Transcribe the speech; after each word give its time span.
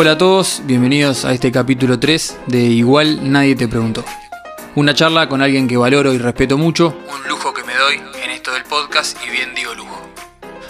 Hola 0.00 0.12
a 0.12 0.16
todos, 0.16 0.62
bienvenidos 0.64 1.24
a 1.24 1.32
este 1.32 1.50
capítulo 1.50 1.98
3 1.98 2.38
de 2.46 2.60
Igual 2.60 3.32
Nadie 3.32 3.56
Te 3.56 3.66
Preguntó. 3.66 4.04
Una 4.76 4.94
charla 4.94 5.28
con 5.28 5.42
alguien 5.42 5.66
que 5.66 5.76
valoro 5.76 6.12
y 6.12 6.18
respeto 6.18 6.56
mucho, 6.56 6.96
un 7.12 7.28
lujo 7.28 7.52
que 7.52 7.64
me 7.64 7.74
doy 7.74 7.96
en 8.22 8.30
esto 8.30 8.52
del 8.52 8.62
podcast 8.62 9.18
y 9.26 9.30
bien 9.30 9.56
digo 9.56 9.74
lujo. 9.74 10.00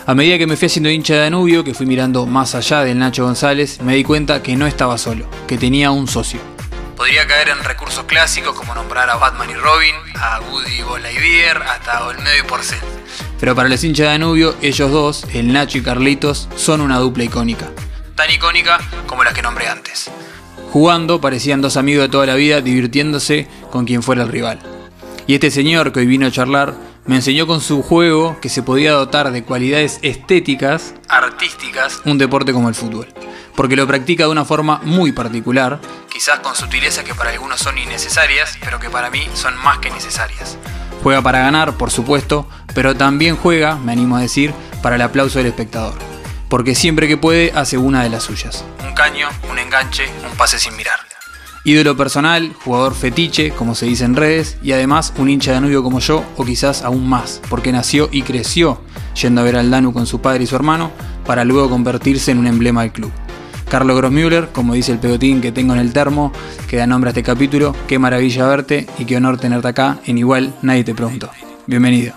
A 0.06 0.14
medida 0.14 0.38
que 0.38 0.46
me 0.46 0.56
fui 0.56 0.64
haciendo 0.64 0.88
hincha 0.88 1.12
de 1.12 1.20
Danubio, 1.20 1.62
que 1.62 1.74
fui 1.74 1.84
mirando 1.84 2.24
más 2.24 2.54
allá 2.54 2.84
del 2.84 2.98
Nacho 2.98 3.24
González, 3.24 3.82
me 3.82 3.96
di 3.96 4.02
cuenta 4.02 4.42
que 4.42 4.56
no 4.56 4.66
estaba 4.66 4.96
solo, 4.96 5.26
que 5.46 5.58
tenía 5.58 5.90
un 5.90 6.08
socio. 6.08 6.40
Podría 6.96 7.26
caer 7.26 7.50
en 7.50 7.62
recursos 7.62 8.04
clásicos 8.04 8.56
como 8.56 8.74
nombrar 8.74 9.10
a 9.10 9.16
Batman 9.16 9.50
y 9.50 9.54
Robin, 9.56 9.94
a 10.14 10.40
Woody 10.40 10.78
y 10.78 10.82
Buzz 10.84 11.02
Lightyear, 11.02 11.62
hasta 11.64 12.06
Olmedo 12.06 12.38
y 12.38 12.48
Porcel. 12.48 12.78
Pero 13.38 13.54
para 13.54 13.68
los 13.68 13.84
hinchas 13.84 14.06
de 14.06 14.12
Danubio, 14.12 14.56
ellos 14.62 14.90
dos, 14.90 15.26
el 15.34 15.52
Nacho 15.52 15.76
y 15.76 15.82
Carlitos, 15.82 16.48
son 16.56 16.80
una 16.80 16.96
dupla 16.96 17.24
icónica. 17.24 17.68
Tan 18.18 18.32
icónica 18.32 18.80
como 19.06 19.22
las 19.22 19.32
que 19.32 19.42
nombré 19.42 19.68
antes. 19.68 20.10
Jugando 20.72 21.20
parecían 21.20 21.60
dos 21.60 21.76
amigos 21.76 22.02
de 22.02 22.08
toda 22.08 22.26
la 22.26 22.34
vida 22.34 22.60
divirtiéndose 22.60 23.46
con 23.70 23.84
quien 23.84 24.02
fuera 24.02 24.24
el 24.24 24.28
rival. 24.28 24.58
Y 25.28 25.34
este 25.34 25.52
señor 25.52 25.92
que 25.92 26.00
hoy 26.00 26.06
vino 26.06 26.26
a 26.26 26.32
charlar 26.32 26.74
me 27.06 27.14
enseñó 27.14 27.46
con 27.46 27.60
su 27.60 27.80
juego 27.80 28.36
que 28.40 28.48
se 28.48 28.64
podía 28.64 28.90
dotar 28.90 29.30
de 29.30 29.44
cualidades 29.44 30.00
estéticas, 30.02 30.96
artísticas, 31.08 32.02
un 32.06 32.18
deporte 32.18 32.52
como 32.52 32.68
el 32.68 32.74
fútbol. 32.74 33.06
Porque 33.54 33.76
lo 33.76 33.86
practica 33.86 34.24
de 34.24 34.30
una 34.30 34.44
forma 34.44 34.80
muy 34.82 35.12
particular, 35.12 35.78
quizás 36.12 36.40
con 36.40 36.56
sutilezas 36.56 37.04
que 37.04 37.14
para 37.14 37.30
algunos 37.30 37.60
son 37.60 37.78
innecesarias, 37.78 38.58
pero 38.64 38.80
que 38.80 38.90
para 38.90 39.10
mí 39.10 39.28
son 39.34 39.56
más 39.58 39.78
que 39.78 39.90
necesarias. 39.90 40.58
Juega 41.04 41.22
para 41.22 41.38
ganar, 41.38 41.74
por 41.74 41.92
supuesto, 41.92 42.48
pero 42.74 42.96
también 42.96 43.36
juega, 43.36 43.76
me 43.76 43.92
animo 43.92 44.16
a 44.16 44.22
decir, 44.22 44.52
para 44.82 44.96
el 44.96 45.02
aplauso 45.02 45.38
del 45.38 45.46
espectador 45.46 46.17
porque 46.48 46.74
siempre 46.74 47.08
que 47.08 47.16
puede 47.16 47.52
hace 47.52 47.78
una 47.78 48.02
de 48.02 48.10
las 48.10 48.24
suyas. 48.24 48.64
Un 48.86 48.94
caño, 48.94 49.28
un 49.50 49.58
enganche, 49.58 50.04
un 50.28 50.36
pase 50.36 50.58
sin 50.58 50.76
mirar. 50.76 51.08
Ídolo 51.64 51.96
personal, 51.96 52.54
jugador 52.64 52.94
fetiche, 52.94 53.50
como 53.50 53.74
se 53.74 53.84
dice 53.84 54.04
en 54.04 54.16
redes, 54.16 54.56
y 54.62 54.72
además 54.72 55.12
un 55.18 55.28
hincha 55.28 55.50
de 55.50 55.56
Danubio 55.56 55.82
como 55.82 55.98
yo, 55.98 56.24
o 56.36 56.44
quizás 56.44 56.82
aún 56.82 57.06
más, 57.06 57.42
porque 57.50 57.72
nació 57.72 58.08
y 58.10 58.22
creció 58.22 58.80
yendo 59.20 59.40
a 59.40 59.44
ver 59.44 59.56
al 59.56 59.70
Danu 59.70 59.92
con 59.92 60.06
su 60.06 60.20
padre 60.22 60.44
y 60.44 60.46
su 60.46 60.56
hermano, 60.56 60.90
para 61.26 61.44
luego 61.44 61.68
convertirse 61.68 62.30
en 62.30 62.38
un 62.38 62.46
emblema 62.46 62.82
del 62.82 62.92
club. 62.92 63.12
Carlos 63.68 63.98
Grossmüller, 63.98 64.48
como 64.48 64.72
dice 64.72 64.92
el 64.92 64.98
pegotín 64.98 65.42
que 65.42 65.52
tengo 65.52 65.74
en 65.74 65.80
el 65.80 65.92
termo, 65.92 66.32
que 66.68 66.78
da 66.78 66.86
nombre 66.86 67.08
a 67.08 67.10
este 67.10 67.22
capítulo, 67.22 67.76
qué 67.86 67.98
maravilla 67.98 68.46
verte 68.46 68.86
y 68.98 69.04
qué 69.04 69.18
honor 69.18 69.38
tenerte 69.38 69.68
acá, 69.68 69.98
en 70.06 70.16
igual 70.16 70.54
nadie 70.62 70.84
te 70.84 70.94
preguntó. 70.94 71.30
Bienvenido. 71.66 72.14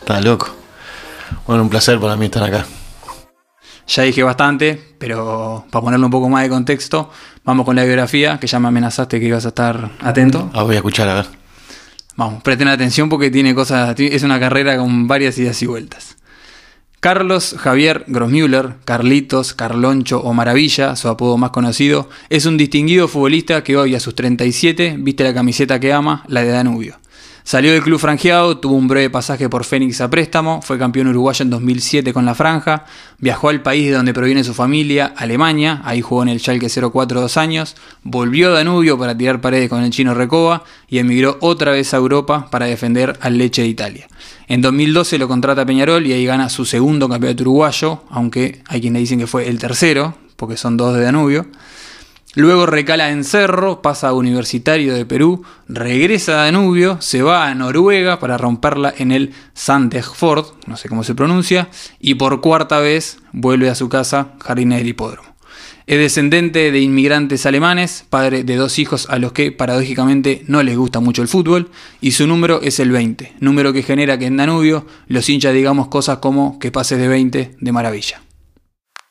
está 0.00 0.20
loco. 0.22 0.48
Bueno, 1.46 1.64
un 1.64 1.68
placer 1.68 2.00
para 2.00 2.16
mí 2.16 2.24
estar 2.24 2.42
acá. 2.42 2.64
Ya 3.86 4.02
dije 4.02 4.22
bastante, 4.22 4.80
pero 4.98 5.64
para 5.70 5.82
ponerle 5.84 6.06
un 6.06 6.10
poco 6.10 6.28
más 6.28 6.42
de 6.42 6.48
contexto, 6.48 7.10
vamos 7.44 7.66
con 7.66 7.76
la 7.76 7.84
biografía, 7.84 8.38
que 8.38 8.46
ya 8.46 8.58
me 8.58 8.68
amenazaste 8.68 9.20
que 9.20 9.26
ibas 9.26 9.44
a 9.44 9.48
estar 9.48 9.90
atento. 10.00 10.50
Ah, 10.54 10.62
voy 10.62 10.74
a 10.74 10.78
escuchar, 10.78 11.08
a 11.08 11.14
ver. 11.14 11.26
Vamos, 12.16 12.42
presten 12.42 12.68
atención 12.68 13.08
porque 13.08 13.30
tiene 13.30 13.54
cosas, 13.54 13.94
es 13.98 14.22
una 14.22 14.38
carrera 14.38 14.78
con 14.78 15.08
varias 15.08 15.36
idas 15.36 15.60
y 15.62 15.66
vueltas. 15.66 16.16
Carlos 17.00 17.56
Javier 17.58 18.04
Grossmüller, 18.06 18.76
Carlitos, 18.86 19.52
Carloncho 19.52 20.20
o 20.20 20.32
Maravilla, 20.32 20.96
su 20.96 21.08
apodo 21.08 21.36
más 21.36 21.50
conocido, 21.50 22.08
es 22.30 22.46
un 22.46 22.56
distinguido 22.56 23.08
futbolista 23.08 23.62
que 23.62 23.76
hoy 23.76 23.94
a 23.94 24.00
sus 24.00 24.14
37 24.14 24.96
viste 24.98 25.22
la 25.22 25.34
camiseta 25.34 25.78
que 25.78 25.92
ama, 25.92 26.24
la 26.28 26.42
de 26.42 26.48
Danubio. 26.48 26.96
Salió 27.46 27.72
del 27.72 27.82
club 27.82 28.00
franjeado, 28.00 28.56
tuvo 28.56 28.74
un 28.74 28.88
breve 28.88 29.10
pasaje 29.10 29.50
por 29.50 29.64
Fénix 29.64 30.00
a 30.00 30.08
préstamo, 30.08 30.62
fue 30.62 30.78
campeón 30.78 31.08
uruguayo 31.08 31.42
en 31.42 31.50
2007 31.50 32.14
con 32.14 32.24
la 32.24 32.34
franja, 32.34 32.86
viajó 33.18 33.50
al 33.50 33.60
país 33.60 33.88
de 33.88 33.96
donde 33.96 34.14
proviene 34.14 34.42
su 34.42 34.54
familia, 34.54 35.12
Alemania, 35.14 35.82
ahí 35.84 36.00
jugó 36.00 36.22
en 36.22 36.30
el 36.30 36.40
Schalke 36.40 36.70
04 36.70 37.20
dos 37.20 37.36
años, 37.36 37.76
volvió 38.02 38.48
a 38.48 38.52
Danubio 38.52 38.98
para 38.98 39.14
tirar 39.14 39.42
paredes 39.42 39.68
con 39.68 39.82
el 39.82 39.90
chino 39.90 40.14
Recoba 40.14 40.64
y 40.88 40.96
emigró 40.96 41.36
otra 41.42 41.72
vez 41.72 41.92
a 41.92 41.98
Europa 41.98 42.48
para 42.50 42.64
defender 42.64 43.18
al 43.20 43.36
Leche 43.36 43.60
de 43.60 43.68
Italia. 43.68 44.08
En 44.48 44.62
2012 44.62 45.18
lo 45.18 45.28
contrata 45.28 45.66
Peñarol 45.66 46.06
y 46.06 46.14
ahí 46.14 46.24
gana 46.24 46.48
su 46.48 46.64
segundo 46.64 47.10
campeonato 47.10 47.42
uruguayo, 47.42 48.04
aunque 48.08 48.62
hay 48.68 48.80
quienes 48.80 49.00
dicen 49.00 49.18
que 49.18 49.26
fue 49.26 49.50
el 49.50 49.58
tercero, 49.58 50.16
porque 50.36 50.56
son 50.56 50.78
dos 50.78 50.96
de 50.96 51.02
Danubio. 51.02 51.46
Luego 52.36 52.66
recala 52.66 53.10
en 53.10 53.22
Cerro, 53.22 53.80
pasa 53.80 54.08
a 54.08 54.12
Universitario 54.12 54.94
de 54.94 55.06
Perú, 55.06 55.44
regresa 55.68 56.32
a 56.32 56.44
Danubio, 56.46 57.00
se 57.00 57.22
va 57.22 57.46
a 57.46 57.54
Noruega 57.54 58.18
para 58.18 58.38
romperla 58.38 58.92
en 58.96 59.12
el 59.12 59.32
Sandefjord, 59.54 60.46
no 60.66 60.76
sé 60.76 60.88
cómo 60.88 61.04
se 61.04 61.14
pronuncia, 61.14 61.68
y 62.00 62.16
por 62.16 62.40
cuarta 62.40 62.80
vez 62.80 63.18
vuelve 63.32 63.70
a 63.70 63.76
su 63.76 63.88
casa, 63.88 64.32
Jardines 64.40 64.78
del 64.78 64.88
Hipódromo. 64.88 65.34
Es 65.86 65.98
descendente 65.98 66.72
de 66.72 66.80
inmigrantes 66.80 67.46
alemanes, 67.46 68.04
padre 68.08 68.42
de 68.42 68.56
dos 68.56 68.80
hijos 68.80 69.06
a 69.10 69.18
los 69.18 69.32
que 69.32 69.52
paradójicamente 69.52 70.42
no 70.48 70.62
les 70.62 70.76
gusta 70.76 70.98
mucho 70.98 71.22
el 71.22 71.28
fútbol, 71.28 71.70
y 72.00 72.12
su 72.12 72.26
número 72.26 72.62
es 72.62 72.80
el 72.80 72.90
20, 72.90 73.34
número 73.38 73.72
que 73.72 73.84
genera 73.84 74.18
que 74.18 74.26
en 74.26 74.38
Danubio 74.38 74.86
los 75.06 75.28
hinchas 75.28 75.54
digamos 75.54 75.86
cosas 75.86 76.18
como 76.18 76.58
que 76.58 76.72
pases 76.72 76.98
de 76.98 77.06
20 77.06 77.56
de 77.60 77.72
maravilla. 77.72 78.22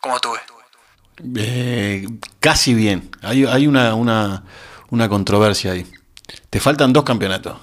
¿Cómo 0.01 0.19
tuve? 0.19 0.39
Eh, 1.35 2.07
casi 2.39 2.73
bien. 2.73 3.09
Hay, 3.21 3.45
hay 3.45 3.67
una, 3.67 3.95
una, 3.95 4.43
una, 4.89 5.09
controversia 5.09 5.71
ahí. 5.71 5.85
Te 6.49 6.59
faltan 6.59 6.93
dos 6.93 7.03
campeonatos. 7.03 7.57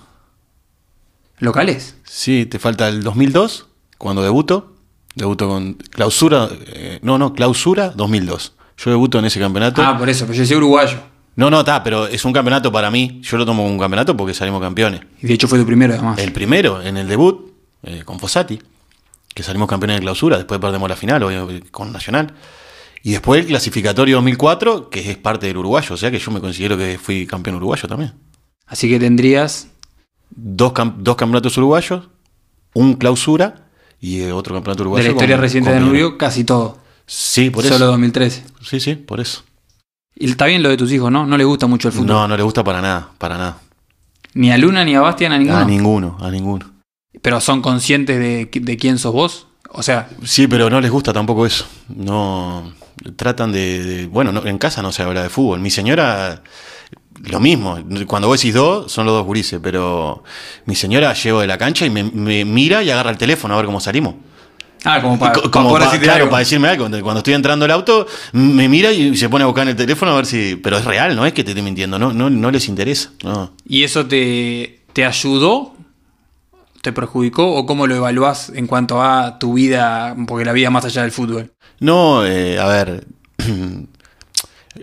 ¿Locales? 1.38 1.96
Sí, 2.04 2.46
te 2.46 2.58
falta 2.58 2.88
el 2.88 3.02
2002, 3.02 3.66
cuando 3.98 4.22
debuto. 4.22 4.76
Debuto 5.14 5.48
con 5.48 5.74
clausura. 5.74 6.48
Eh, 6.66 7.00
no, 7.02 7.18
no, 7.18 7.34
clausura 7.34 7.90
2002. 7.90 8.54
Yo 8.78 8.90
debuto 8.90 9.18
en 9.18 9.24
ese 9.26 9.40
campeonato. 9.40 9.82
Ah, 9.82 9.98
por 9.98 10.08
eso, 10.08 10.24
pero 10.26 10.38
yo 10.38 10.46
soy 10.46 10.56
uruguayo. 10.56 10.98
No, 11.36 11.50
no, 11.50 11.60
está, 11.60 11.82
pero 11.82 12.06
es 12.06 12.24
un 12.24 12.32
campeonato 12.32 12.70
para 12.72 12.90
mí. 12.90 13.20
Yo 13.22 13.36
lo 13.36 13.46
tomo 13.46 13.62
como 13.62 13.72
un 13.72 13.80
campeonato 13.80 14.16
porque 14.16 14.34
salimos 14.34 14.60
campeones. 14.60 15.00
Y 15.22 15.26
de 15.26 15.34
hecho 15.34 15.48
fue 15.48 15.58
tu 15.58 15.66
primero, 15.66 15.94
además. 15.94 16.18
El 16.18 16.32
primero, 16.32 16.82
en 16.82 16.96
el 16.96 17.08
debut, 17.08 17.52
eh, 17.82 18.02
con 18.04 18.18
Fossati, 18.18 18.60
que 19.34 19.42
salimos 19.42 19.68
campeones 19.68 19.96
de 19.96 20.00
clausura. 20.02 20.36
Después 20.36 20.60
perdemos 20.60 20.88
la 20.88 20.96
final, 20.96 21.60
con 21.70 21.92
Nacional. 21.92 22.34
Y 23.02 23.12
después 23.12 23.40
el 23.40 23.46
clasificatorio 23.46 24.16
2004, 24.16 24.90
que 24.90 25.10
es 25.10 25.16
parte 25.16 25.46
del 25.46 25.56
uruguayo, 25.56 25.94
o 25.94 25.98
sea 25.98 26.10
que 26.10 26.18
yo 26.18 26.30
me 26.30 26.40
considero 26.40 26.76
que 26.76 26.98
fui 26.98 27.26
campeón 27.26 27.56
uruguayo 27.56 27.88
también. 27.88 28.12
Así 28.66 28.88
que 28.88 28.98
tendrías... 28.98 29.68
Dos, 30.32 30.72
dos 30.98 31.16
campeonatos 31.16 31.56
uruguayos, 31.56 32.08
un 32.72 32.94
clausura 32.94 33.66
y 34.00 34.22
otro 34.26 34.54
campeonato 34.54 34.84
uruguayo. 34.84 35.02
De 35.02 35.08
la 35.10 35.14
historia 35.14 35.36
reciente 35.36 35.70
de 35.70 35.76
Danubio, 35.80 36.16
casi 36.16 36.44
todo. 36.44 36.78
Sí, 37.04 37.50
por 37.50 37.64
eso. 37.64 37.74
Solo 37.74 37.86
2013. 37.86 38.44
Sí, 38.62 38.78
sí, 38.78 38.94
por 38.94 39.18
eso. 39.18 39.42
Y 40.14 40.30
está 40.30 40.46
bien 40.46 40.62
lo 40.62 40.68
de 40.68 40.76
tus 40.76 40.92
hijos, 40.92 41.10
¿no? 41.10 41.26
No 41.26 41.36
les 41.36 41.48
gusta 41.48 41.66
mucho 41.66 41.88
el 41.88 41.92
fútbol. 41.92 42.06
No, 42.06 42.28
no 42.28 42.36
les 42.36 42.44
gusta 42.44 42.62
para 42.62 42.80
nada, 42.80 43.10
para 43.18 43.36
nada. 43.36 43.58
Ni 44.34 44.52
a 44.52 44.58
Luna, 44.58 44.84
ni 44.84 44.94
a 44.94 45.00
Bastian, 45.00 45.32
a 45.32 45.38
ninguno. 45.38 45.58
A 45.58 45.64
ninguno, 45.64 46.18
a 46.20 46.30
ninguno. 46.30 46.70
¿Pero 47.20 47.40
son 47.40 47.62
conscientes 47.62 48.20
de, 48.20 48.48
de 48.52 48.76
quién 48.76 48.98
sos 48.98 49.12
vos? 49.12 49.48
O 49.70 49.82
sea... 49.82 50.08
Sí, 50.22 50.46
pero 50.46 50.70
no 50.70 50.80
les 50.80 50.92
gusta 50.92 51.12
tampoco 51.12 51.44
eso. 51.44 51.66
No 51.88 52.72
tratan 53.16 53.52
de, 53.52 54.08
bueno, 54.10 54.44
en 54.44 54.58
casa 54.58 54.82
no 54.82 54.92
se 54.92 55.02
habla 55.02 55.22
de 55.22 55.28
fútbol. 55.28 55.60
Mi 55.60 55.70
señora, 55.70 56.42
lo 57.24 57.40
mismo. 57.40 57.78
Cuando 58.06 58.28
vos 58.28 58.40
decís 58.40 58.54
dos, 58.54 58.90
son 58.90 59.06
los 59.06 59.14
dos 59.14 59.24
gurises, 59.24 59.60
pero 59.62 60.22
mi 60.66 60.74
señora 60.74 61.12
llevo 61.14 61.40
de 61.40 61.46
la 61.46 61.58
cancha 61.58 61.86
y 61.86 61.90
me, 61.90 62.04
mira 62.44 62.82
y 62.82 62.90
agarra 62.90 63.10
el 63.10 63.18
teléfono 63.18 63.54
a 63.54 63.56
ver 63.58 63.66
cómo 63.66 63.80
salimos. 63.80 64.14
Ah, 64.82 65.02
como 65.02 65.18
para, 65.18 65.34
claro, 65.98 66.30
para 66.30 66.38
decirme 66.38 66.68
algo. 66.68 66.88
Cuando 67.02 67.18
estoy 67.18 67.34
entrando 67.34 67.66
al 67.66 67.70
auto, 67.70 68.06
me 68.32 68.66
mira 68.66 68.90
y 68.90 69.14
se 69.14 69.28
pone 69.28 69.44
a 69.44 69.46
buscar 69.46 69.64
en 69.64 69.70
el 69.70 69.76
teléfono 69.76 70.12
a 70.12 70.16
ver 70.16 70.24
si. 70.24 70.56
Pero 70.56 70.78
es 70.78 70.86
real, 70.86 71.14
no 71.14 71.26
es 71.26 71.34
que 71.34 71.44
te 71.44 71.50
esté 71.50 71.60
mintiendo, 71.60 71.98
no, 71.98 72.14
no, 72.14 72.30
no 72.30 72.50
les 72.50 72.66
interesa. 72.66 73.10
¿Y 73.66 73.84
eso 73.84 74.06
te, 74.06 74.80
te 74.94 75.04
ayudó 75.04 75.74
te 76.82 76.92
perjudicó 76.92 77.54
o 77.54 77.66
cómo 77.66 77.86
lo 77.86 77.94
evaluás 77.94 78.50
en 78.54 78.66
cuanto 78.66 79.02
a 79.02 79.38
tu 79.38 79.54
vida, 79.54 80.16
porque 80.26 80.44
la 80.44 80.52
vida 80.52 80.70
más 80.70 80.84
allá 80.84 81.02
del 81.02 81.12
fútbol? 81.12 81.52
No, 81.80 82.26
eh, 82.26 82.58
a 82.58 82.66
ver, 82.68 83.06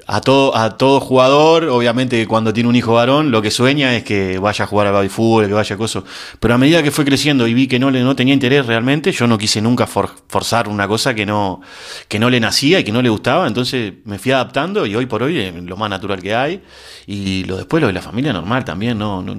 a 0.08 0.22
todo, 0.22 0.56
a 0.58 0.78
todo 0.78 1.00
jugador, 1.00 1.66
obviamente 1.66 2.26
cuando 2.28 2.52
tiene 2.54 2.70
un 2.70 2.76
hijo 2.76 2.94
varón, 2.94 3.32
lo 3.32 3.42
que 3.42 3.52
sueña 3.52 3.96
es 3.96 4.04
que 4.04 4.40
vaya 4.40 4.66
a 4.66 4.68
jugar 4.68 4.88
al 4.88 5.10
fútbol, 5.10 5.48
que 5.48 5.54
vaya 5.54 5.76
a 5.76 5.78
cosas. 5.78 6.04
Pero 6.40 6.56
a 6.56 6.58
medida 6.58 6.82
que 6.82 6.92
fue 6.92 7.06
creciendo 7.06 7.48
y 7.48 7.54
vi 7.54 7.68
que 7.68 7.78
no, 7.80 7.92
le, 7.92 8.02
no 8.02 8.16
tenía 8.16 8.34
interés 8.34 8.66
realmente, 8.66 9.12
yo 9.12 9.28
no 9.28 9.38
quise 9.38 9.62
nunca 9.62 9.86
forzar 9.88 10.68
una 10.68 10.88
cosa 10.88 11.14
que 11.14 11.26
no, 11.26 11.62
que 12.08 12.20
no 12.20 12.30
le 12.30 12.40
nacía 12.40 12.80
y 12.80 12.84
que 12.84 12.92
no 12.92 13.02
le 13.02 13.10
gustaba, 13.10 13.48
entonces 13.48 13.94
me 14.06 14.18
fui 14.18 14.32
adaptando 14.32 14.86
y 14.86 14.96
hoy 14.96 15.06
por 15.06 15.24
hoy 15.24 15.38
es 15.38 15.54
lo 15.54 15.78
más 15.78 15.90
natural 15.90 16.22
que 16.22 16.36
hay. 16.36 16.64
Y 17.06 17.44
lo 17.46 17.58
después 17.58 17.80
lo 17.82 17.88
de 17.88 17.94
la 17.94 18.02
familia 18.02 18.34
normal 18.34 18.66
también, 18.66 18.98
no 18.98 19.22
no, 19.22 19.36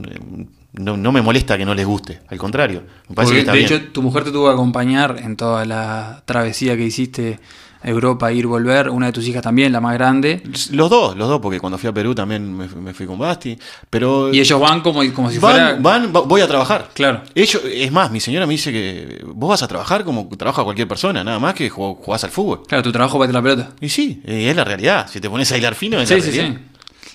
no 0.97 1.13
me 1.13 1.23
molesta 1.23 1.57
que 1.59 1.65
no 1.65 1.75
les 1.75 1.87
guste, 1.87 2.21
al 2.29 2.39
contrario. 2.39 2.83
Me 3.09 3.15
parece 3.15 3.35
que 3.35 3.41
está 3.41 3.53
de 3.53 3.59
bien. 3.59 3.73
hecho, 3.73 3.83
tu 3.93 4.03
mujer 4.03 4.25
te 4.25 4.31
tuvo 4.31 4.47
que 4.47 4.53
acompañar 4.53 5.17
en 5.23 5.37
toda 5.37 5.65
la 5.65 6.23
travesía 6.25 6.77
que 6.77 6.85
hiciste 6.85 7.39
a 7.81 7.89
Europa, 7.91 8.33
ir, 8.33 8.45
volver. 8.49 8.91
Una 8.91 9.07
de 9.07 9.13
tus 9.13 9.25
hijas 9.29 9.41
también, 9.41 9.71
la 9.73 9.81
más 9.81 9.95
grande. 9.95 10.43
Los 10.73 10.91
dos, 10.91 11.17
los 11.17 11.29
dos, 11.29 11.41
porque 11.41 11.61
cuando 11.61 11.79
fui 11.79 11.89
a 11.89 11.93
Perú 11.95 12.13
también 12.13 12.57
me, 12.57 12.67
me 12.67 12.93
fui 12.93 13.07
con 13.07 13.17
Basti. 13.19 13.57
Pero 13.89 14.35
Y 14.35 14.41
ellos 14.41 14.59
van 14.61 14.81
como, 14.81 15.01
como 15.15 15.31
si 15.31 15.39
fuera. 15.39 15.75
van, 15.75 15.83
van, 15.83 16.13
va- 16.15 16.23
voy 16.23 16.41
a 16.41 16.49
trabajar. 16.49 16.91
Claro. 16.93 17.23
Ellos, 17.37 17.63
es 17.73 17.93
más, 17.93 18.11
mi 18.11 18.19
señora 18.19 18.47
me 18.47 18.55
dice 18.55 18.73
que 18.73 19.23
vos 19.33 19.51
vas 19.51 19.63
a 19.63 19.69
trabajar 19.69 20.03
como 20.03 20.29
trabaja 20.37 20.65
cualquier 20.65 20.89
persona, 20.89 21.23
nada 21.23 21.39
más 21.39 21.55
que 21.55 21.71
jug- 21.71 21.99
jugás 22.01 22.25
al 22.25 22.31
fútbol. 22.31 22.63
Claro, 22.67 22.83
tu 22.83 22.91
trabajo 22.91 23.17
para 23.17 23.31
la 23.31 23.41
pelota. 23.43 23.69
Y 23.81 23.89
sí, 23.91 24.23
eh, 24.27 24.51
es 24.51 24.57
la 24.57 24.65
realidad. 24.65 25.07
Si 25.09 25.21
te 25.21 25.31
pones 25.31 25.51
a 25.53 25.57
hilar 25.57 25.77
fino, 25.77 26.01
es 26.01 26.09
Sí, 26.09 26.17
la 26.17 26.21
sí, 26.21 26.31
realidad. 26.33 26.57
sí. 26.61 26.65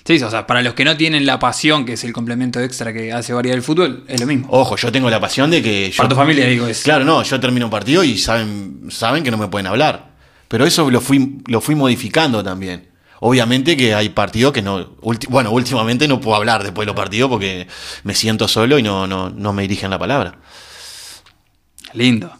Sí, 0.04 0.22
o 0.22 0.30
sea, 0.30 0.46
para 0.46 0.60
los 0.60 0.74
que 0.74 0.84
no 0.84 0.98
tienen 0.98 1.24
la 1.24 1.38
pasión, 1.38 1.86
que 1.86 1.94
es 1.94 2.04
el 2.04 2.12
complemento 2.12 2.60
extra 2.60 2.92
que 2.92 3.10
hace 3.12 3.32
variar 3.32 3.56
el 3.56 3.62
fútbol, 3.62 4.04
es 4.06 4.20
lo 4.20 4.26
mismo. 4.26 4.46
Ojo, 4.50 4.76
yo 4.76 4.92
tengo 4.92 5.08
la 5.08 5.18
pasión 5.18 5.50
de 5.50 5.62
que 5.62 5.90
yo. 5.90 5.96
para 5.96 6.10
tu 6.10 6.14
familia, 6.14 6.46
digo, 6.46 6.66
es. 6.66 6.82
Claro, 6.82 7.06
no, 7.06 7.22
yo 7.22 7.40
termino 7.40 7.66
un 7.66 7.70
partido 7.70 8.04
y 8.04 8.18
saben, 8.18 8.88
saben 8.90 9.24
que 9.24 9.30
no 9.30 9.38
me 9.38 9.48
pueden 9.48 9.66
hablar. 9.66 10.12
Pero 10.48 10.66
eso 10.66 10.90
lo 10.90 11.00
fui, 11.00 11.38
lo 11.46 11.62
fui 11.62 11.74
modificando 11.74 12.44
también. 12.44 12.88
Obviamente 13.20 13.78
que 13.78 13.94
hay 13.94 14.10
partidos 14.10 14.52
que 14.52 14.60
no. 14.60 14.96
bueno, 15.30 15.50
últimamente 15.50 16.06
no 16.06 16.20
puedo 16.20 16.36
hablar 16.36 16.62
después 16.62 16.84
de 16.84 16.92
los 16.92 16.96
partidos 16.96 17.30
porque 17.30 17.66
me 18.02 18.14
siento 18.14 18.46
solo 18.46 18.78
y 18.78 18.82
no, 18.82 19.06
no, 19.06 19.30
no 19.30 19.54
me 19.54 19.62
dirigen 19.62 19.88
la 19.88 19.98
palabra. 19.98 20.38
Lindo. 21.94 22.30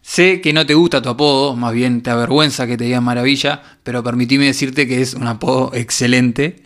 Sé 0.00 0.40
que 0.40 0.52
no 0.52 0.64
te 0.64 0.74
gusta 0.74 1.02
tu 1.02 1.10
apodo, 1.10 1.56
más 1.56 1.72
bien 1.72 2.02
te 2.02 2.10
avergüenza 2.10 2.66
que 2.66 2.76
te 2.76 2.84
digan 2.84 3.04
maravilla, 3.04 3.62
pero 3.82 4.02
permitime 4.02 4.46
decirte 4.46 4.88
que 4.88 5.02
es 5.02 5.14
un 5.14 5.26
apodo 5.26 5.70
excelente. 5.74 6.62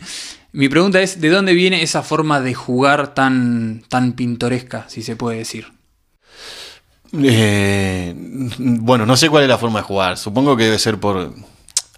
Mi 0.51 0.69
pregunta 0.69 1.01
es, 1.01 1.19
¿de 1.21 1.29
dónde 1.29 1.53
viene 1.53 1.83
esa 1.83 2.03
forma 2.03 2.41
de 2.41 2.53
jugar 2.53 3.13
tan, 3.13 3.83
tan 3.89 4.13
pintoresca, 4.13 4.85
si 4.87 5.01
se 5.01 5.15
puede 5.15 5.37
decir? 5.37 5.67
Eh, 7.13 8.13
bueno, 8.57 9.05
no 9.05 9.15
sé 9.17 9.29
cuál 9.29 9.43
es 9.43 9.49
la 9.49 9.57
forma 9.57 9.79
de 9.79 9.85
jugar. 9.85 10.17
Supongo 10.17 10.57
que 10.57 10.65
debe 10.65 10.79
ser 10.79 10.99
por. 10.99 11.33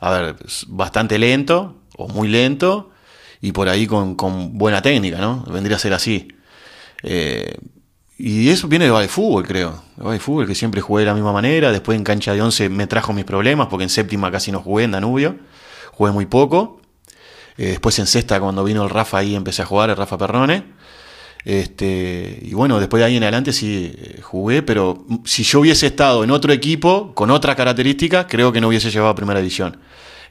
A 0.02 0.12
ver, 0.12 0.36
bastante 0.68 1.18
lento 1.18 1.76
o 1.98 2.08
muy 2.08 2.28
lento 2.28 2.92
y 3.42 3.52
por 3.52 3.68
ahí 3.68 3.86
con, 3.86 4.16
con 4.16 4.58
buena 4.58 4.82
técnica, 4.82 5.18
¿no? 5.18 5.44
Vendría 5.44 5.78
a 5.78 5.80
ser 5.80 5.94
así. 5.94 6.30
Eh, 7.04 7.56
y 8.18 8.50
eso 8.50 8.68
viene 8.68 8.90
de 8.90 9.00
de 9.00 9.08
fútbol, 9.08 9.48
creo. 9.48 9.82
De 9.98 10.10
de 10.12 10.20
fútbol, 10.20 10.48
que 10.48 10.56
siempre 10.56 10.82
jugué 10.82 11.02
de 11.02 11.08
la 11.08 11.14
misma 11.14 11.34
manera. 11.34 11.72
Después 11.72 11.98
en 11.98 12.04
cancha 12.04 12.34
de 12.34 12.42
11 12.42 12.70
me 12.70 12.88
trajo 12.88 13.14
mis 13.14 13.26
problemas 13.26 13.68
porque 13.68 13.84
en 13.84 13.90
séptima 13.90 14.32
casi 14.32 14.52
no 14.52 14.62
jugué 14.62 14.86
en 14.86 14.92
Danubio. 14.92 15.38
Jugué 15.92 16.12
muy 16.12 16.26
poco. 16.26 16.82
Eh, 17.60 17.72
después 17.72 18.00
en 18.00 18.08
sexta, 18.08 18.40
cuando 18.40 18.64
vino 18.64 18.84
el 18.84 18.90
Rafa 18.90 19.18
ahí, 19.18 19.36
empecé 19.36 19.64
a 19.64 19.66
jugar, 19.66 19.90
el 19.90 19.98
Rafa 19.98 20.18
Perrone. 20.18 20.64
Este, 21.44 22.40
y 22.42 22.54
bueno, 22.54 22.80
después 22.80 23.02
de 23.02 23.06
ahí 23.06 23.18
en 23.18 23.24
adelante 23.24 23.52
sí 23.52 23.94
eh, 23.98 24.22
jugué, 24.22 24.62
pero 24.62 25.06
si 25.26 25.44
yo 25.44 25.60
hubiese 25.60 25.88
estado 25.88 26.24
en 26.24 26.32
otro 26.32 26.54
equipo 26.54 27.14
con 27.14 27.32
otras 27.32 27.58
características, 27.58 28.28
creo 28.30 28.54
que 28.54 28.62
no 28.62 28.70
hubiese 28.70 28.90
llevado 28.90 29.12
a 29.12 29.16
primera 29.16 29.42
división. 29.42 29.78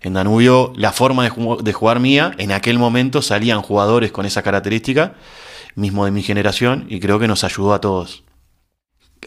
En 0.00 0.14
Danubio, 0.14 0.72
la 0.76 0.90
forma 0.90 1.25
de, 1.25 1.32
de 1.62 1.72
jugar 1.75 2.00
mía, 2.00 2.32
en 2.38 2.50
aquel 2.50 2.78
momento 2.78 3.20
salían 3.20 3.60
jugadores 3.60 4.10
con 4.10 4.25
esa 4.25 4.42
característica, 4.42 5.14
mismo 5.75 6.06
de 6.06 6.12
mi 6.12 6.22
generación, 6.22 6.86
y 6.88 6.98
creo 6.98 7.19
que 7.19 7.28
nos 7.28 7.44
ayudó 7.44 7.75
a 7.75 7.80
todos. 7.82 8.25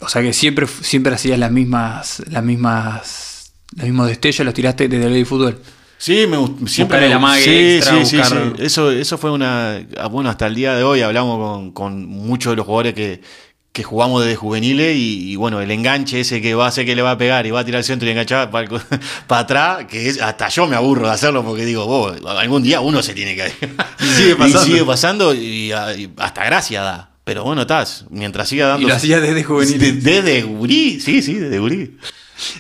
O 0.02 0.10
sea 0.10 0.24
que 0.24 0.34
siempre, 0.34 0.66
siempre 0.66 1.14
hacías 1.14 1.38
las 1.38 1.52
mismas, 1.52 2.24
las 2.28 2.44
mismas, 2.44 3.54
los 3.76 3.86
mismos 3.86 4.08
destellos, 4.08 4.44
los 4.44 4.56
tiraste 4.56 4.88
desde 4.88 5.20
el 5.20 5.26
fútbol. 5.28 5.62
Sí, 6.04 6.26
me 6.26 6.38
siempre 6.68 6.98
Buscar 6.98 7.04
el 7.04 7.10
me- 7.10 7.16
amague 7.16 7.44
sí, 7.44 7.76
extra, 7.76 8.00
sí, 8.00 8.06
sí, 8.06 8.18
buscar- 8.18 8.54
sí. 8.58 8.64
Eso, 8.64 8.90
eso 8.90 9.18
fue 9.20 9.30
una. 9.30 9.86
ah, 10.00 10.08
Bueno, 10.08 10.32
hasta 10.32 10.48
el 10.48 10.56
día 10.56 10.74
de 10.74 10.84
hoy 10.84 11.02
hablamos 11.02 11.38
con, 11.38 11.72
con 11.74 12.06
muchos 12.08 12.54
de 12.54 12.56
los 12.58 12.66
jugadores 12.66 12.96
que, 12.96 13.22
que 13.72 13.84
jugamos 13.84 14.24
desde 14.24 14.36
juveniles 14.36 14.98
y, 14.98 15.32
y 15.32 15.36
bueno, 15.36 15.62
el 15.62 15.70
enganche 15.70 16.22
ese 16.22 16.42
que 16.42 16.56
va 16.56 16.66
a 16.66 16.68
hacer 16.70 16.88
que 16.88 16.96
le 16.96 17.04
va 17.04 17.12
a 17.12 17.18
pegar 17.20 17.46
y 17.46 17.52
va 17.52 17.60
a 17.60 17.66
tirar 17.66 17.78
al 17.78 17.84
centro 17.84 18.08
y 18.08 18.12
enganchar 18.12 18.50
para, 18.50 18.68
para 19.28 19.42
atrás, 19.42 19.86
que 19.86 20.10
es, 20.10 20.20
hasta 20.20 20.50
yo 20.50 20.66
me 20.66 20.76
aburro 20.76 21.06
de 21.06 21.14
hacerlo 21.14 21.44
porque 21.44 21.66
digo, 21.66 21.86
vos, 21.86 22.18
algún 22.26 22.64
día 22.64 22.82
uno 22.82 23.04
se 23.04 23.14
tiene 23.14 23.36
que. 23.36 23.52
Y 24.02 24.06
sigue 24.16 24.36
pasando. 24.36 24.60
Y 24.60 24.66
sigue 24.72 24.84
pasando 24.86 25.34
y, 25.36 25.72
ah, 25.72 25.94
y 25.96 26.10
hasta 26.18 26.44
gracia 26.46 26.82
da. 26.82 27.12
Pero 27.24 27.44
bueno, 27.44 27.62
estás, 27.62 28.06
mientras 28.10 28.50
siga 28.50 28.66
dando. 28.66 28.88
Y 28.88 28.90
lo 28.90 28.96
desde 28.98 29.44
juveniles. 29.44 30.04
De- 30.04 30.22
Desde 30.24 30.42
Gurí, 30.42 31.00
sí, 31.00 31.22
sí, 31.22 31.36
desde 31.36 31.60
Gurí. 31.60 31.96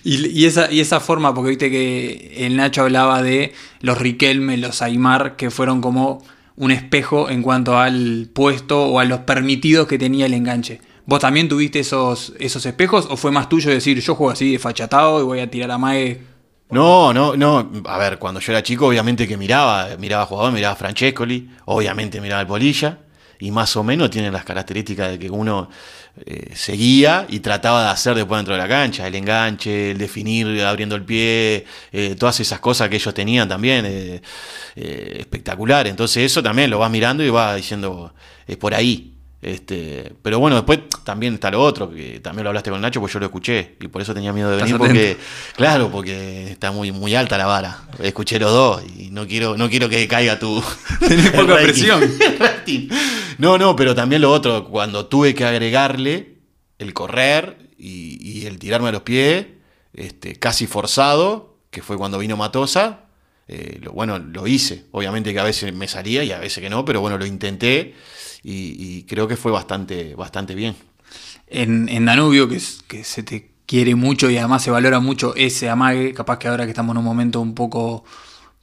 Y, 0.04 0.46
esa, 0.46 0.72
y 0.72 0.80
esa 0.80 1.00
forma, 1.00 1.34
porque 1.34 1.50
viste 1.50 1.72
que 1.72 2.46
el 2.46 2.56
Nacho 2.56 2.82
hablaba 2.84 3.22
de 3.24 3.54
los 3.82 3.98
Riquelme, 3.98 4.58
los 4.58 4.82
Aymar, 4.82 5.36
que 5.36 5.50
fueron 5.50 5.82
como 5.82 6.24
un 6.56 6.72
espejo 6.72 7.30
en 7.30 7.42
cuanto 7.42 7.78
al 7.78 8.30
puesto 8.34 8.86
o 8.86 9.00
a 9.00 9.06
los 9.06 9.22
permitidos 9.22 9.88
que 9.88 9.98
tenía 9.98 10.26
el 10.26 10.34
enganche. 10.34 10.82
¿Vos 11.06 11.20
también 11.20 11.50
tuviste 11.50 11.80
esos, 11.80 12.34
esos 12.40 12.66
espejos 12.66 13.08
o 13.10 13.18
fue 13.18 13.32
más 13.32 13.50
tuyo 13.50 13.72
decir 13.72 14.00
yo 14.00 14.16
juego 14.16 14.32
así 14.32 14.52
de 14.52 14.60
fachatado 14.60 15.20
y 15.20 15.24
voy 15.24 15.40
a 15.40 15.50
tirar 15.50 15.72
a 15.72 15.78
Mae? 15.78 16.22
No, 16.70 17.14
no, 17.14 17.36
no. 17.36 17.70
A 17.86 17.98
ver, 17.98 18.18
cuando 18.18 18.40
yo 18.40 18.52
era 18.54 18.64
chico, 18.64 18.88
obviamente 18.88 19.28
que 19.28 19.36
miraba, 19.36 19.90
miraba 20.00 20.26
jugador, 20.26 20.54
miraba 20.54 20.74
a 20.74 20.78
Francescoli, 20.78 21.50
obviamente 21.66 22.22
miraba 22.22 22.42
al 22.42 22.48
Polilla, 22.48 23.00
y 23.40 23.52
más 23.52 23.76
o 23.76 23.84
menos 23.84 24.10
tienen 24.10 24.32
las 24.32 24.46
características 24.46 25.12
de 25.12 25.20
que 25.20 25.30
uno 25.30 25.70
eh, 26.26 26.52
seguía 26.56 27.26
y 27.30 27.40
trataba 27.40 27.86
de 27.86 27.90
hacer 27.90 28.16
después 28.16 28.38
dentro 28.40 28.54
de 28.54 28.60
la 28.60 28.68
cancha, 28.68 29.08
el 29.08 29.16
enganche, 29.16 29.92
el 29.92 29.98
definir 29.98 30.62
abriendo 30.62 30.96
el 30.96 31.04
pie, 31.04 31.66
eh, 31.92 32.16
todas 32.20 32.40
esas 32.42 32.60
cosas 32.60 32.90
que 32.90 32.98
ellos 32.98 33.14
tenían 33.14 33.48
también, 33.48 33.86
eh, 33.86 34.22
espectacular. 34.76 35.88
Entonces 35.88 36.24
eso 36.24 36.44
también 36.44 36.70
lo 36.70 36.80
vas 36.80 36.92
mirando 36.92 37.24
y 37.24 37.30
vas 37.30 37.56
diciendo, 37.56 38.14
es 38.46 38.58
por 38.58 38.74
ahí. 38.74 39.12
Este, 39.42 40.14
pero 40.22 40.38
bueno, 40.38 40.56
después 40.58 40.82
también 41.04 41.34
está 41.34 41.50
lo 41.50 41.62
otro, 41.62 41.90
que 41.90 42.20
también 42.20 42.44
lo 42.44 42.52
hablaste 42.52 42.70
con 42.70 42.80
Nacho, 42.80 43.00
pues 43.00 43.12
yo 43.12 43.20
lo 43.20 43.26
escuché 43.26 43.76
y 43.82 43.88
por 43.88 44.00
eso 44.00 44.14
tenía 44.14 44.32
miedo 44.32 44.52
de 44.52 44.58
venir 44.58 44.78
porque, 44.78 45.18
claro, 45.56 45.90
porque 45.90 46.52
está 46.52 46.72
muy, 46.72 46.92
muy 46.92 47.16
alta 47.16 47.40
la 47.40 47.48
vara. 47.48 47.80
Escuché 48.00 48.38
los 48.38 48.52
dos 48.52 48.84
y 49.00 49.10
no 49.10 49.26
quiero, 49.26 49.58
no 49.58 49.68
quiero 49.68 49.90
que 49.90 50.08
caiga 50.08 50.38
tu 50.38 50.64
Tenés 51.08 51.32
poca 51.32 51.56
presión. 51.62 52.02
No, 53.42 53.58
no, 53.58 53.76
pero 53.76 53.96
también 53.96 54.22
lo 54.22 54.32
otro, 54.32 54.66
cuando 54.66 55.08
tuve 55.08 55.34
que 55.34 55.46
agregarle 55.46 56.38
el 56.78 56.94
correr 56.94 57.72
y, 57.76 58.46
el 58.46 58.60
tirarme 58.60 58.90
a 58.90 58.92
los 58.92 59.02
pies, 59.02 59.48
este, 59.96 60.36
casi 60.36 60.68
forzado, 60.68 61.58
que 61.72 61.82
fue 61.82 61.98
cuando 61.98 62.20
vino 62.20 62.38
Matosa. 62.38 63.06
eh, 63.48 63.80
lo, 63.82 63.94
bueno, 63.94 64.20
lo 64.20 64.46
hice. 64.46 64.86
Obviamente 64.92 65.34
que 65.34 65.40
a 65.40 65.44
veces 65.44 65.74
me 65.74 65.88
salía 65.88 66.24
y 66.24 66.32
a 66.32 66.38
veces 66.38 66.62
que 66.62 66.70
no, 66.70 66.86
pero 66.86 67.02
bueno, 67.02 67.18
lo 67.18 67.26
intenté 67.26 67.96
y, 68.44 69.06
creo 69.06 69.28
que 69.28 69.38
fue 69.38 69.52
bastante, 69.52 70.14
bastante 70.14 70.54
bien. 70.54 70.76
En, 71.48 71.90
en 71.90 72.06
Danubio, 72.06 72.48
que, 72.48 72.62
que 72.88 73.04
se 73.04 73.24
te 73.24 73.54
quiere 73.66 73.96
mucho 73.96 74.30
y 74.30 74.38
además 74.38 74.62
se 74.62 74.70
valora 74.70 75.00
mucho 75.00 75.34
ese 75.36 75.68
amague, 75.68 76.14
capaz 76.14 76.38
que 76.38 76.48
ahora 76.48 76.66
que 76.66 76.72
estamos 76.72 76.94
en 76.94 77.00
un 77.00 77.06
momento 77.06 77.42
un 77.42 77.56
poco 77.56 78.04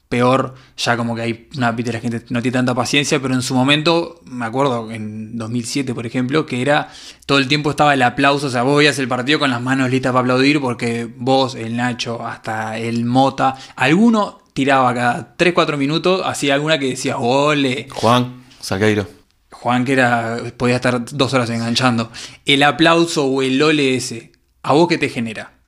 peor, 0.09 0.55
ya 0.77 0.97
como 0.97 1.15
que 1.15 1.23
hay 1.23 1.49
una 1.57 1.73
de 1.73 1.93
la 1.93 2.01
gente 2.01 2.25
no 2.31 2.41
tiene 2.41 2.57
tanta 2.57 2.75
paciencia, 2.75 3.21
pero 3.21 3.35
en 3.35 3.43
su 3.43 3.55
momento, 3.55 4.21
me 4.25 4.47
acuerdo 4.47 4.91
en 4.91 5.37
2007, 5.37 5.95
por 5.95 6.07
ejemplo, 6.07 6.47
que 6.47 6.63
era 6.63 6.91
todo 7.27 7.39
el 7.39 7.49
tiempo 7.49 7.71
estaba 7.71 7.95
el 7.95 8.03
aplauso, 8.03 8.47
o 8.47 8.51
sea, 8.51 8.63
vos 8.63 8.79
veías 8.79 8.99
el 8.99 9.09
partido 9.09 9.39
con 9.39 9.51
las 9.51 9.61
manos 9.61 9.91
listas 9.91 10.13
para 10.13 10.21
aplaudir 10.23 10.61
porque 10.61 11.09
vos, 11.17 11.55
el 11.55 11.77
Nacho, 11.77 12.27
hasta 12.27 12.79
el 12.79 13.05
Mota, 13.05 13.57
alguno 13.77 14.41
tiraba 14.55 14.95
cada 14.95 15.37
3-4 15.37 15.77
minutos, 15.77 16.23
hacía 16.25 16.55
alguna 16.55 16.79
que 16.79 16.91
decía, 16.91 17.19
ole, 17.19 17.89
Juan, 17.91 18.45
Salgueiro. 18.61 19.07
Juan, 19.51 19.85
que 19.85 19.93
era, 19.93 20.39
podía 20.57 20.77
estar 20.77 21.05
dos 21.05 21.35
horas 21.35 21.51
enganchando. 21.51 22.11
El 22.45 22.63
aplauso 22.63 23.27
o 23.27 23.43
el 23.43 23.61
ole 23.61 23.97
ese, 23.97 24.33
¿a 24.63 24.73
vos 24.73 24.89
qué 24.89 24.99
te 24.99 25.09
genera? 25.09 25.59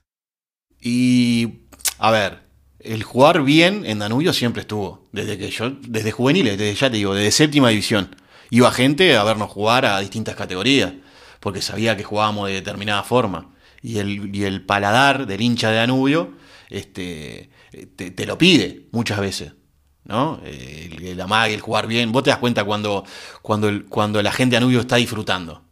Y, 0.80 1.60
a 1.98 2.10
ver, 2.10 2.49
el 2.82 3.02
jugar 3.02 3.42
bien 3.42 3.84
en 3.86 3.98
Danubio 3.98 4.32
siempre 4.32 4.62
estuvo. 4.62 5.08
Desde 5.12 5.38
que 5.38 5.50
yo, 5.50 5.70
desde 5.82 6.12
juveniles, 6.12 6.58
desde 6.58 6.74
ya 6.74 6.90
te 6.90 6.96
digo, 6.96 7.14
desde 7.14 7.30
séptima 7.32 7.68
división. 7.70 8.16
Iba 8.50 8.70
gente 8.72 9.16
a 9.16 9.22
vernos 9.24 9.50
jugar 9.50 9.84
a 9.86 10.00
distintas 10.00 10.34
categorías, 10.36 10.92
porque 11.40 11.62
sabía 11.62 11.96
que 11.96 12.04
jugábamos 12.04 12.48
de 12.48 12.54
determinada 12.54 13.02
forma. 13.02 13.54
Y 13.82 13.98
el, 13.98 14.34
y 14.34 14.44
el 14.44 14.62
paladar 14.64 15.26
del 15.26 15.40
hincha 15.40 15.70
de 15.70 15.76
Danubio 15.76 16.34
este, 16.68 17.50
te, 17.96 18.26
lo 18.26 18.36
pide 18.38 18.88
muchas 18.92 19.20
veces. 19.20 19.52
¿no? 20.04 20.40
El, 20.44 21.04
el 21.06 21.20
amague, 21.20 21.54
el 21.54 21.60
jugar 21.60 21.86
bien. 21.86 22.10
Vos 22.12 22.24
te 22.24 22.30
das 22.30 22.38
cuenta 22.38 22.64
cuando, 22.64 23.04
cuando, 23.42 23.68
el- 23.68 23.84
cuando 23.86 24.22
la 24.22 24.32
gente 24.32 24.56
de 24.56 24.60
Danubio 24.60 24.80
está 24.80 24.96
disfrutando. 24.96 25.62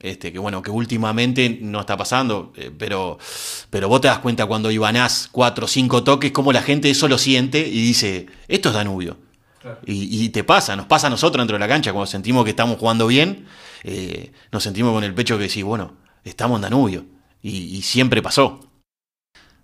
Este, 0.00 0.32
que 0.32 0.38
bueno, 0.38 0.62
que 0.62 0.70
últimamente 0.70 1.58
no 1.60 1.80
está 1.80 1.96
pasando, 1.96 2.52
eh, 2.56 2.70
pero, 2.76 3.18
pero 3.68 3.88
vos 3.88 4.00
te 4.00 4.08
das 4.08 4.20
cuenta 4.20 4.46
cuando 4.46 4.70
ibanás 4.70 5.28
cuatro 5.32 5.64
o 5.64 5.68
cinco 5.68 6.04
toques, 6.04 6.30
como 6.30 6.52
la 6.52 6.62
gente 6.62 6.88
eso 6.88 7.08
lo 7.08 7.18
siente 7.18 7.58
y 7.60 7.82
dice, 7.82 8.26
esto 8.46 8.68
es 8.68 8.74
Danubio. 8.74 9.18
Y, 9.84 10.24
y 10.24 10.28
te 10.28 10.44
pasa, 10.44 10.76
nos 10.76 10.86
pasa 10.86 11.08
a 11.08 11.10
nosotros 11.10 11.42
dentro 11.42 11.56
de 11.56 11.60
la 11.60 11.66
cancha, 11.66 11.92
cuando 11.92 12.06
sentimos 12.06 12.44
que 12.44 12.50
estamos 12.50 12.78
jugando 12.78 13.08
bien, 13.08 13.46
eh, 13.82 14.32
nos 14.52 14.62
sentimos 14.62 14.92
con 14.92 15.02
el 15.02 15.12
pecho 15.12 15.36
que 15.36 15.44
decís, 15.44 15.64
bueno, 15.64 15.94
estamos 16.22 16.58
en 16.58 16.62
Danubio. 16.62 17.04
Y, 17.42 17.76
y 17.76 17.82
siempre 17.82 18.22
pasó. 18.22 18.60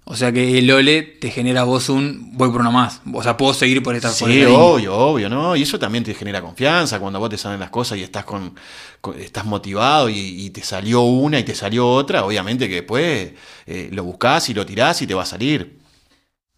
O 0.04 0.16
sea 0.16 0.32
que 0.32 0.58
el 0.58 0.70
Ole 0.70 1.02
te 1.02 1.30
genera 1.30 1.60
a 1.60 1.64
vos 1.64 1.88
un 1.88 2.36
voy 2.36 2.50
por 2.50 2.60
una 2.60 2.70
más. 2.70 3.00
O 3.12 3.22
sea, 3.22 3.36
puedo 3.36 3.54
seguir 3.54 3.82
por 3.82 3.94
esta 3.94 4.10
Sí, 4.10 4.44
obvio, 4.44 4.96
obvio, 4.96 5.28
¿no? 5.28 5.54
Y 5.56 5.62
eso 5.62 5.78
también 5.78 6.02
te 6.04 6.12
genera 6.14 6.42
confianza 6.42 6.98
cuando 6.98 7.20
vos 7.20 7.30
te 7.30 7.38
salen 7.38 7.60
las 7.60 7.70
cosas 7.70 7.98
y 7.98 8.02
estás 8.02 8.24
con, 8.24 8.54
con- 9.00 9.18
estás 9.18 9.44
motivado 9.44 10.08
y, 10.10 10.16
y 10.18 10.50
te 10.50 10.62
salió 10.62 11.02
una 11.02 11.38
y 11.38 11.44
te 11.44 11.54
salió 11.54 11.88
otra, 11.88 12.24
obviamente 12.24 12.68
que 12.68 12.76
después 12.76 13.32
eh, 13.66 13.88
lo 13.92 14.02
buscás 14.04 14.48
y 14.50 14.54
lo 14.54 14.66
tirás 14.66 15.00
y 15.02 15.06
te 15.06 15.14
va 15.14 15.22
a 15.22 15.26
salir. 15.26 15.78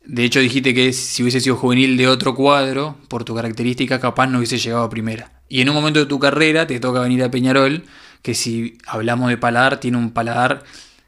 De 0.04 0.24
hecho, 0.24 0.40
dijiste 0.40 0.74
que 0.74 0.92
si 0.92 1.22
hubiese 1.22 1.40
sido 1.40 1.56
juvenil 1.56 1.96
de 1.96 2.08
otro 2.08 2.34
cuadro, 2.34 2.98
por 3.08 3.24
tu 3.24 3.34
característica, 3.34 4.00
capaz 4.00 4.26
no 4.26 4.38
hubiese 4.38 4.58
llegado 4.58 4.84
a 4.84 4.90
primera. 4.90 5.42
Y 5.48 5.62
en 5.62 5.68
un 5.70 5.74
momento 5.74 6.00
de 6.00 6.06
tu 6.06 6.18
carrera 6.18 6.66
te 6.66 6.78
toca 6.78 7.00
venir 7.00 7.22
a 7.22 7.30
Peñarol, 7.30 7.84
que 8.22 8.34
si 8.34 8.76
hablamos 8.86 9.30
de 9.30 9.38
paladar, 9.38 9.80
tiene 9.80 9.96
un 9.96 10.10
paladar, 10.10 10.62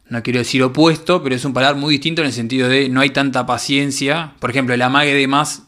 no 0.08 0.22
quiero 0.22 0.38
decir 0.38 0.62
opuesto, 0.62 1.22
pero 1.22 1.34
es 1.34 1.44
un 1.44 1.52
paladar 1.52 1.76
muy 1.76 1.94
distinto 1.94 2.22
en 2.22 2.28
el 2.28 2.32
sentido 2.32 2.68
de 2.68 2.88
no 2.88 3.00
hay 3.00 3.10
tanta 3.10 3.46
paciencia. 3.46 4.34
Por 4.38 4.50
ejemplo, 4.50 4.74
el 4.74 4.82
amague 4.82 5.14
de 5.14 5.26
más, 5.26 5.62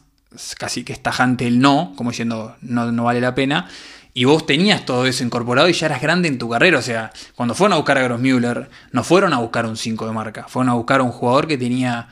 casi 0.57 0.83
que 0.83 0.93
es 0.93 1.03
tajante 1.03 1.47
el 1.47 1.59
no, 1.59 1.93
como 1.95 2.11
diciendo 2.11 2.55
no, 2.61 2.91
no 2.91 3.03
vale 3.03 3.21
la 3.21 3.35
pena. 3.35 3.67
Y 4.13 4.25
vos 4.25 4.45
tenías 4.45 4.85
todo 4.85 5.05
eso 5.05 5.23
incorporado 5.23 5.69
y 5.69 5.73
ya 5.73 5.85
eras 5.85 6.01
grande 6.01 6.27
en 6.27 6.37
tu 6.37 6.49
carrera. 6.49 6.79
O 6.79 6.81
sea, 6.81 7.11
cuando 7.35 7.53
fueron 7.53 7.73
a 7.73 7.77
buscar 7.77 7.97
a 7.97 8.03
Grossmüller, 8.03 8.69
no 8.91 9.03
fueron 9.03 9.33
a 9.33 9.39
buscar 9.39 9.65
un 9.65 9.77
5 9.77 10.07
de 10.07 10.11
marca, 10.13 10.45
fueron 10.47 10.69
a 10.69 10.73
buscar 10.73 11.01
a 11.01 11.03
un 11.03 11.11
jugador 11.11 11.47
que 11.47 11.57
tenía 11.57 12.07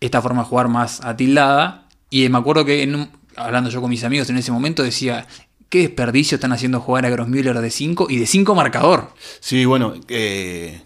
esta 0.00 0.22
forma 0.22 0.42
de 0.42 0.48
jugar 0.48 0.68
más 0.68 1.04
atildada. 1.04 1.88
Y 2.10 2.28
me 2.28 2.38
acuerdo 2.38 2.64
que 2.64 2.82
en 2.82 3.10
hablando 3.36 3.70
yo 3.70 3.80
con 3.80 3.90
mis 3.90 4.04
amigos 4.04 4.30
en 4.30 4.36
ese 4.36 4.52
momento 4.52 4.82
decía, 4.82 5.26
qué 5.68 5.80
desperdicio 5.80 6.36
están 6.36 6.52
haciendo 6.52 6.80
jugar 6.80 7.06
a 7.06 7.10
Grossmüller 7.10 7.58
de 7.58 7.70
5 7.70 8.06
y 8.10 8.18
de 8.18 8.26
5 8.26 8.54
marcador. 8.54 9.12
Sí, 9.40 9.64
bueno, 9.64 9.94
eh, 10.08 10.82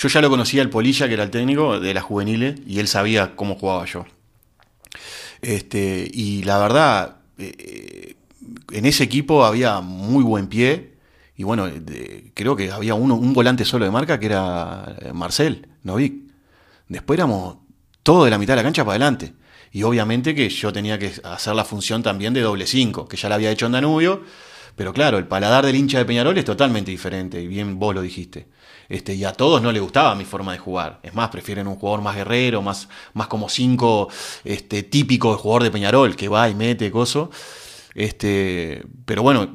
yo 0.00 0.08
ya 0.08 0.22
lo 0.22 0.30
conocía 0.30 0.62
el 0.62 0.70
Polilla, 0.70 1.08
que 1.08 1.14
era 1.14 1.24
el 1.24 1.30
técnico 1.30 1.78
de 1.78 1.92
las 1.92 2.04
juveniles, 2.04 2.58
y 2.66 2.78
él 2.78 2.88
sabía 2.88 3.36
cómo 3.36 3.56
jugaba 3.56 3.84
yo. 3.84 4.06
Este, 5.42 6.10
y 6.10 6.42
la 6.44 6.58
verdad, 6.58 7.16
eh, 7.36 8.16
en 8.72 8.86
ese 8.86 9.04
equipo 9.04 9.44
había 9.44 9.80
muy 9.82 10.24
buen 10.24 10.46
pie, 10.46 10.94
y 11.36 11.42
bueno, 11.42 11.68
creo 12.32 12.56
que 12.56 12.70
había 12.70 12.94
uno, 12.94 13.14
un 13.14 13.34
volante 13.34 13.66
solo 13.66 13.84
de 13.84 13.90
marca 13.90 14.18
que 14.18 14.26
era 14.26 14.96
eh, 15.00 15.12
Marcel 15.12 15.68
Novik. 15.82 16.14
Después 16.88 17.18
éramos 17.18 17.58
todo 18.02 18.24
de 18.24 18.30
la 18.30 18.38
mitad 18.38 18.54
de 18.54 18.56
la 18.56 18.62
cancha 18.62 18.84
para 18.84 18.92
adelante. 18.92 19.34
Y 19.70 19.82
obviamente 19.82 20.34
que 20.34 20.48
yo 20.48 20.72
tenía 20.72 20.98
que 20.98 21.12
hacer 21.24 21.54
la 21.54 21.64
función 21.64 22.02
también 22.02 22.32
de 22.32 22.40
doble 22.40 22.66
5, 22.66 23.06
que 23.06 23.18
ya 23.18 23.28
la 23.28 23.34
había 23.34 23.50
hecho 23.50 23.66
en 23.66 23.72
Danubio. 23.72 24.22
Pero 24.76 24.94
claro, 24.94 25.18
el 25.18 25.26
paladar 25.26 25.66
del 25.66 25.76
hincha 25.76 25.98
de 25.98 26.06
Peñarol 26.06 26.38
es 26.38 26.44
totalmente 26.46 26.90
diferente, 26.90 27.40
y 27.42 27.46
bien 27.46 27.78
vos 27.78 27.94
lo 27.94 28.00
dijiste. 28.00 28.48
Este, 28.90 29.14
y 29.14 29.24
a 29.24 29.32
todos 29.32 29.62
no 29.62 29.70
les 29.72 29.80
gustaba 29.80 30.14
mi 30.16 30.24
forma 30.26 30.52
de 30.52 30.58
jugar. 30.58 30.98
Es 31.02 31.14
más, 31.14 31.28
prefieren 31.30 31.66
un 31.68 31.76
jugador 31.76 32.02
más 32.02 32.16
guerrero, 32.16 32.60
más, 32.60 32.88
más 33.14 33.28
como 33.28 33.48
5 33.48 34.08
este, 34.44 34.82
típico 34.82 35.30
de 35.30 35.38
jugador 35.38 35.62
de 35.62 35.70
Peñarol, 35.70 36.16
que 36.16 36.28
va 36.28 36.48
y 36.50 36.54
mete, 36.56 36.90
coso. 36.90 37.30
Este, 37.94 38.82
pero 39.04 39.22
bueno, 39.22 39.48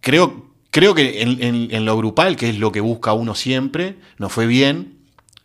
creo, 0.00 0.46
creo 0.70 0.94
que 0.94 1.22
en, 1.22 1.42
en- 1.42 1.68
en 1.70 1.84
lo 1.84 1.96
grupal, 1.96 2.36
que 2.36 2.48
es 2.48 2.58
lo 2.58 2.72
que 2.72 2.80
busca 2.80 3.12
uno 3.12 3.34
siempre, 3.34 3.98
nos 4.18 4.32
fue 4.32 4.46
bien, 4.46 4.98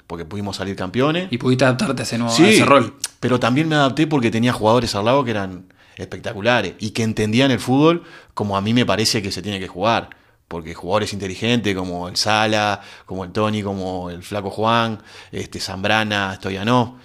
porque 0.07 0.25
pudimos 0.25 0.57
salir 0.57 0.75
campeones. 0.75 1.27
Y 1.31 1.37
pudiste 1.37 1.65
adaptarte 1.65 2.01
a 2.01 2.05
ese, 2.05 2.17
nuevo, 2.17 2.33
a 2.33 2.35
Sí, 2.37 2.45
ese 2.45 2.65
rol. 2.65 2.95
pero 3.19 3.39
también 3.39 3.67
me 3.67 3.75
adapté 3.75 4.07
porque 4.07 4.31
tenía 4.31 4.53
jugadores 4.53 4.95
al 4.95 5.05
lado 5.05 5.23
que 5.23 5.31
eran 5.31 5.65
espectaculares 5.97 6.73
y 6.79 6.91
que 6.91 7.03
entendían 7.03 7.51
el 7.51 7.59
fútbol 7.59 8.03
como 8.33 8.57
a 8.57 8.61
mí 8.61 8.73
me 8.73 8.85
parece 8.85 9.21
que 9.21 9.31
se 9.31 9.41
tiene 9.41 9.59
que 9.59 9.67
jugar. 9.67 10.09
Porque 10.53 10.75
jugadores 10.75 11.11
inteligentes 11.13 11.75
como 11.75 12.07
el 12.07 12.15
Sala, 12.15 12.79
como 13.07 13.23
el 13.23 13.31
Tony, 13.31 13.63
como 13.63 14.11
el 14.11 14.21
Flaco 14.21 14.51
Juan, 14.51 15.01
este 15.31 15.59
Zambrana, 15.59 16.35
Stoyanov, 16.35 16.97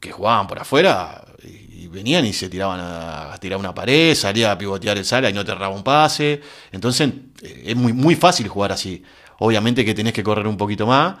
que 0.00 0.10
jugaban 0.10 0.46
por 0.46 0.58
afuera 0.58 1.22
y, 1.42 1.86
venían 1.88 2.24
y 2.24 2.32
se 2.32 2.48
tiraban 2.48 2.80
a, 2.80 3.36
tirar 3.38 3.58
una 3.58 3.74
pared, 3.74 4.14
salía 4.14 4.52
a 4.52 4.56
pivotear 4.56 4.96
el 4.96 5.04
Sala 5.04 5.28
y 5.28 5.34
no 5.34 5.44
te 5.44 5.52
erraba 5.52 5.74
un 5.74 5.84
pase. 5.84 6.40
Entonces 6.72 7.12
eh, 7.42 7.64
es 7.66 7.76
muy, 7.76 7.92
muy 7.92 8.16
fácil 8.16 8.48
jugar 8.48 8.72
así. 8.72 9.02
Obviamente 9.40 9.84
que 9.84 9.92
tenés 9.92 10.14
que 10.14 10.24
correr 10.24 10.46
un 10.46 10.56
poquito 10.56 10.86
más. 10.86 11.16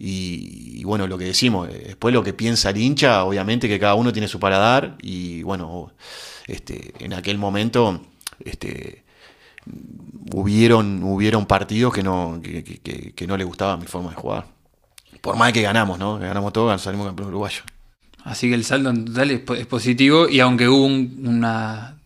Y, 0.00 0.80
y 0.80 0.84
bueno, 0.84 1.06
lo 1.06 1.16
que 1.16 1.26
decimos, 1.26 1.68
eh, 1.68 1.84
después 1.86 2.12
lo 2.12 2.24
que 2.24 2.32
piensa 2.32 2.70
el 2.70 2.78
hincha, 2.78 3.22
obviamente 3.22 3.68
que 3.68 3.78
cada 3.78 3.94
uno 3.94 4.12
tiene 4.12 4.26
su 4.26 4.40
paladar 4.40 4.96
y 5.00 5.44
bueno, 5.44 5.92
este, 6.48 6.92
en 6.98 7.12
aquel 7.12 7.38
momento 7.38 8.00
este, 8.44 9.04
hubieron, 10.32 11.02
hubieron 11.02 11.46
partidos 11.46 11.92
que 11.92 12.02
no, 12.02 12.40
que, 12.42 12.62
que- 12.64 12.78
que- 12.78 13.12
que 13.12 13.26
no 13.26 13.36
le 13.36 13.44
gustaba 13.44 13.76
mi 13.76 13.86
forma 13.86 14.10
de 14.10 14.16
jugar. 14.16 14.46
Por 15.20 15.36
más 15.36 15.52
que 15.52 15.62
ganamos, 15.62 15.98
¿no? 15.98 16.18
Ganamos 16.18 16.52
todo, 16.52 16.76
salimos 16.78 17.06
campeón 17.06 17.28
uruguayo. 17.28 17.62
Así 18.24 18.48
que 18.48 18.54
el 18.54 18.64
saldo 18.64 18.90
en 18.90 19.04
total 19.06 19.30
es, 19.30 19.40
po- 19.40 19.54
es 19.54 19.66
positivo 19.66 20.28
y 20.28 20.40
aunque 20.40 20.68
hubo 20.68 20.84
un- 20.86 21.24
una 21.26 21.96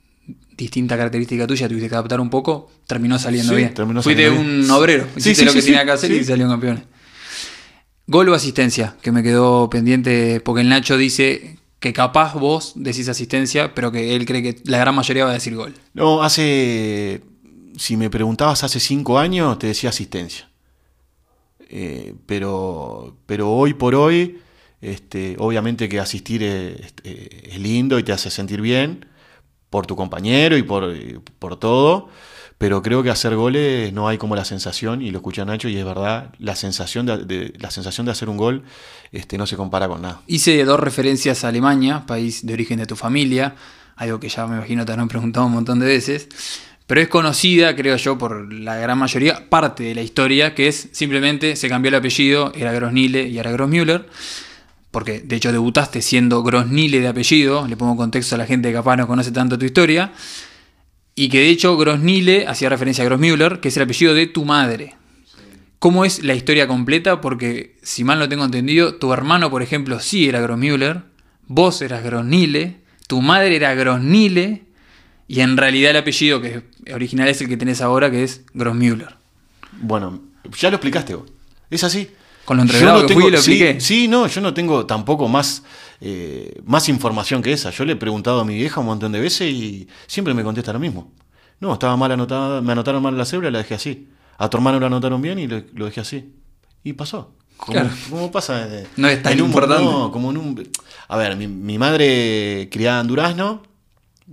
distinta 0.56 0.96
característica 0.96 1.46
tuya, 1.46 1.68
tuviste 1.68 1.88
que 1.88 1.94
adaptar 1.94 2.20
un 2.20 2.30
poco, 2.30 2.70
terminó 2.87 3.18
saliendo 3.18 3.50
Sí, 3.52 3.56
bien. 3.56 3.75
terminó 3.75 4.02
Fuiste 4.02 4.30
bien. 4.30 4.40
un 4.64 4.70
obrero, 4.70 5.06
hiciste 5.16 5.40
sí, 5.40 5.44
lo 5.44 5.52
que 5.52 5.62
tenía 5.62 5.84
que 5.84 5.90
hacer 5.90 6.12
y 6.12 6.25
salieron 6.25 6.52
campeones. 6.52 6.84
Gol 8.06 8.28
o 8.28 8.34
asistencia, 8.34 8.96
que 9.02 9.11
me 9.12 9.23
quedó 9.23 9.68
pendiente 9.70 10.40
porque 10.40 10.61
el 10.61 10.68
Nacho 10.68 10.96
dice 10.96 11.58
que 11.80 11.92
capaz 11.92 12.34
vos 12.34 12.73
decís 12.76 13.08
asistencia, 13.08 13.75
pero 13.75 13.90
que 13.90 14.14
él 14.14 14.25
cree 14.26 14.42
que 14.42 14.56
la 14.64 14.78
gran 14.78 14.94
mayoría 14.94 15.25
va 15.25 15.30
a 15.30 15.34
decir 15.34 15.54
gol. 15.56 15.75
No, 15.94 16.23
hace. 16.23 17.23
Si 17.76 17.96
me 17.96 18.10
preguntabas 18.10 18.64
hace 18.64 18.80
cinco 18.80 19.18
años, 19.18 19.58
te 19.58 19.68
decía 19.68 19.90
asistencia. 19.90 20.48
Eh, 21.68 22.14
pero, 22.26 23.16
pero 23.26 23.50
hoy 23.50 23.74
por 23.74 23.94
hoy, 23.94 24.40
este, 24.80 25.36
obviamente 25.38 25.88
que 25.88 25.98
asistir 25.98 26.42
es, 26.42 26.94
es 27.02 27.58
lindo 27.58 27.98
y 27.98 28.02
te 28.02 28.12
hace 28.12 28.30
sentir 28.30 28.60
bien 28.60 29.06
por 29.70 29.86
tu 29.86 29.96
compañero 29.96 30.56
y 30.56 30.62
por, 30.62 30.94
por 31.40 31.58
todo. 31.58 32.08
Pero 32.58 32.82
creo 32.82 33.02
que 33.02 33.10
hacer 33.10 33.34
goles 33.34 33.92
no 33.92 34.06
hay 34.06 34.18
como 34.18 34.36
la 34.36 34.44
sensación, 34.44 35.02
y 35.02 35.10
lo 35.10 35.18
escucha 35.18 35.44
Nacho, 35.44 35.68
y 35.68 35.76
es 35.76 35.84
verdad, 35.84 36.32
la 36.38 36.54
sensación 36.54 37.04
de, 37.06 37.52
la 37.58 37.70
sensación 37.70 38.06
de 38.06 38.12
hacer 38.12 38.28
un 38.28 38.36
gol 38.36 38.62
este, 39.10 39.36
no 39.36 39.46
se 39.46 39.56
compara 39.56 39.88
con 39.88 40.02
nada. 40.02 40.22
Hice 40.28 40.64
dos 40.64 40.78
referencias 40.78 41.44
a 41.44 41.48
Alemania, 41.48 42.04
país 42.06 42.46
de 42.46 42.52
origen 42.52 42.78
de 42.78 42.86
tu 42.86 42.94
familia, 42.94 43.56
algo 43.96 44.20
que 44.20 44.28
ya 44.28 44.46
me 44.46 44.56
imagino 44.56 44.84
te 44.84 44.92
habrán 44.92 45.08
preguntado 45.08 45.46
un 45.46 45.52
montón 45.52 45.80
de 45.80 45.86
veces, 45.86 46.28
pero 46.86 47.00
es 47.00 47.08
conocida, 47.08 47.74
creo 47.74 47.96
yo, 47.96 48.18
por 48.18 48.52
la 48.52 48.76
gran 48.76 48.98
mayoría, 48.98 49.48
parte 49.48 49.84
de 49.84 49.94
la 49.94 50.02
historia, 50.02 50.54
que 50.54 50.68
es 50.68 50.88
simplemente 50.92 51.56
se 51.56 51.68
cambió 51.68 51.88
el 51.88 51.94
apellido, 51.94 52.52
era 52.54 52.72
Grossnile 52.72 53.26
y 53.28 53.38
era 53.38 53.50
Grossmüller, 53.50 54.06
porque 54.90 55.20
de 55.20 55.36
hecho 55.36 55.50
debutaste 55.50 56.02
siendo 56.02 56.42
Grossnile 56.42 57.00
de 57.00 57.08
apellido, 57.08 57.66
le 57.66 57.76
pongo 57.76 57.96
contexto 57.96 58.34
a 58.34 58.38
la 58.38 58.46
gente 58.46 58.68
que 58.68 58.74
capaz 58.74 58.96
no 58.96 59.06
conoce 59.06 59.32
tanto 59.32 59.58
tu 59.58 59.64
historia, 59.64 60.12
y 61.14 61.28
que 61.28 61.38
de 61.38 61.48
hecho 61.48 61.76
Grossnile 61.76 62.46
hacía 62.46 62.68
referencia 62.68 63.02
a 63.02 63.06
Grossmüller, 63.06 63.60
que 63.60 63.68
es 63.68 63.76
el 63.76 63.84
apellido 63.84 64.14
de 64.14 64.26
tu 64.26 64.44
madre. 64.44 64.94
¿Cómo 65.78 66.04
es 66.04 66.22
la 66.22 66.34
historia 66.34 66.66
completa? 66.66 67.20
Porque, 67.20 67.76
si 67.82 68.04
mal 68.04 68.18
no 68.18 68.28
tengo 68.28 68.44
entendido, 68.44 68.96
tu 68.96 69.12
hermano, 69.12 69.50
por 69.50 69.62
ejemplo, 69.62 70.00
sí 70.00 70.28
era 70.28 70.40
Grossmüller, 70.40 71.02
vos 71.46 71.80
eras 71.82 72.04
Grossnile, 72.04 72.76
tu 73.06 73.22
madre 73.22 73.56
era 73.56 73.74
Grossnile, 73.74 74.64
y 75.26 75.40
en 75.40 75.56
realidad 75.56 75.90
el 75.90 75.98
apellido 75.98 76.40
que 76.40 76.62
original 76.92 77.28
es 77.28 77.40
el 77.40 77.48
que 77.48 77.56
tenés 77.56 77.80
ahora, 77.80 78.10
que 78.10 78.24
es 78.24 78.42
Grossmüller. 78.54 79.16
Bueno, 79.80 80.20
ya 80.58 80.70
lo 80.70 80.76
explicaste 80.76 81.14
vos. 81.14 81.30
Es 81.70 81.84
así. 81.84 82.10
Con 82.44 82.58
lo 82.58 82.62
entregado 82.62 83.06
que 83.06 83.14
fui, 83.14 83.30
lo 83.30 83.38
sí, 83.38 83.52
expliqué. 83.52 83.80
Sí, 83.80 84.06
no, 84.08 84.26
yo 84.26 84.40
no 84.42 84.52
tengo 84.52 84.84
tampoco 84.84 85.28
más, 85.28 85.62
eh, 86.00 86.60
más 86.66 86.88
información 86.90 87.40
que 87.42 87.52
esa. 87.52 87.70
Yo 87.70 87.84
le 87.86 87.94
he 87.94 87.96
preguntado 87.96 88.40
a 88.40 88.44
mi 88.44 88.54
vieja 88.54 88.80
un 88.80 88.86
montón 88.86 89.12
de 89.12 89.20
veces 89.20 89.50
y 89.50 89.88
siempre 90.06 90.34
me 90.34 90.42
contesta 90.44 90.72
lo 90.72 90.78
mismo. 90.78 91.10
No, 91.60 91.72
estaba 91.72 91.96
mal 91.96 92.12
anotada, 92.12 92.60
me 92.60 92.72
anotaron 92.72 93.02
mal 93.02 93.16
la 93.16 93.24
cédula 93.24 93.48
y 93.48 93.52
la 93.52 93.58
dejé 93.58 93.74
así. 93.74 94.08
A 94.36 94.50
tu 94.50 94.58
hermano 94.58 94.78
lo 94.78 94.86
anotaron 94.86 95.22
bien 95.22 95.38
y 95.38 95.46
lo, 95.46 95.62
lo 95.74 95.86
dejé 95.86 96.00
así. 96.02 96.34
Y 96.82 96.92
pasó. 96.92 97.32
Claro. 97.66 97.88
como 98.10 98.30
pasa. 98.30 98.68
No 98.96 99.08
es 99.08 99.22
tan 99.22 99.32
en 99.32 99.40
un- 99.40 99.46
importante. 99.46 99.82
no, 99.84 100.10
como 100.12 100.30
en 100.30 100.36
un. 100.36 100.68
A 101.08 101.16
ver, 101.16 101.36
mi, 101.36 101.46
mi 101.46 101.78
madre 101.78 102.68
criada 102.70 103.00
en 103.00 103.06
Durazno, 103.06 103.62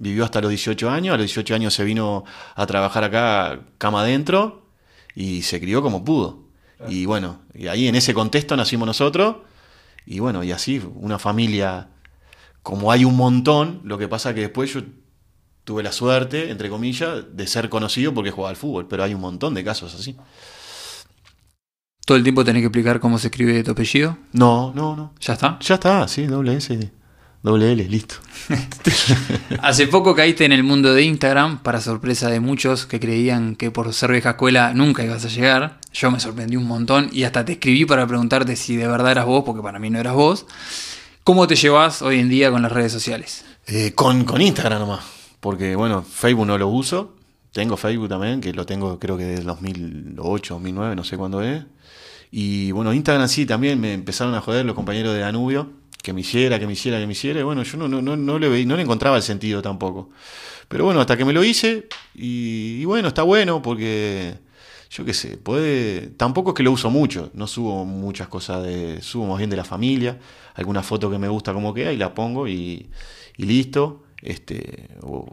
vivió 0.01 0.25
hasta 0.25 0.41
los 0.41 0.50
18 0.50 0.89
años. 0.89 1.13
A 1.13 1.17
los 1.17 1.27
18 1.27 1.55
años 1.55 1.74
se 1.74 1.84
vino 1.84 2.25
a 2.55 2.65
trabajar 2.65 3.03
acá, 3.03 3.62
cama 3.77 4.01
adentro, 4.01 4.65
y 5.15 5.43
se 5.43 5.62
crió 5.62 5.81
como 5.81 6.03
pudo. 6.03 6.50
Y 6.88 7.05
bueno, 7.05 7.41
y 7.53 7.67
ahí 7.67 7.88
en 7.88 7.96
ese 7.96 8.13
contexto 8.13 8.58
nacimos 8.58 8.88
nosotros. 8.88 9.38
Y 10.05 10.20
bueno, 10.20 10.43
y 10.43 10.51
así, 10.51 10.81
una 10.96 11.20
familia, 11.20 11.89
como 12.63 12.91
hay 12.91 13.05
un 13.05 13.15
montón, 13.15 13.81
lo 13.84 14.00
que 14.00 14.08
pasa 14.08 14.34
que 14.34 14.41
después 14.41 14.74
yo 14.74 14.81
tuve 15.63 15.84
la 15.84 15.91
suerte, 15.91 16.50
entre 16.50 16.70
comillas, 16.70 17.24
de 17.34 17.46
ser 17.46 17.70
conocido 17.70 18.12
porque 18.12 18.31
jugaba 18.31 18.50
al 18.50 18.55
fútbol, 18.55 18.88
pero 18.88 19.03
hay 19.03 19.13
un 19.13 19.22
montón 19.22 19.53
de 19.53 19.63
casos 19.63 19.93
así. 19.93 20.17
Todo 22.03 22.17
el 22.17 22.24
tiempo 22.24 22.43
tenés 22.43 22.62
que 22.62 22.67
explicar 22.67 23.00
cómo 23.00 23.20
se 23.20 23.27
escribe 23.27 23.63
tu 23.63 23.72
apellido. 23.72 24.17
No, 24.34 24.74
no, 24.74 24.96
no. 24.96 25.13
¿Ya 25.20 25.34
está? 25.34 25.60
Ya 25.60 25.75
está, 25.75 26.08
sí, 26.08 26.25
doble 26.25 26.55
S, 26.55 26.91
doble 27.43 27.71
L, 27.71 27.83
listo. 27.89 28.15
Hace 29.62 29.88
poco 29.88 30.15
caíste 30.15 30.45
en 30.45 30.51
el 30.51 30.63
mundo 30.63 30.93
de 30.93 31.03
Instagram, 31.03 31.60
para 31.63 31.81
sorpresa 31.81 32.29
de 32.29 32.39
muchos 32.39 32.86
que 32.86 33.00
creían 33.00 33.55
que 33.55 33.71
por 33.71 33.93
ser 33.93 34.12
vieja 34.12 34.31
escuela 34.31 34.74
nunca 34.74 35.03
ibas 35.03 35.25
a 35.25 35.29
llegar. 35.29 35.79
Yo 35.93 36.12
me 36.12 36.19
sorprendí 36.19 36.55
un 36.55 36.65
montón 36.65 37.10
y 37.12 37.24
hasta 37.24 37.43
te 37.43 37.53
escribí 37.53 37.86
para 37.86 38.07
preguntarte 38.07 38.55
si 38.55 38.75
de 38.75 38.88
verdad 38.88 39.12
eras 39.12 39.25
vos, 39.25 39.43
porque 39.45 39.62
para 39.62 39.79
mí 39.79 39.89
no 39.89 40.00
eras 40.00 40.13
vos. 40.13 40.45
¿Cómo 41.24 41.48
te 41.48 41.55
llevas 41.55 42.01
hoy 42.01 42.19
en 42.19 42.29
día 42.29 42.51
con 42.51 42.62
las 42.62 42.71
redes 42.71 42.91
sociales? 42.91 43.45
Eh, 43.67 43.93
con, 43.93 44.24
con 44.25 44.41
Instagram 44.41 44.79
nomás. 44.79 45.01
Porque, 45.39 45.75
bueno, 45.75 46.03
Facebook 46.03 46.45
no 46.45 46.57
lo 46.57 46.67
uso. 46.67 47.15
Tengo 47.51 47.75
Facebook 47.75 48.07
también, 48.07 48.39
que 48.39 48.53
lo 48.53 48.65
tengo 48.65 48.98
creo 48.98 49.17
que 49.17 49.25
desde 49.25 49.43
2008, 49.43 50.53
2009, 50.53 50.95
no 50.95 51.03
sé 51.03 51.17
cuándo 51.17 51.41
es. 51.41 51.63
Y 52.31 52.71
bueno, 52.71 52.93
Instagram 52.93 53.27
sí, 53.27 53.45
también 53.45 53.79
me 53.79 53.93
empezaron 53.93 54.33
a 54.36 54.41
joder 54.41 54.65
los 54.65 54.74
compañeros 54.74 55.13
de 55.13 55.19
Danubio, 55.19 55.69
que 56.01 56.13
me 56.13 56.22
hiciera, 56.22 56.60
que 56.60 56.67
me 56.67 56.74
hiciera, 56.74 57.00
que 57.00 57.05
me 57.08 57.13
hiciera. 57.13 57.39
Y 57.39 57.43
bueno, 57.43 57.63
yo 57.63 57.77
no, 57.77 57.88
no, 57.88 58.01
no, 58.01 58.15
no 58.15 58.39
le, 58.39 58.50
veí- 58.50 58.65
no 58.65 58.75
le 58.75 58.81
encontraba 58.84 59.17
el 59.17 59.24
sentido 59.24 59.62
tampoco. 59.62 60.10
Pero 60.67 60.86
bueno, 60.86 61.01
hasta 61.01 61.17
que 61.17 61.25
me 61.25 61.34
lo 61.34 61.43
hice, 61.43 61.88
y, 62.15 62.79
y 62.81 62.86
bueno, 62.86 63.10
está 63.10 63.24
bueno 63.24 63.62
porque, 63.62 64.36
yo 64.89 65.03
qué 65.05 65.13
sé, 65.13 65.38
puede... 65.38 66.08
Tampoco 66.17 66.51
es 66.51 66.55
que 66.55 66.63
lo 66.63 66.72
uso 66.72 66.89
mucho, 66.89 67.29
no 67.34 67.46
subo 67.48 67.86
muchas 67.86 68.27
cosas 68.29 68.63
de... 68.63 69.01
Subo 69.01 69.27
más 69.27 69.38
bien 69.38 69.50
de 69.50 69.58
la 69.58 69.65
familia, 69.65 70.17
alguna 70.55 70.81
foto 70.81 71.12
que 71.12 71.17
me 71.20 71.27
gusta 71.27 71.53
como 71.53 71.74
queda 71.74 71.91
y 71.91 71.98
la 71.98 72.13
pongo 72.13 72.48
y, 72.48 72.89
y 73.38 73.43
listo. 73.46 74.03
Este, 74.22 74.89
o 75.01 75.27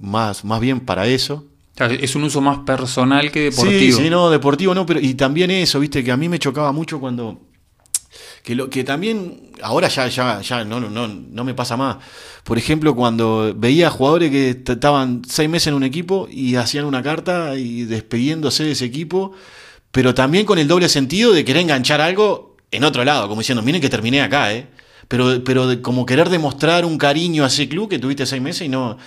más, 0.00 0.44
más 0.44 0.60
bien 0.60 0.80
para 0.80 1.06
eso. 1.06 1.46
Es 1.78 2.14
un 2.14 2.24
uso 2.24 2.40
más 2.40 2.58
personal 2.58 3.30
que 3.32 3.50
deportivo. 3.50 3.78
Sí, 3.78 3.92
sí, 3.92 4.10
no, 4.10 4.28
deportivo 4.28 4.74
no, 4.74 4.84
pero 4.84 5.00
y 5.00 5.14
también 5.14 5.50
eso, 5.50 5.80
viste, 5.80 6.04
que 6.04 6.12
a 6.12 6.16
mí 6.16 6.28
me 6.28 6.38
chocaba 6.38 6.72
mucho 6.72 7.00
cuando 7.00 7.40
que 8.44 8.54
lo 8.54 8.68
que 8.68 8.84
también 8.84 9.50
ahora 9.62 9.88
ya 9.88 10.06
ya 10.08 10.42
ya 10.42 10.64
no 10.64 10.78
no 10.78 10.90
no, 10.90 11.08
no 11.08 11.44
me 11.44 11.54
pasa 11.54 11.78
más. 11.78 11.96
Por 12.44 12.58
ejemplo, 12.58 12.94
cuando 12.94 13.54
veía 13.56 13.88
jugadores 13.88 14.30
que 14.30 14.50
estaban 14.50 15.22
seis 15.26 15.48
meses 15.48 15.68
en 15.68 15.74
un 15.74 15.82
equipo 15.82 16.28
y 16.30 16.56
hacían 16.56 16.84
una 16.84 17.02
carta 17.02 17.56
y 17.56 17.84
despidiéndose 17.84 18.64
de 18.64 18.72
ese 18.72 18.84
equipo, 18.84 19.32
pero 19.90 20.14
también 20.14 20.44
con 20.44 20.58
el 20.58 20.68
doble 20.68 20.90
sentido 20.90 21.32
de 21.32 21.42
querer 21.44 21.62
enganchar 21.62 22.02
algo 22.02 22.56
en 22.70 22.84
otro 22.84 23.02
lado, 23.02 23.28
como 23.28 23.40
diciendo, 23.40 23.62
miren 23.62 23.80
que 23.80 23.88
terminé 23.88 24.20
acá, 24.20 24.52
¿eh? 24.52 24.68
Pero, 25.08 25.42
pero 25.42 25.80
como 25.80 26.04
querer 26.04 26.28
demostrar 26.28 26.84
un 26.84 26.98
cariño 26.98 27.44
a 27.44 27.46
ese 27.46 27.68
club 27.68 27.88
que 27.88 27.98
tuviste 27.98 28.26
seis 28.26 28.42
meses 28.42 28.62
y 28.66 28.68
no. 28.68 28.98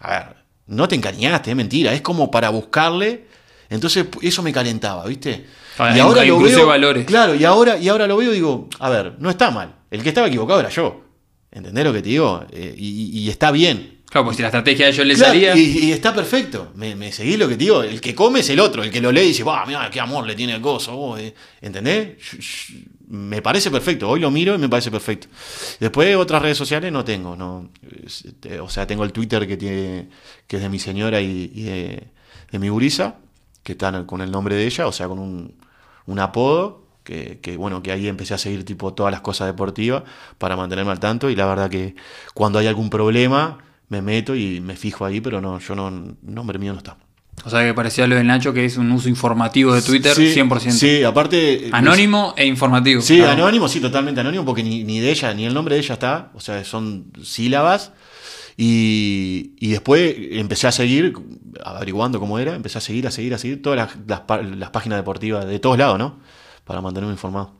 A 0.00 0.10
ver, 0.10 0.36
no 0.68 0.88
te 0.88 0.94
encariñaste, 0.94 1.50
es 1.50 1.56
mentira, 1.56 1.92
es 1.92 2.00
como 2.00 2.30
para 2.30 2.48
buscarle. 2.48 3.26
Entonces 3.68 4.06
eso 4.22 4.42
me 4.42 4.52
calentaba, 4.52 5.04
¿viste? 5.06 5.46
Ah, 5.78 5.92
y 5.96 6.00
ahora 6.00 6.24
lo 6.24 6.38
veo. 6.40 6.66
valores. 6.66 7.04
Claro, 7.06 7.34
y 7.34 7.44
ahora, 7.44 7.76
y 7.78 7.88
ahora 7.88 8.06
lo 8.06 8.16
veo 8.16 8.30
y 8.32 8.36
digo, 8.36 8.68
a 8.78 8.88
ver, 8.90 9.14
no 9.18 9.28
está 9.30 9.50
mal. 9.50 9.74
El 9.90 10.02
que 10.02 10.08
estaba 10.10 10.28
equivocado 10.28 10.60
era 10.60 10.68
yo. 10.70 11.02
¿Entendés 11.50 11.84
lo 11.84 11.92
que 11.92 12.02
te 12.02 12.08
digo? 12.10 12.44
Eh, 12.52 12.74
y, 12.76 13.18
y 13.20 13.28
está 13.30 13.50
bien. 13.50 13.94
Claro, 14.08 14.26
pues 14.26 14.36
si 14.36 14.42
la 14.42 14.48
estrategia 14.48 14.86
de 14.86 14.92
ellos 14.92 15.06
le 15.06 15.14
Claro, 15.14 15.32
salía. 15.32 15.56
y, 15.56 15.78
y 15.86 15.92
está 15.92 16.14
perfecto. 16.14 16.70
Me, 16.76 16.94
me 16.94 17.10
seguís 17.12 17.38
lo 17.38 17.48
que 17.48 17.54
te 17.56 17.64
digo. 17.64 17.82
El 17.82 18.00
que 18.00 18.14
come 18.14 18.40
es 18.40 18.48
el 18.50 18.60
otro. 18.60 18.82
El 18.84 18.90
que 18.90 19.00
lo 19.00 19.10
lee 19.10 19.22
y 19.22 19.26
dice, 19.28 19.42
va, 19.42 19.66
mira, 19.66 19.90
qué 19.90 20.00
amor 20.00 20.26
le 20.26 20.34
tiene 20.36 20.54
el 20.54 20.60
gozo. 20.60 20.94
vos", 20.96 21.18
eh". 21.20 21.34
¿Entendés? 21.60 22.10
Me 23.08 23.42
parece 23.42 23.70
perfecto. 23.70 24.08
Hoy 24.08 24.20
lo 24.20 24.30
miro 24.30 24.54
y 24.54 24.58
me 24.58 24.68
parece 24.68 24.90
perfecto. 24.90 25.26
Después 25.80 26.14
otras 26.16 26.40
redes 26.42 26.56
sociales 26.56 26.92
no 26.92 27.04
tengo. 27.04 27.36
No. 27.36 27.70
O 28.62 28.68
sea, 28.68 28.86
tengo 28.86 29.04
el 29.04 29.12
Twitter 29.12 29.46
que 29.46 29.56
tiene 29.56 30.08
que 30.46 30.56
es 30.56 30.62
de 30.62 30.68
mi 30.68 30.78
señora 30.78 31.20
y, 31.20 31.50
y 31.54 31.62
de, 31.62 32.02
de 32.52 32.58
mi 32.58 32.68
gurisa, 32.68 33.16
que 33.66 33.72
están 33.72 34.04
con 34.06 34.20
el 34.20 34.30
nombre 34.30 34.54
de 34.54 34.64
ella, 34.64 34.86
o 34.86 34.92
sea, 34.92 35.08
con 35.08 35.18
un, 35.18 35.54
un 36.06 36.18
apodo. 36.20 36.86
Que, 37.02 37.38
que, 37.40 37.56
bueno, 37.56 37.84
que 37.84 37.92
ahí 37.92 38.08
empecé 38.08 38.34
a 38.34 38.38
seguir 38.38 38.64
tipo 38.64 38.92
todas 38.92 39.12
las 39.12 39.20
cosas 39.20 39.46
deportivas 39.46 40.02
para 40.38 40.56
mantenerme 40.56 40.90
al 40.90 40.98
tanto 40.98 41.30
y 41.30 41.36
la 41.36 41.46
verdad 41.46 41.70
que 41.70 41.94
cuando 42.34 42.58
hay 42.58 42.66
algún 42.66 42.90
problema 42.90 43.58
me 43.88 44.02
meto 44.02 44.34
y 44.34 44.60
me 44.60 44.74
fijo 44.74 45.04
ahí, 45.04 45.20
pero 45.20 45.40
no, 45.40 45.60
yo 45.60 45.76
no, 45.76 45.88
nombre 46.22 46.58
mío 46.58 46.72
no 46.72 46.78
está. 46.78 46.96
O 47.44 47.50
sea 47.50 47.62
que 47.62 47.74
parecía 47.74 48.08
lo 48.08 48.16
del 48.16 48.26
Nacho, 48.26 48.52
que 48.52 48.64
es 48.64 48.76
un 48.76 48.90
uso 48.90 49.08
informativo 49.08 49.72
de 49.72 49.82
Twitter 49.82 50.16
Sí, 50.16 50.34
100%. 50.34 50.70
Sí, 50.72 51.04
aparte... 51.04 51.68
Anónimo 51.70 52.34
e 52.36 52.44
informativo. 52.44 53.00
Sí, 53.00 53.18
Claro. 53.18 53.44
anónimo, 53.44 53.68
sí, 53.68 53.78
totalmente 53.78 54.20
anónimo, 54.20 54.44
porque 54.44 54.64
ni, 54.64 54.82
ni 54.82 54.98
de 54.98 55.12
ella, 55.12 55.32
ni 55.32 55.46
el 55.46 55.54
nombre 55.54 55.76
de 55.76 55.82
ella 55.82 55.94
está, 55.94 56.30
o 56.34 56.40
sea, 56.40 56.64
son 56.64 57.12
sílabas. 57.22 57.92
Y, 58.56 59.54
y 59.58 59.68
después 59.68 60.14
empecé 60.16 60.66
a 60.66 60.72
seguir, 60.72 61.14
averiguando 61.62 62.18
cómo 62.18 62.38
era, 62.38 62.54
empecé 62.54 62.78
a 62.78 62.80
seguir, 62.80 63.06
a 63.06 63.10
seguir, 63.10 63.34
a 63.34 63.38
seguir 63.38 63.60
todas 63.60 63.76
las, 64.06 64.40
las 64.56 64.70
páginas 64.70 64.98
deportivas 64.98 65.46
de 65.46 65.58
todos 65.58 65.76
lados, 65.76 65.98
¿no? 65.98 66.18
Para 66.64 66.80
mantenerme 66.80 67.12
informado. 67.12 67.52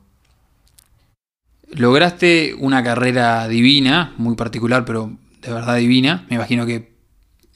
Lograste 1.69 2.55
una 2.57 2.83
carrera 2.83 3.47
divina, 3.47 4.13
muy 4.17 4.35
particular, 4.35 4.85
pero 4.85 5.11
de 5.41 5.53
verdad 5.53 5.75
divina. 5.75 6.25
Me 6.29 6.37
imagino 6.37 6.65
que 6.65 6.97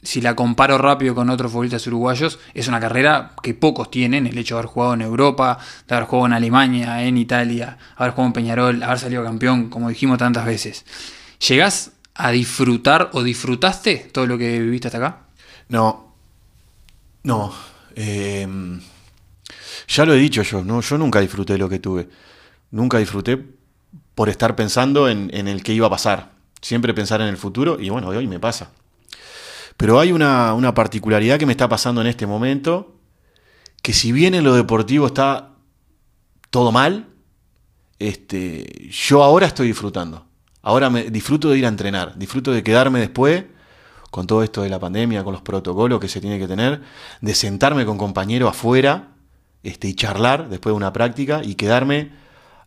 si 0.04 0.20
la 0.20 0.36
comparo 0.36 0.78
rápido 0.78 1.16
con 1.16 1.30
otros 1.30 1.52
futbolistas 1.52 1.86
uruguayos, 1.88 2.40
es 2.54 2.68
una 2.68 2.80
carrera 2.80 3.34
que 3.42 3.54
pocos 3.54 3.90
tienen. 3.90 4.28
El 4.28 4.38
hecho 4.38 4.56
de 4.56 4.60
haber 4.60 4.70
jugado 4.72 4.94
en 4.96 5.02
Europa, 5.02 5.60
de 5.88 5.96
haber 5.96 6.08
jugado 6.08 6.28
en 6.28 6.34
Alemania, 6.34 7.04
en 7.04 7.18
Italia, 7.18 7.78
haber 7.96 8.12
jugado 8.12 8.28
en 8.28 8.34
Peñarol, 8.34 8.84
haber 8.84 9.00
salido 9.00 9.24
campeón, 9.24 9.70
como 9.70 9.90
dijimos 9.90 10.18
tantas 10.18 10.46
veces. 10.46 10.86
¿Llegás 11.48 11.94
a 12.26 12.32
disfrutar 12.32 13.10
o 13.14 13.24
disfrutaste 13.24 14.10
todo 14.12 14.26
lo 14.28 14.38
que 14.38 14.60
viviste 14.60 14.88
hasta 14.88 14.98
acá? 14.98 15.22
No, 15.70 16.16
no. 17.24 17.54
eh, 17.96 18.48
ya 19.88 20.06
lo 20.06 20.14
he 20.14 20.18
dicho 20.18 20.42
yo, 20.44 20.64
no, 20.64 20.82
yo 20.82 20.98
nunca 20.98 21.20
disfruté 21.20 21.58
lo 21.58 21.68
que 21.68 21.80
tuve. 21.80 22.08
Nunca 22.72 22.98
disfruté 22.98 23.38
por 24.16 24.30
estar 24.30 24.56
pensando 24.56 25.10
en, 25.10 25.30
en 25.34 25.48
el 25.48 25.64
que 25.64 25.74
iba 25.74 25.88
a 25.88 25.90
pasar. 25.90 26.32
Siempre 26.62 26.94
pensar 26.94 27.22
en 27.22 27.28
el 27.28 27.38
futuro 27.38 27.78
y 27.80 27.90
bueno, 27.90 28.08
hoy 28.08 28.28
me 28.28 28.40
pasa. 28.40 28.72
Pero 29.78 30.00
hay 30.00 30.12
una, 30.12 30.54
una 30.54 30.74
particularidad 30.74 31.40
que 31.40 31.46
me 31.46 31.54
está 31.54 31.68
pasando 31.68 32.02
en 32.02 32.08
este 32.08 32.28
momento, 32.28 32.96
que 33.82 33.94
si 33.94 34.12
bien 34.12 34.36
en 34.36 34.44
lo 34.44 34.54
deportivo 34.54 35.08
está 35.08 35.56
todo 36.52 36.72
mal, 36.72 37.08
este, 38.00 38.90
yo 38.90 39.24
ahora 39.24 39.48
estoy 39.48 39.68
disfrutando. 39.68 40.28
Ahora 40.64 40.90
me 40.90 41.10
disfruto 41.10 41.50
de 41.50 41.58
ir 41.58 41.66
a 41.66 41.70
entrenar, 41.70 42.18
disfruto 42.18 42.52
de 42.52 42.64
quedarme 42.64 43.00
después 43.00 43.46
con 44.12 44.28
todo 44.28 44.44
esto 44.44 44.62
de 44.62 44.70
la 44.70 44.80
pandemia, 44.80 45.24
con 45.24 45.34
los 45.34 45.42
protocolos 45.42 46.00
que 46.00 46.10
se 46.10 46.20
tiene 46.20 46.38
que 46.38 46.48
tener, 46.48 46.82
de 47.22 47.34
sentarme 47.34 47.86
con 47.86 47.98
compañeros 47.98 48.50
afuera 48.50 49.08
este, 49.64 49.88
y 49.88 49.96
charlar 49.96 50.50
después 50.50 50.74
de 50.74 50.78
una 50.78 50.92
práctica 50.92 51.42
y 51.44 51.56
quedarme 51.56 52.12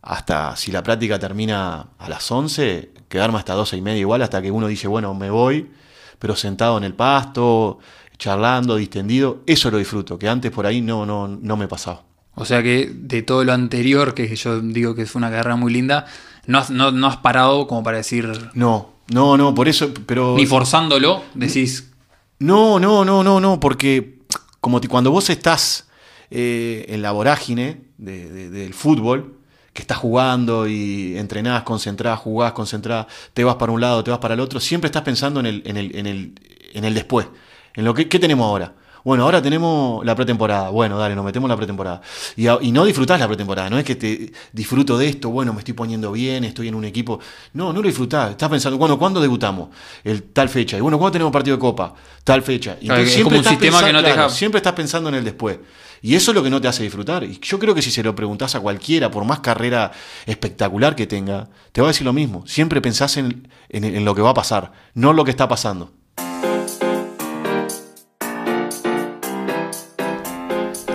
hasta, 0.01 0.55
si 0.55 0.71
la 0.71 0.83
práctica 0.83 1.19
termina 1.19 1.87
a 1.97 2.09
las 2.09 2.29
11, 2.31 2.91
quedarme 3.07 3.37
hasta 3.37 3.53
12 3.53 3.77
y 3.77 3.81
media 3.81 3.99
igual, 4.01 4.21
hasta 4.23 4.41
que 4.41 4.51
uno 4.51 4.67
dice, 4.67 4.87
bueno, 4.87 5.13
me 5.13 5.29
voy, 5.29 5.71
pero 6.19 6.35
sentado 6.35 6.77
en 6.77 6.83
el 6.83 6.93
pasto, 6.93 7.79
charlando, 8.17 8.75
distendido, 8.75 9.41
eso 9.45 9.71
lo 9.71 9.77
disfruto, 9.77 10.17
que 10.17 10.27
antes 10.27 10.51
por 10.51 10.65
ahí 10.65 10.81
no, 10.81 11.05
no, 11.05 11.27
no 11.27 11.57
me 11.57 11.67
pasaba. 11.67 12.03
O 12.35 12.45
sea 12.45 12.61
que 12.61 12.91
de 12.93 13.21
todo 13.21 13.43
lo 13.43 13.53
anterior, 13.53 14.13
que 14.13 14.35
yo 14.35 14.59
digo 14.59 14.93
que 14.93 15.05
fue 15.05 15.19
una 15.19 15.31
carrera 15.31 15.55
muy 15.55 15.71
linda, 15.71 16.05
no 16.47 16.59
has, 16.59 16.69
no, 16.69 16.91
no 16.91 17.07
has 17.07 17.17
parado 17.17 17.67
como 17.67 17.83
para 17.83 17.97
decir, 17.97 18.31
No, 18.53 18.91
no, 19.09 19.37
no, 19.37 19.53
por 19.53 19.67
eso, 19.67 19.91
pero... 20.05 20.35
ni 20.35 20.45
forzándolo, 20.45 21.23
decís, 21.33 21.91
No, 22.39 22.79
no, 22.79 23.05
no, 23.05 23.23
no, 23.23 23.39
no, 23.39 23.59
porque 23.59 24.19
como 24.59 24.81
ti- 24.81 24.87
cuando 24.87 25.11
vos 25.11 25.29
estás 25.29 25.87
eh, 26.31 26.85
en 26.89 27.01
la 27.01 27.11
vorágine 27.11 27.81
de- 27.97 28.29
de- 28.29 28.49
del 28.49 28.73
fútbol, 28.73 29.33
que 29.73 29.81
estás 29.81 29.97
jugando 29.97 30.67
y 30.67 31.17
entrenás, 31.17 31.63
concentrás, 31.63 32.19
jugás, 32.19 32.53
concentrás, 32.53 33.07
te 33.33 33.43
vas 33.43 33.55
para 33.55 33.71
un 33.71 33.81
lado, 33.81 34.03
te 34.03 34.09
vas 34.11 34.19
para 34.19 34.33
el 34.33 34.39
otro, 34.39 34.59
siempre 34.59 34.87
estás 34.87 35.01
pensando 35.03 35.39
en 35.41 35.45
el, 35.45 35.61
en 35.65 35.77
el, 35.77 35.95
en 35.95 36.07
el, 36.07 36.33
en 36.73 36.85
el 36.85 36.93
después, 36.93 37.27
en 37.75 37.83
lo 37.85 37.93
que 37.93 38.07
¿qué 38.07 38.17
tenemos 38.19 38.45
ahora. 38.45 38.73
Bueno, 39.05 39.23
ahora 39.23 39.39
tenemos 39.41 40.03
la 40.03 40.15
pretemporada. 40.15 40.69
Bueno, 40.69 40.97
dale, 40.97 41.15
nos 41.15 41.23
metemos 41.23 41.47
en 41.47 41.51
la 41.51 41.55
pretemporada. 41.57 42.01
Y, 42.35 42.47
a- 42.47 42.57
y 42.59 42.71
no 42.71 42.83
disfrutás 42.83 43.19
la 43.19 43.27
pretemporada. 43.27 43.69
No 43.69 43.77
es 43.77 43.85
que 43.85 43.95
te 43.95 44.31
disfruto 44.51 44.97
de 44.97 45.07
esto, 45.07 45.29
bueno, 45.29 45.53
me 45.53 45.59
estoy 45.59 45.75
poniendo 45.75 46.11
bien, 46.11 46.43
estoy 46.43 46.67
en 46.69 46.75
un 46.75 46.83
equipo. 46.85 47.19
No, 47.53 47.71
no 47.71 47.81
lo 47.81 47.87
disfrutás. 47.87 48.31
Estás 48.31 48.49
pensando, 48.49 48.77
bueno, 48.79 48.97
¿cuándo 48.97 49.21
debutamos? 49.21 49.69
El, 50.03 50.23
tal 50.23 50.49
fecha. 50.49 50.75
Y 50.77 50.81
bueno, 50.81 50.97
¿cuándo 50.97 51.13
tenemos 51.13 51.31
partido 51.31 51.55
de 51.55 51.61
copa? 51.61 51.93
Tal 52.23 52.41
fecha. 52.41 52.77
Y 52.81 52.87
entonces 52.95 53.13
es 53.19 53.23
como 53.23 53.35
un 53.35 53.39
estás 53.41 53.51
sistema 53.53 53.77
que 53.87 53.93
no 53.93 53.99
te 53.99 54.05
claro, 54.05 54.21
deja- 54.23 54.35
siempre 54.35 54.57
estás 54.57 54.73
pensando 54.73 55.09
en 55.09 55.15
el 55.15 55.23
después. 55.23 55.59
Y 56.01 56.15
eso 56.15 56.31
es 56.31 56.35
lo 56.35 56.43
que 56.43 56.49
no 56.49 56.59
te 56.59 56.67
hace 56.67 56.81
disfrutar. 56.83 57.23
Y 57.23 57.39
yo 57.39 57.59
creo 57.59 57.75
que 57.75 57.81
si 57.83 57.91
se 57.91 58.01
lo 58.03 58.15
preguntás 58.15 58.55
a 58.55 58.59
cualquiera, 58.59 59.11
por 59.11 59.23
más 59.23 59.39
carrera 59.39 59.91
espectacular 60.25 60.95
que 60.95 61.07
tenga, 61.07 61.47
te 61.71 61.81
va 61.81 61.87
a 61.87 61.91
decir 61.91 62.05
lo 62.05 62.13
mismo. 62.13 62.45
Siempre 62.47 62.81
pensás 62.81 63.17
en, 63.17 63.47
en- 63.69 63.83
en 63.83 64.03
lo 64.03 64.15
que 64.15 64.21
va 64.21 64.31
a 64.31 64.33
pasar, 64.33 64.71
no 64.95 65.11
en 65.11 65.15
lo 65.15 65.23
que 65.25 65.31
está 65.31 65.47
pasando. 65.47 65.91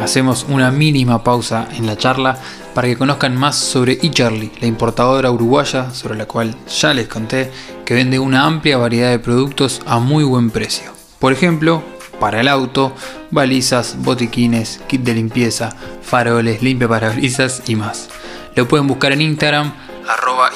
Hacemos 0.03 0.47
una 0.49 0.71
mínima 0.71 1.23
pausa 1.23 1.69
en 1.77 1.87
la 1.87 1.97
charla 1.97 2.39
para 2.75 2.89
que 2.89 2.97
conozcan 2.97 3.37
más 3.37 3.57
sobre 3.57 3.99
eCharlie, 4.03 4.51
la 4.61 4.67
importadora 4.67 5.31
uruguaya 5.31 5.91
sobre 5.93 6.17
la 6.17 6.27
cual 6.27 6.55
ya 6.69 6.95
les 6.95 7.09
conté 7.09 7.51
que 7.85 7.95
vende 7.95 8.19
una 8.19 8.45
amplia 8.45 8.79
variedad 8.79 9.11
de 9.11 9.19
productos 9.19 9.83
a 9.87 9.99
muy 9.99 10.25
buen 10.25 10.51
precio. 10.51 10.93
Por 11.19 11.33
ejemplo, 11.33 11.83
para 12.19 12.41
el 12.41 12.49
auto, 12.49 12.95
balizas, 13.31 13.97
botiquines, 13.99 14.81
kit 14.87 15.03
de 15.03 15.15
limpieza, 15.15 15.71
faroles, 16.03 16.63
limpia 16.63 16.89
parabrisas 16.89 17.63
y 17.67 17.77
más. 17.77 18.09
Lo 18.55 18.69
pueden 18.69 18.87
buscar 18.87 19.13
en 19.13 19.23
Instagram, 19.23 19.73
arroba 20.09 20.51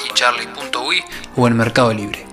o 1.35 1.47
en 1.47 1.57
Mercado 1.57 1.93
Libre. 1.93 2.25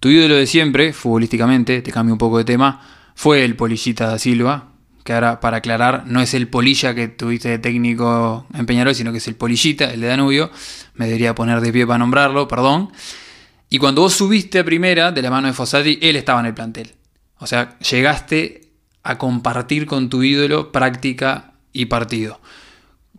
Tu 0.00 0.08
ídolo 0.08 0.34
de 0.34 0.46
siempre, 0.46 0.92
futbolísticamente, 0.92 1.80
te 1.80 1.90
cambio 1.90 2.14
un 2.14 2.18
poco 2.18 2.38
de 2.38 2.44
tema, 2.44 2.80
fue 3.14 3.44
el 3.44 3.56
Polillita 3.56 4.08
da 4.08 4.18
Silva, 4.18 4.73
que 5.04 5.12
ahora 5.12 5.38
para 5.38 5.58
aclarar 5.58 6.04
no 6.06 6.20
es 6.20 6.34
el 6.34 6.48
Polilla 6.48 6.94
que 6.94 7.08
tuviste 7.08 7.50
de 7.50 7.58
técnico 7.58 8.46
en 8.54 8.66
Peñarol, 8.66 8.94
sino 8.94 9.12
que 9.12 9.18
es 9.18 9.28
el 9.28 9.36
Polillita, 9.36 9.92
el 9.92 10.00
de 10.00 10.08
Danubio. 10.08 10.50
Me 10.94 11.04
debería 11.06 11.34
poner 11.34 11.60
de 11.60 11.72
pie 11.72 11.86
para 11.86 11.98
nombrarlo, 11.98 12.48
perdón. 12.48 12.90
Y 13.68 13.78
cuando 13.78 14.02
vos 14.02 14.14
subiste 14.14 14.58
a 14.58 14.64
primera 14.64 15.12
de 15.12 15.20
la 15.20 15.30
mano 15.30 15.46
de 15.46 15.52
Fossati, 15.52 15.98
él 16.00 16.16
estaba 16.16 16.40
en 16.40 16.46
el 16.46 16.54
plantel. 16.54 16.94
O 17.38 17.46
sea, 17.46 17.78
llegaste 17.78 18.72
a 19.02 19.18
compartir 19.18 19.86
con 19.86 20.08
tu 20.08 20.22
ídolo 20.22 20.72
práctica 20.72 21.52
y 21.72 21.86
partido. 21.86 22.40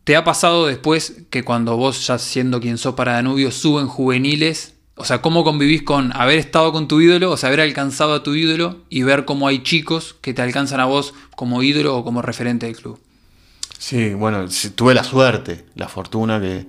¿Te 0.04 0.16
ha 0.16 0.24
pasado 0.24 0.66
después 0.66 1.24
que 1.30 1.44
cuando 1.44 1.78
vos, 1.78 2.08
ya 2.08 2.18
siendo 2.18 2.60
quien 2.60 2.78
sos 2.78 2.96
para 2.96 3.14
Danubio, 3.14 3.52
suben 3.52 3.88
juveniles? 3.88 4.75
O 4.98 5.04
sea, 5.04 5.22
¿cómo 5.22 5.44
convivís 5.44 5.84
con 5.84 6.16
haber 6.16 6.40
estado 6.40 6.72
con 6.72 6.88
tu 6.88 7.02
ídolo, 7.02 7.32
o 7.32 7.38
sea, 7.38 7.48
haber 7.48 7.62
alcanzado 7.62 8.14
a 8.14 8.24
tu 8.24 8.34
ídolo 8.34 8.78
y 8.90 9.04
ver 9.04 9.26
cómo 9.26 9.48
hay 9.48 9.62
chicos 9.62 10.16
que 10.22 10.34
te 10.34 10.42
alcanzan 10.42 10.80
a 10.80 10.86
vos 10.86 11.14
como 11.36 11.62
ídolo 11.64 11.98
o 11.98 12.04
como 12.04 12.22
referente 12.22 12.66
del 12.66 12.78
club? 12.78 13.00
Sí, 13.78 14.14
bueno, 14.14 14.46
tuve 14.76 14.94
la 14.94 15.04
suerte, 15.04 15.66
la 15.76 15.90
fortuna 15.90 16.40
de 16.40 16.66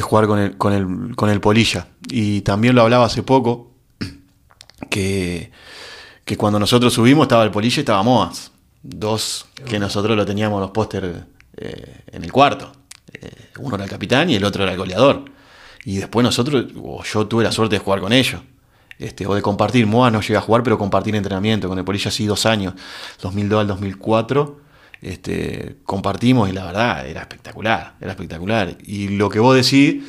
jugar 0.00 0.26
con 0.26 0.38
el, 0.38 0.56
con, 0.56 0.72
el, 0.72 1.14
con 1.14 1.28
el 1.28 1.40
Polilla. 1.40 1.88
Y 2.08 2.40
también 2.40 2.74
lo 2.74 2.82
hablaba 2.82 3.04
hace 3.04 3.22
poco, 3.22 3.68
que, 4.90 5.50
que 6.24 6.36
cuando 6.36 6.58
nosotros 6.58 6.92
subimos 6.94 7.24
estaba 7.24 7.44
el 7.44 7.50
Polilla 7.50 7.76
y 7.76 7.80
estaba 7.80 8.02
Moas. 8.02 8.50
Dos 8.82 9.46
que 9.66 9.78
nosotros 9.78 10.16
lo 10.16 10.24
teníamos 10.24 10.60
los 10.60 10.70
póster 10.70 11.26
eh, 11.56 12.00
en 12.12 12.24
el 12.24 12.32
cuarto. 12.32 12.72
Eh, 13.12 13.50
uno 13.58 13.74
era 13.74 13.84
el 13.84 13.90
capitán 13.90 14.30
y 14.30 14.36
el 14.36 14.44
otro 14.44 14.62
era 14.62 14.72
el 14.72 14.78
goleador. 14.78 15.24
Y 15.88 15.96
después 15.96 16.22
nosotros, 16.22 16.66
yo 17.10 17.26
tuve 17.28 17.44
la 17.44 17.50
suerte 17.50 17.76
de 17.76 17.78
jugar 17.78 18.02
con 18.02 18.12
ellos. 18.12 18.42
Este, 18.98 19.26
o 19.26 19.34
de 19.34 19.40
compartir. 19.40 19.86
Moa 19.86 20.10
no 20.10 20.20
llegué 20.20 20.36
a 20.36 20.42
jugar, 20.42 20.62
pero 20.62 20.76
compartir 20.76 21.16
entrenamiento. 21.16 21.66
Con 21.66 21.78
el 21.78 21.84
Polilla 21.86 22.10
sí 22.10 22.26
dos 22.26 22.44
años, 22.44 22.74
2002 23.22 23.62
al 23.62 23.68
2004. 23.68 24.60
Este, 25.00 25.76
compartimos 25.84 26.50
y 26.50 26.52
la 26.52 26.66
verdad 26.66 27.06
era 27.06 27.22
espectacular, 27.22 27.94
era 28.02 28.10
espectacular. 28.10 28.76
Y 28.84 29.16
lo 29.16 29.30
que 29.30 29.38
vos 29.40 29.56
decís, 29.56 30.04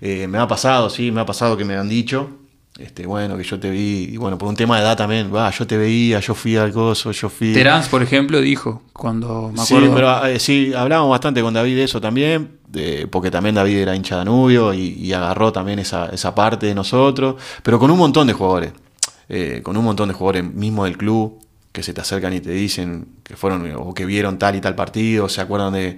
eh, 0.00 0.28
me 0.28 0.38
ha 0.38 0.46
pasado, 0.46 0.88
sí, 0.88 1.10
me 1.10 1.20
ha 1.20 1.26
pasado 1.26 1.56
que 1.56 1.64
me 1.64 1.74
han 1.74 1.88
dicho, 1.88 2.30
este, 2.78 3.06
bueno, 3.06 3.36
que 3.36 3.44
yo 3.44 3.60
te 3.60 3.70
vi, 3.70 4.08
y 4.12 4.16
bueno, 4.16 4.36
por 4.36 4.48
un 4.48 4.56
tema 4.56 4.76
de 4.76 4.82
edad 4.82 4.96
también, 4.96 5.32
va, 5.32 5.48
yo 5.50 5.64
te 5.64 5.76
veía, 5.76 6.18
yo 6.18 6.34
fui 6.34 6.56
al 6.56 6.72
gozo, 6.72 7.12
yo 7.12 7.28
fui. 7.28 7.52
Terán, 7.52 7.84
por 7.88 8.02
ejemplo, 8.02 8.40
dijo, 8.40 8.82
cuando 8.92 9.52
me 9.54 9.62
acuerdo. 9.62 9.86
Sí, 9.86 9.92
pero 9.94 10.26
eh, 10.26 10.38
sí, 10.40 10.72
hablábamos 10.74 11.10
bastante 11.10 11.40
con 11.40 11.54
David 11.54 11.76
de 11.76 11.84
eso 11.84 12.00
también, 12.00 12.58
porque 13.10 13.30
también 13.30 13.54
David 13.54 13.76
era 13.78 13.94
hincha 13.94 14.16
de 14.16 14.18
Danubio 14.20 14.74
y, 14.74 15.12
agarró 15.12 15.52
también 15.52 15.78
esa, 15.78 16.06
esa, 16.06 16.34
parte 16.34 16.66
de 16.66 16.74
nosotros, 16.74 17.36
pero 17.62 17.78
con 17.78 17.92
un 17.92 17.98
montón 17.98 18.26
de 18.26 18.32
jugadores, 18.32 18.72
eh, 19.28 19.60
con 19.62 19.76
un 19.76 19.84
montón 19.84 20.08
de 20.08 20.14
jugadores 20.14 20.52
mismo 20.52 20.84
del 20.84 20.96
club, 20.96 21.38
que 21.74 21.82
se 21.82 21.92
te 21.92 22.00
acercan 22.00 22.32
y 22.32 22.38
te 22.38 22.52
dicen 22.52 23.04
que 23.24 23.34
fueron 23.36 23.68
o 23.76 23.92
que 23.92 24.06
vieron 24.06 24.38
tal 24.38 24.54
y 24.54 24.60
tal 24.60 24.76
partido, 24.76 25.28
se 25.28 25.40
acuerdan 25.40 25.72
de. 25.72 25.96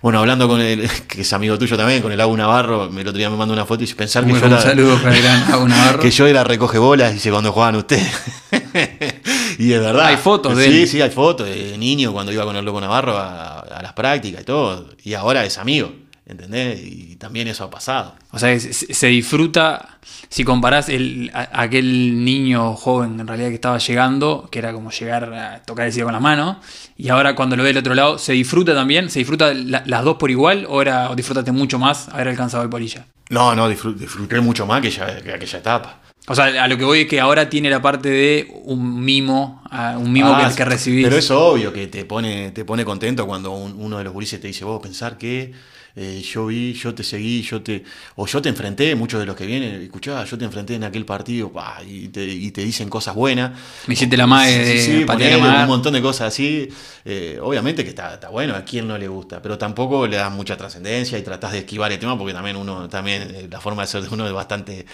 Bueno, 0.00 0.18
hablando 0.18 0.48
con 0.48 0.62
el, 0.62 0.88
que 1.08 1.20
es 1.20 1.32
amigo 1.34 1.58
tuyo 1.58 1.76
también, 1.76 2.00
con 2.00 2.10
el 2.10 2.18
Agu 2.22 2.34
Navarro, 2.34 2.86
el 2.86 3.06
otro 3.06 3.18
día 3.18 3.28
me 3.28 3.36
mandó 3.36 3.52
una 3.52 3.66
foto 3.66 3.84
y 3.84 3.86
pensar 3.88 4.24
que 4.24 4.32
yo, 4.32 4.38
era, 4.38 4.58
saludo 4.58 4.96
para 4.96 5.14
el 5.14 5.26
Agu 5.26 5.68
Navarro. 5.68 5.98
que 6.00 6.10
yo 6.10 6.26
era 6.26 6.42
recoge 6.42 6.78
bolas, 6.78 7.12
dice 7.12 7.30
cuando 7.30 7.52
jugaban 7.52 7.76
ustedes. 7.76 8.10
y 9.58 9.70
es 9.74 9.80
verdad. 9.80 10.06
Hay 10.06 10.16
fotos 10.16 10.56
de 10.56 10.64
Sí, 10.64 10.86
sí, 10.86 11.02
hay 11.02 11.10
fotos 11.10 11.46
de 11.46 11.76
niño 11.76 12.14
cuando 12.14 12.32
iba 12.32 12.46
con 12.46 12.56
el 12.56 12.64
Loco 12.64 12.80
Navarro 12.80 13.18
a, 13.18 13.58
a 13.58 13.82
las 13.82 13.92
prácticas 13.92 14.40
y 14.40 14.44
todo. 14.44 14.88
Y 15.04 15.12
ahora 15.12 15.44
es 15.44 15.58
amigo. 15.58 15.92
¿Entendés? 16.30 16.80
Y 16.84 17.16
también 17.16 17.48
eso 17.48 17.64
ha 17.64 17.70
pasado. 17.70 18.14
O 18.30 18.38
sea, 18.38 18.58
se, 18.58 19.06
disfruta, 19.08 19.98
si 20.28 20.44
comparás 20.44 20.88
el, 20.88 21.30
aquel 21.34 22.24
niño 22.24 22.74
joven 22.74 23.18
en 23.18 23.26
realidad 23.26 23.48
que 23.48 23.56
estaba 23.56 23.78
llegando, 23.78 24.48
que 24.50 24.60
era 24.60 24.72
como 24.72 24.90
llegar 24.92 25.34
a 25.34 25.62
tocar 25.62 25.86
el 25.86 25.92
cielo 25.92 26.06
con 26.06 26.12
las 26.12 26.22
manos, 26.22 26.58
y 26.96 27.08
ahora 27.08 27.34
cuando 27.34 27.56
lo 27.56 27.64
ve 27.64 27.70
del 27.70 27.78
otro 27.78 27.94
lado, 27.94 28.18
¿se 28.18 28.32
disfruta 28.32 28.74
también? 28.74 29.10
¿Se 29.10 29.18
disfruta 29.18 29.52
las 29.52 30.04
dos 30.04 30.18
por 30.18 30.30
igual 30.30 30.66
o, 30.68 30.80
era, 30.80 31.10
o 31.10 31.16
disfrutaste 31.16 31.50
mucho 31.50 31.80
más 31.80 32.08
haber 32.10 32.28
alcanzado 32.28 32.62
el 32.62 32.70
polilla? 32.70 33.06
No, 33.28 33.56
no, 33.56 33.68
disfruté 33.68 34.40
mucho 34.40 34.66
más 34.66 34.80
que, 34.80 34.90
que 34.90 35.32
aquella 35.32 35.58
etapa. 35.58 36.00
O 36.28 36.34
sea, 36.36 36.62
a 36.62 36.68
lo 36.68 36.78
que 36.78 36.84
voy 36.84 37.00
es 37.00 37.08
que 37.08 37.18
ahora 37.18 37.50
tiene 37.50 37.70
la 37.70 37.82
parte 37.82 38.08
de 38.08 38.48
un 38.64 39.04
mimo, 39.04 39.64
un 39.96 40.12
mimo 40.12 40.36
que, 40.36 40.44
ah, 40.44 40.52
que 40.56 40.64
recibís. 40.64 41.04
Pero 41.04 41.16
es 41.16 41.30
obvio 41.30 41.72
que 41.72 41.88
te 41.88 42.04
pone, 42.04 42.52
te 42.52 42.64
pone 42.64 42.84
contento 42.84 43.26
cuando 43.26 43.50
uno 43.50 43.98
de 43.98 44.04
los 44.04 44.12
gurises 44.12 44.40
te 44.40 44.46
dice, 44.46 44.64
vos 44.64 44.80
pensar 44.80 45.18
que 45.18 45.52
eh, 46.02 46.22
yo 46.22 46.46
vi, 46.46 46.72
yo 46.72 46.94
te 46.94 47.04
seguí, 47.04 47.42
yo 47.42 47.60
te, 47.60 47.84
o 48.16 48.26
yo 48.26 48.40
te 48.40 48.48
enfrenté, 48.48 48.94
muchos 48.94 49.20
de 49.20 49.26
los 49.26 49.36
que 49.36 49.44
vienen, 49.44 49.82
escuchá, 49.82 50.24
yo 50.24 50.38
te 50.38 50.46
enfrenté 50.46 50.76
en 50.76 50.84
aquel 50.84 51.04
partido, 51.04 51.52
y, 51.86 52.08
te, 52.08 52.24
dicen 52.64 52.88
cosas 52.88 53.14
buenas. 53.14 53.52
Me 53.86 53.92
hiciste 53.92 54.16
la 54.16 54.26
madre 54.26 54.80
sí, 54.80 55.04
un 55.04 55.66
montón 55.66 55.92
de 55.92 56.00
cosas 56.00 56.28
así. 56.28 56.70
Eh, 57.04 57.38
obviamente 57.42 57.84
que 57.84 57.90
está, 57.90 58.14
está, 58.14 58.30
bueno, 58.30 58.54
a 58.54 58.64
quien 58.64 58.88
no 58.88 58.96
le 58.96 59.08
gusta, 59.08 59.42
pero 59.42 59.58
tampoco 59.58 60.06
le 60.06 60.16
das 60.16 60.32
mucha 60.32 60.56
trascendencia 60.56 61.18
y 61.18 61.22
tratás 61.22 61.52
de 61.52 61.58
esquivar 61.58 61.92
el 61.92 61.98
tema 61.98 62.16
porque 62.16 62.32
también 62.32 62.56
uno, 62.56 62.88
también 62.88 63.22
eh, 63.34 63.48
la 63.50 63.60
forma 63.60 63.82
de 63.82 63.88
ser 63.88 64.00
de 64.00 64.08
uno 64.08 64.26
es 64.26 64.32
bastante 64.32 64.86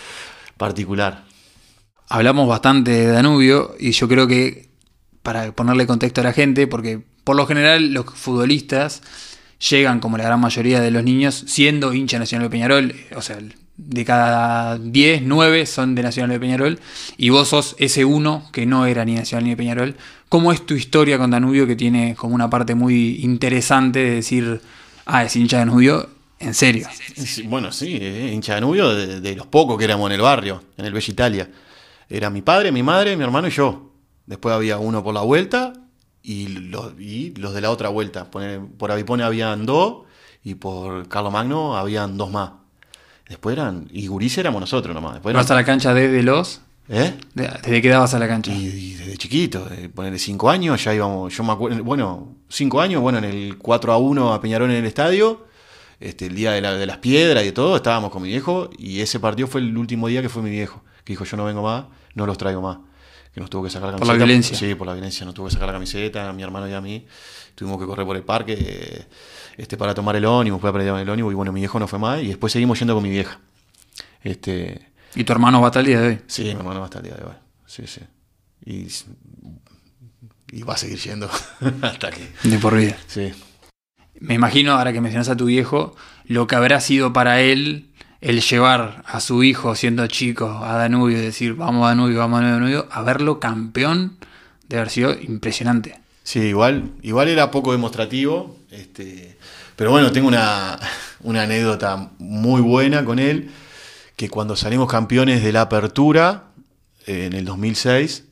particular. 0.57 1.23
Hablamos 2.09 2.49
bastante 2.49 2.91
de 2.91 3.07
Danubio 3.07 3.77
y 3.79 3.93
yo 3.93 4.09
creo 4.09 4.27
que 4.27 4.71
para 5.23 5.53
ponerle 5.53 5.87
contexto 5.87 6.21
a 6.21 6.25
la 6.25 6.33
gente, 6.33 6.67
porque 6.67 7.01
por 7.23 7.37
lo 7.37 7.47
general 7.47 7.93
los 7.93 8.07
futbolistas 8.07 9.03
llegan, 9.59 10.01
como 10.01 10.19
la 10.19 10.25
gran 10.25 10.41
mayoría 10.41 10.81
de 10.81 10.91
los 10.91 11.03
niños, 11.03 11.45
siendo 11.47 11.93
hincha 11.95 12.19
Nacional 12.19 12.49
de 12.49 12.51
Peñarol, 12.51 12.95
o 13.15 13.23
sea, 13.23 13.39
de 13.77 14.05
cada 14.05 14.79
10, 14.79 15.23
9 15.23 15.67
son 15.67 15.95
de 15.95 16.03
Nacional 16.03 16.31
de 16.31 16.41
Peñarol, 16.41 16.81
y 17.17 17.31
vos 17.31 17.49
sos 17.49 17.77
ese 17.79 18.05
uno 18.05 18.49
que 18.53 18.67
no 18.67 18.87
era 18.87 19.05
ni 19.05 19.15
Nacional 19.15 19.45
ni 19.45 19.51
de 19.51 19.57
Peñarol. 19.57 19.97
¿Cómo 20.29 20.53
es 20.53 20.65
tu 20.67 20.75
historia 20.75 21.19
con 21.19 21.31
Danubio 21.31 21.67
que 21.67 21.77
tiene 21.77 22.15
como 22.15 22.35
una 22.35 22.51
parte 22.51 22.75
muy 22.75 23.21
interesante 23.23 24.01
de 24.01 24.11
decir, 24.17 24.61
ah, 25.05 25.25
es 25.25 25.37
hincha 25.37 25.59
de 25.59 25.67
Danubio? 25.67 26.11
En 26.39 26.53
serio. 26.53 26.87
bueno, 27.45 27.73
sí, 27.73 27.97
hincha 27.97 28.55
de 28.55 28.61
Danubio 28.61 28.95
de, 28.95 29.37
los 29.37 29.47
pocos 29.47 29.79
que 29.79 29.85
éramos 29.85 30.11
en 30.11 30.17
el 30.17 30.21
barrio, 30.21 30.63
en 30.77 30.85
el 30.85 30.93
Bella 30.93 31.11
Italia. 31.13 31.51
Era 32.09 32.31
mi 32.31 32.43
padre, 32.43 32.73
mi 32.73 32.83
madre, 32.83 33.17
mi 33.17 33.25
hermano 33.25 33.49
y 33.49 33.51
yo. 33.51 33.93
Después 34.27 34.55
había 34.55 34.79
uno 34.79 35.03
por 35.03 35.15
la 35.15 35.23
vuelta 35.23 35.73
y 36.27 36.49
los, 36.49 36.93
y 36.99 37.33
los 37.37 37.55
de 37.55 37.61
la 37.61 37.71
otra 37.71 37.89
vuelta. 37.89 38.29
Por, 38.31 38.91
Avipone 38.91 39.23
habían 39.23 39.65
dos 39.65 40.03
y 40.43 40.57
por 40.57 41.09
Carlos 41.09 41.33
Magno 41.33 41.77
habían 41.77 42.17
dos 42.17 42.33
más. 42.33 42.51
Después 43.29 43.57
eran. 43.57 43.89
Y 43.93 44.09
Gurice 44.09 44.41
éramos 44.41 44.61
nosotros 44.61 44.93
nomás. 44.93 45.15
Después 45.15 45.35
¿Vas 45.37 45.51
a 45.53 45.55
la 45.55 45.65
cancha 45.65 45.95
de, 45.95 46.23
los? 46.25 46.63
¿Eh? 46.89 47.15
¿Desde 47.35 47.81
qué 47.81 47.89
dabas 47.89 48.13
a 48.15 48.19
la 48.19 48.27
cancha? 48.27 48.53
Y, 48.53 48.95
desde 48.95 49.17
chiquito, 49.17 49.67
de 49.67 49.89
ponerle 49.89 50.19
cinco 50.19 50.51
años, 50.51 50.83
ya 50.83 50.93
íbamos. 50.93 51.33
Yo 51.37 51.45
me 51.45 51.53
acuerdo. 51.53 51.85
Bueno, 51.85 52.35
cinco 52.49 52.81
años, 52.81 53.01
bueno, 53.01 53.19
en 53.19 53.25
el 53.25 53.57
4 53.57 53.93
a 53.93 53.97
1 53.97 54.33
a 54.33 54.41
Peñarol 54.41 54.71
en 54.71 54.79
el 54.79 54.85
estadio. 54.85 55.47
Este, 56.01 56.27
el 56.27 56.35
día 56.35 56.51
de, 56.53 56.61
de 56.61 56.87
las 56.87 56.99
piedras 56.99 57.45
y 57.45 57.47
de 57.47 57.53
todo, 57.53 57.77
estábamos 57.77 58.11
con 58.11 58.23
mi 58.23 58.29
viejo. 58.29 58.69
Y 58.77 59.01
ese 59.01 59.21
partido 59.21 59.47
fue 59.47 59.61
el 59.61 59.79
último 59.79 60.09
día 60.09 60.23
que 60.23 60.29
fue 60.29 60.43
mi 60.43 60.51
viejo. 60.51 60.83
Que 61.05 61.13
dijo: 61.13 61.25
Yo 61.25 61.37
no 61.37 61.45
vengo 61.45 61.63
más, 61.63 61.85
no 62.15 62.27
los 62.27 62.37
traigo 62.37 62.61
más 62.61 62.79
que 63.37 63.41
nos 63.43 63.51
tuvo 63.51 63.65
que 63.65 63.69
sacar 63.69 63.89
la 63.89 63.93
camiseta. 63.93 64.07
Por 64.07 64.19
la 64.19 64.25
violencia. 64.25 64.57
Sí, 64.57 64.75
por 64.75 64.87
la 64.87 64.95
violencia, 64.95 65.27
nos 65.27 65.35
tuvo 65.35 65.49
que 65.49 65.53
sacar 65.53 65.67
la 65.67 65.75
camiseta, 65.75 66.27
a 66.27 66.33
mi 66.33 66.43
hermano 66.43 66.67
y 66.71 66.73
a 66.73 66.81
mí. 66.81 67.07
Tuvimos 67.55 67.79
que 67.79 67.85
correr 67.85 68.07
por 68.07 68.17
el 68.17 68.23
parque 68.23 69.05
este, 69.59 69.77
para 69.77 69.93
tomar 69.93 70.17
el 70.17 70.25
ónibus, 70.25 70.59
para 70.59 70.71
aprender 70.71 70.97
el 70.97 71.11
ónibus, 71.11 71.33
y 71.33 71.35
bueno, 71.35 71.53
mi 71.53 71.61
viejo 71.61 71.79
no 71.79 71.87
fue 71.87 71.99
más, 71.99 72.23
y 72.23 72.29
después 72.29 72.51
seguimos 72.51 72.79
yendo 72.79 72.95
con 72.95 73.03
mi 73.03 73.11
vieja. 73.11 73.39
Este, 74.23 74.89
¿Y 75.15 75.25
tu 75.25 75.35
hermano 75.35 75.61
va 75.61 75.67
hasta 75.67 75.81
el 75.81 75.87
día 75.87 76.01
de 76.01 76.09
hoy? 76.09 76.19
Sí, 76.27 76.45
mi 76.45 76.51
hermano 76.53 76.81
va 76.81 76.87
hasta 76.87 77.01
el 77.01 77.05
día 77.05 77.15
de 77.15 77.25
hoy. 77.25 77.35
Sí, 77.67 77.87
sí. 77.87 78.01
Y, 78.65 78.89
y 80.57 80.63
va 80.63 80.73
a 80.73 80.79
seguir 80.79 80.99
yendo 80.99 81.29
hasta 81.83 82.11
que. 82.11 82.33
De 82.43 82.59
por 82.59 82.75
vida. 82.75 82.97
Sí. 83.07 83.35
Me 84.19 84.33
imagino, 84.33 84.73
ahora 84.73 84.95
que 84.95 85.03
mencionas 85.03 85.29
a 85.29 85.37
tu 85.37 85.45
viejo, 85.45 85.95
lo 86.25 86.47
que 86.47 86.57
habrá 86.57 86.81
sido 86.81 87.13
para 87.13 87.43
él 87.43 87.91
el 88.27 88.41
llevar 88.43 89.05
a 89.07 89.21
su 89.21 89.45
hijo 89.45 89.77
siendo 89.77 90.05
chico 90.09 90.49
a 90.65 90.77
Danubio 90.77 91.17
y 91.17 91.21
decir 91.21 91.55
vamos 91.55 91.85
a 91.85 91.91
Danubio, 91.91 92.19
vamos 92.19 92.43
a 92.43 92.45
Danubio, 92.45 92.89
a 92.91 93.03
verlo 93.03 93.39
campeón 93.39 94.17
de 94.69 94.79
haber 94.79 94.91
sido 94.91 95.15
impresionante. 95.15 96.01
Sí, 96.25 96.41
igual, 96.41 96.91
igual 97.03 97.29
era 97.29 97.53
poco 97.53 97.71
demostrativo, 97.71 98.57
este, 98.73 99.39
pero 99.77 99.93
bueno, 99.93 100.11
tengo 100.11 100.27
una, 100.27 100.77
anécdota 101.25 102.11
muy 102.19 102.61
buena 102.61 103.05
con 103.05 103.21
él, 103.21 103.49
que 104.17 104.29
cuando 104.29 104.57
salimos 104.57 104.91
campeones 104.91 105.45
de 105.45 105.53
la 105.53 105.61
apertura 105.61 106.47
en 107.07 107.33
el 107.33 107.45
2006, 107.45 108.25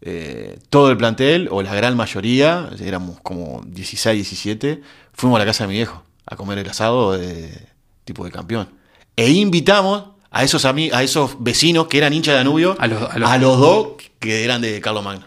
eh, 0.00 0.58
todo 0.68 0.90
el 0.90 0.96
plantel, 0.96 1.46
o 1.52 1.62
la 1.62 1.76
gran 1.76 1.96
mayoría, 1.96 2.70
éramos 2.80 3.20
como 3.20 3.62
16, 3.68 4.16
17, 4.16 4.82
fuimos 5.12 5.36
a 5.36 5.38
la 5.38 5.46
casa 5.46 5.62
de 5.62 5.68
mi 5.68 5.74
viejo 5.74 6.02
a 6.26 6.34
comer 6.34 6.58
el 6.58 6.68
asado 6.68 7.12
de 7.12 7.68
tipo 8.04 8.24
de 8.24 8.32
campeón. 8.32 8.77
E 9.18 9.30
invitamos 9.32 10.04
a 10.30 10.44
esos, 10.44 10.64
a 10.64 11.02
esos 11.02 11.42
vecinos 11.42 11.88
que 11.88 11.98
eran 11.98 12.12
hinchas 12.12 12.34
de 12.34 12.38
Danubio, 12.38 12.76
a 12.78 12.86
los, 12.86 13.02
a 13.02 13.38
los, 13.38 13.58
dos 13.58 13.88
que 14.20 14.44
eran 14.44 14.62
de 14.62 14.80
Carlos 14.80 15.02
Magno. 15.02 15.26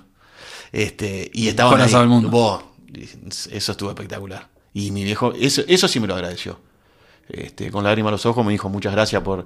Este, 0.72 1.30
y 1.34 1.50
estaban 1.50 1.82
ahí. 1.82 1.94
El 1.94 2.08
mundo. 2.08 2.72
eso 2.94 3.72
estuvo 3.74 3.90
espectacular. 3.90 4.48
Y 4.74 4.92
mi 4.92 5.04
viejo, 5.04 5.34
eso, 5.38 5.64
eso 5.68 5.90
sí 5.90 6.00
me 6.00 6.08
lo 6.08 6.16
agradeció. 6.16 6.58
Este, 7.28 7.70
con 7.70 7.84
lágrimas 7.84 8.12
a 8.12 8.12
los 8.12 8.26
ojos 8.26 8.46
me 8.46 8.54
dijo 8.54 8.70
muchas 8.70 8.94
gracias 8.94 9.22
por, 9.24 9.46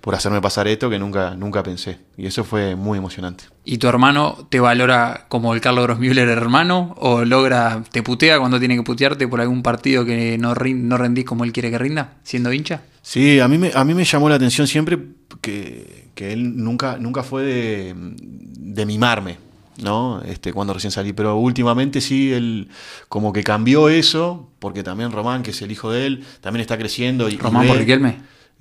por 0.00 0.14
hacerme 0.14 0.40
pasar 0.40 0.68
esto 0.68 0.88
que 0.88 0.98
nunca, 0.98 1.34
nunca 1.34 1.62
pensé. 1.62 1.98
Y 2.16 2.26
eso 2.26 2.44
fue 2.44 2.76
muy 2.76 2.98
emocionante. 2.98 3.44
¿Y 3.64 3.78
tu 3.78 3.88
hermano 3.88 4.46
te 4.48 4.60
valora 4.60 5.26
como 5.28 5.54
el 5.54 5.60
Carlos 5.60 5.84
Grossmüller 5.84 6.28
hermano? 6.28 6.94
¿O 6.98 7.24
logra, 7.24 7.82
te 7.90 8.02
putea 8.02 8.38
cuando 8.38 8.58
tiene 8.58 8.76
que 8.76 8.82
putearte 8.82 9.26
por 9.28 9.40
algún 9.40 9.62
partido 9.62 10.04
que 10.04 10.38
no, 10.38 10.54
no 10.54 10.98
rendís 10.98 11.24
como 11.24 11.44
él 11.44 11.52
quiere 11.52 11.70
que 11.70 11.78
rinda, 11.78 12.14
siendo 12.22 12.52
hincha? 12.52 12.82
Sí, 13.02 13.40
a 13.40 13.48
mí 13.48 13.58
me, 13.58 13.72
a 13.74 13.84
mí 13.84 13.94
me 13.94 14.04
llamó 14.04 14.28
la 14.28 14.36
atención 14.36 14.66
siempre 14.66 14.98
que, 15.40 16.10
que 16.14 16.32
él 16.32 16.62
nunca, 16.62 16.96
nunca 16.98 17.22
fue 17.22 17.42
de, 17.42 17.94
de 17.96 18.86
mimarme. 18.86 19.48
¿no? 19.82 20.22
Este, 20.22 20.52
cuando 20.52 20.74
recién 20.74 20.90
salí, 20.90 21.12
pero 21.12 21.36
últimamente 21.36 22.00
sí, 22.00 22.32
él 22.32 22.68
como 23.08 23.32
que 23.32 23.42
cambió 23.42 23.88
eso, 23.88 24.50
porque 24.58 24.82
también 24.82 25.12
Román, 25.12 25.42
que 25.42 25.52
es 25.52 25.62
el 25.62 25.70
hijo 25.70 25.90
de 25.90 26.06
él, 26.06 26.24
también 26.40 26.60
está 26.62 26.76
creciendo. 26.76 27.28
Y, 27.28 27.36
¿Román 27.36 27.66
y 27.66 27.68
por 27.68 27.78
Riquelme? 27.78 28.16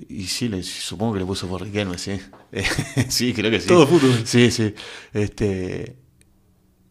Y 0.09 0.25
sí, 0.27 0.47
le, 0.47 0.61
supongo 0.63 1.13
que 1.13 1.19
le 1.19 1.25
puso 1.25 1.47
por 1.47 1.63
Riquelme, 1.63 1.97
sí. 1.97 2.19
sí, 3.09 3.33
creo 3.33 3.49
que 3.49 3.59
sí. 3.59 3.67
Todo 3.67 3.87
fútbol. 3.87 4.21
Sí, 4.25 4.51
sí. 4.51 4.73
Este, 5.13 5.95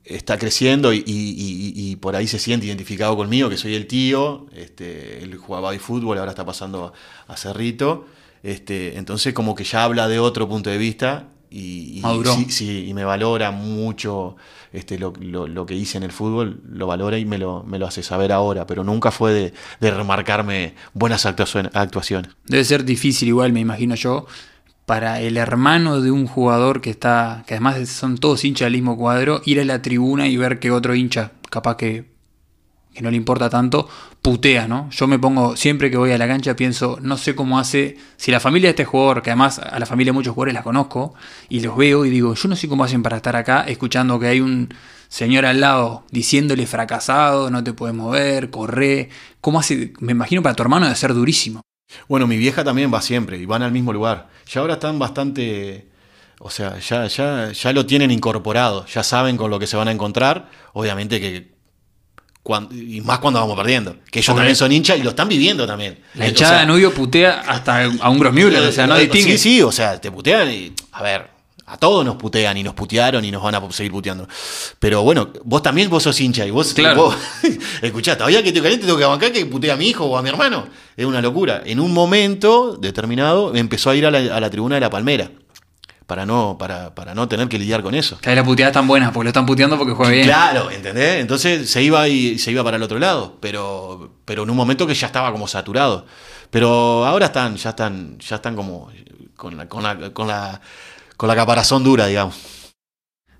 está 0.05 0.39
creciendo 0.39 0.93
y, 0.93 1.05
y, 1.07 1.73
y, 1.75 1.97
por 1.97 2.17
ahí 2.17 2.27
se 2.27 2.39
siente 2.39 2.67
identificado 2.67 3.17
conmigo, 3.17 3.49
que 3.49 3.57
soy 3.57 3.75
el 3.75 3.87
tío. 3.87 4.47
Este, 4.53 5.23
él 5.23 5.37
jugaba 5.37 5.71
de 5.73 5.79
fútbol, 5.79 6.19
ahora 6.19 6.33
está 6.33 6.45
pasando 6.45 6.93
a 7.29 7.37
Cerrito. 7.37 8.07
Este, 8.43 8.97
entonces 8.97 9.35
como 9.35 9.55
que 9.55 9.65
ya 9.65 9.85
habla 9.85 10.09
de 10.09 10.19
otro 10.19 10.49
punto 10.49 10.71
de 10.71 10.79
vista 10.79 11.29
y, 11.51 12.03
sí, 12.25 12.47
sí, 12.51 12.87
y 12.89 12.95
me 12.95 13.05
valora 13.05 13.51
mucho 13.51 14.37
este, 14.73 14.99
lo, 14.99 15.13
lo, 15.21 15.47
lo, 15.47 15.67
que 15.67 15.75
hice 15.75 15.97
en 15.97 16.05
el 16.05 16.13
fútbol, 16.13 16.61
lo 16.69 16.87
valora 16.87 17.19
y 17.19 17.25
me 17.25 17.39
lo, 17.39 17.63
me 17.63 17.79
lo 17.79 17.87
hace 17.87 18.03
saber 18.03 18.33
ahora, 18.33 18.67
pero 18.67 18.85
nunca 18.85 19.11
fue 19.11 19.33
de, 19.33 19.55
de 19.81 19.91
remarcarme 19.91 20.75
buenas 20.93 21.25
actuaciones. 21.27 22.33
Debe 22.47 22.65
ser 22.65 22.85
difícil 22.85 23.29
igual, 23.29 23.53
me 23.53 23.61
imagino 23.61 23.95
yo, 23.95 24.27
para 24.85 25.21
el 25.21 25.37
hermano 25.37 26.01
de 26.01 26.11
un 26.11 26.27
jugador 26.27 26.81
que 26.81 26.91
está, 26.91 27.45
que 27.47 27.55
además 27.55 27.89
son 27.89 28.19
todos 28.19 28.45
hinchas 28.45 28.67
del 28.67 28.75
mismo 28.75 28.97
cuadro, 28.97 29.41
ir 29.45 29.61
a 29.61 29.65
la 29.65 29.83
tribuna 29.83 30.29
y 30.29 30.37
ver 30.37 30.59
que 30.59 30.71
otro 30.71 30.95
hincha, 30.95 31.33
capaz 31.51 31.77
que 31.77 32.17
que 32.97 33.03
no 33.03 33.11
le 33.11 33.17
importa 33.19 33.51
tanto, 33.51 33.89
putea, 34.27 34.67
¿no? 34.67 34.91
Yo 34.91 35.07
me 35.07 35.21
pongo, 35.21 35.55
siempre 35.55 35.89
que 35.89 35.97
voy 35.97 36.11
a 36.11 36.19
la 36.19 36.27
cancha, 36.27 36.57
pienso, 36.57 36.99
no 37.01 37.17
sé 37.17 37.37
cómo 37.37 37.61
hace, 37.61 37.97
si 38.17 38.33
la 38.33 38.41
familia 38.41 38.67
de 38.67 38.71
este 38.71 38.85
jugador, 38.85 39.23
que 39.23 39.31
además 39.31 39.61
a 39.61 39.79
la 39.79 39.87
familia 39.87 40.11
de 40.11 40.15
muchos 40.15 40.35
jugadores 40.35 40.55
la 40.55 40.65
conozco, 40.65 41.15
y 41.49 41.61
los 41.61 41.77
veo 41.77 42.05
y 42.05 42.11
digo, 42.11 42.35
yo 42.35 42.49
no 42.49 42.57
sé 42.57 42.69
cómo 42.69 42.83
hacen 42.83 43.05
para 43.05 43.19
estar 43.19 43.37
acá 43.37 43.63
escuchando 43.69 44.19
que 44.19 44.27
hay 44.27 44.41
un 44.41 44.75
señor 45.07 45.47
al 45.47 45.61
lado 45.61 46.03
diciéndole 46.11 46.67
fracasado, 46.67 47.53
no 47.53 47.63
te 47.63 47.73
puedes 47.73 47.95
mover, 47.95 48.51
corre, 48.51 49.11
¿cómo 49.41 49.61
hace? 49.61 49.93
Me 50.01 50.11
imagino 50.11 50.43
para 50.43 50.57
tu 50.57 50.65
hermano 50.65 50.87
debe 50.87 50.97
ser 50.97 51.15
durísimo. 51.15 51.61
Bueno, 52.09 52.27
mi 52.27 52.37
vieja 52.37 52.65
también 52.65 52.93
va 52.93 53.03
siempre 53.03 53.39
y 53.39 53.47
van 53.47 53.63
al 53.63 53.71
mismo 53.71 53.93
lugar. 53.93 54.29
Ya 54.51 54.61
ahora 54.61 54.75
están 54.75 54.99
bastante... 54.99 55.87
O 56.41 56.51
sea, 56.51 56.81
ya, 56.81 57.07
ya, 57.07 57.53
ya 57.53 57.73
lo 57.73 57.87
tienen 57.87 58.11
incorporado, 58.11 58.87
ya 58.87 59.05
saben 59.05 59.37
con 59.37 59.53
lo 59.53 59.61
que 59.61 59.69
se 59.69 59.77
van 59.77 59.87
a 59.87 59.93
encontrar. 59.93 60.51
Obviamente 60.73 61.21
que 61.21 61.56
y 62.71 63.01
más 63.01 63.19
cuando 63.19 63.41
vamos 63.41 63.57
perdiendo. 63.57 63.97
Que 64.11 64.21
ellos 64.21 64.35
también 64.35 64.57
son 64.57 64.73
hinchas 64.73 64.99
y 64.99 65.03
lo 65.03 65.11
están 65.11 65.29
viviendo 65.29 65.67
también. 65.67 65.99
La 66.15 66.29
hinchada 66.29 66.61
de 66.61 66.67
Nubio 66.67 66.93
putea 66.93 67.41
hasta 67.47 67.85
a 67.85 68.11
un 68.11 68.19
Grossmüller, 68.19 68.63
o 68.63 68.73
sea, 68.73 68.87
no 68.87 68.97
distingue. 68.97 69.33
Sí, 69.33 69.57
sí, 69.57 69.63
o 69.63 69.73
sea, 69.73 70.01
te 70.01 70.11
putean 70.11 70.51
y. 70.51 70.73
A 70.93 71.03
ver, 71.03 71.29
a 71.67 71.77
todos 71.77 72.05
nos 72.05 72.17
putean 72.17 72.57
y 72.57 72.63
nos 72.63 72.75
putearon 72.75 73.25
y 73.25 73.31
nos 73.31 73.43
van 73.43 73.57
a 73.57 73.73
seguir 73.73 73.93
puteando. 73.93 74.29
Pero 74.79 75.03
bueno, 75.03 75.31
vos 75.45 75.63
también 75.63 75.91
vos 75.91 76.03
sos 76.03 76.21
hincha 76.21 76.47
y 76.47 76.51
vos. 76.51 76.73
Claro. 76.75 77.15
escuchá, 77.83 78.17
todavía 78.17 78.43
que 78.43 78.53
te 78.53 78.63
caliente 78.63 78.87
tengo 78.87 78.99
que 78.99 79.05
bancar 79.05 79.33
que 79.33 79.45
putea 79.47 79.75
a 79.75 79.77
mi 79.77 79.89
hijo 79.89 80.05
o 80.05 80.17
a 80.17 80.23
mi 80.23 80.29
hermano. 80.29 80.69
Es 80.97 81.05
una 81.05 81.21
locura. 81.21 81.63
En 81.67 81.81
un 81.81 81.93
momento 81.93 82.77
determinado 82.77 83.55
empezó 83.55 83.91
a 83.91 83.97
ir 83.97 84.07
a 84.07 84.11
la, 84.11 84.37
a 84.37 84.41
la 84.41 84.51
tribuna 84.51 84.77
de 84.77 84.81
la 84.81 84.91
Palmera 84.91 85.31
para 86.07 86.25
no, 86.25 86.57
para, 86.59 86.95
para 86.95 87.15
no 87.15 87.29
tener 87.29 87.49
que 87.49 87.59
lidiar 87.59 87.83
con 87.83 87.95
eso. 87.95 88.19
Que 88.21 88.35
la 88.35 88.45
puteada 88.45 88.71
es 88.71 88.75
tan 88.75 88.87
buena, 88.87 89.13
porque 89.13 89.25
lo 89.25 89.31
están 89.31 89.47
puteando 89.47 89.77
porque 89.77 89.93
juega 89.93 90.13
bien. 90.13 90.25
Claro, 90.27 90.71
¿entendés? 90.71 91.21
Entonces 91.21 91.69
se 91.69 91.83
iba 91.83 92.07
y 92.09 92.39
se 92.39 92.53
iba 92.53 92.63
para 92.63 92.77
el 92.77 92.83
otro 92.83 92.99
lado, 92.99 93.39
pero, 93.41 94.21
pero 94.25 94.45
en 94.45 94.51
un 94.51 94.57
momento 94.57 94.87
que 94.87 94.95
ya 94.95 95.09
estaba 95.09 95.33
como 95.33 95.49
saturado. 95.49 96.07
Pero 96.51 97.05
ahora 97.05 97.27
están, 97.27 97.57
ya 97.57 97.71
están, 97.71 98.19
ya 98.19 98.37
están 98.37 98.55
como 98.55 98.91
con 99.37 99.57
la, 99.57 99.69
con 99.69 99.83
la, 99.83 100.13
con 100.13 100.29
la, 100.29 100.61
con 101.17 101.29
la 101.29 101.35
caparazón 101.35 101.83
dura, 101.83 102.07
digamos. 102.07 102.37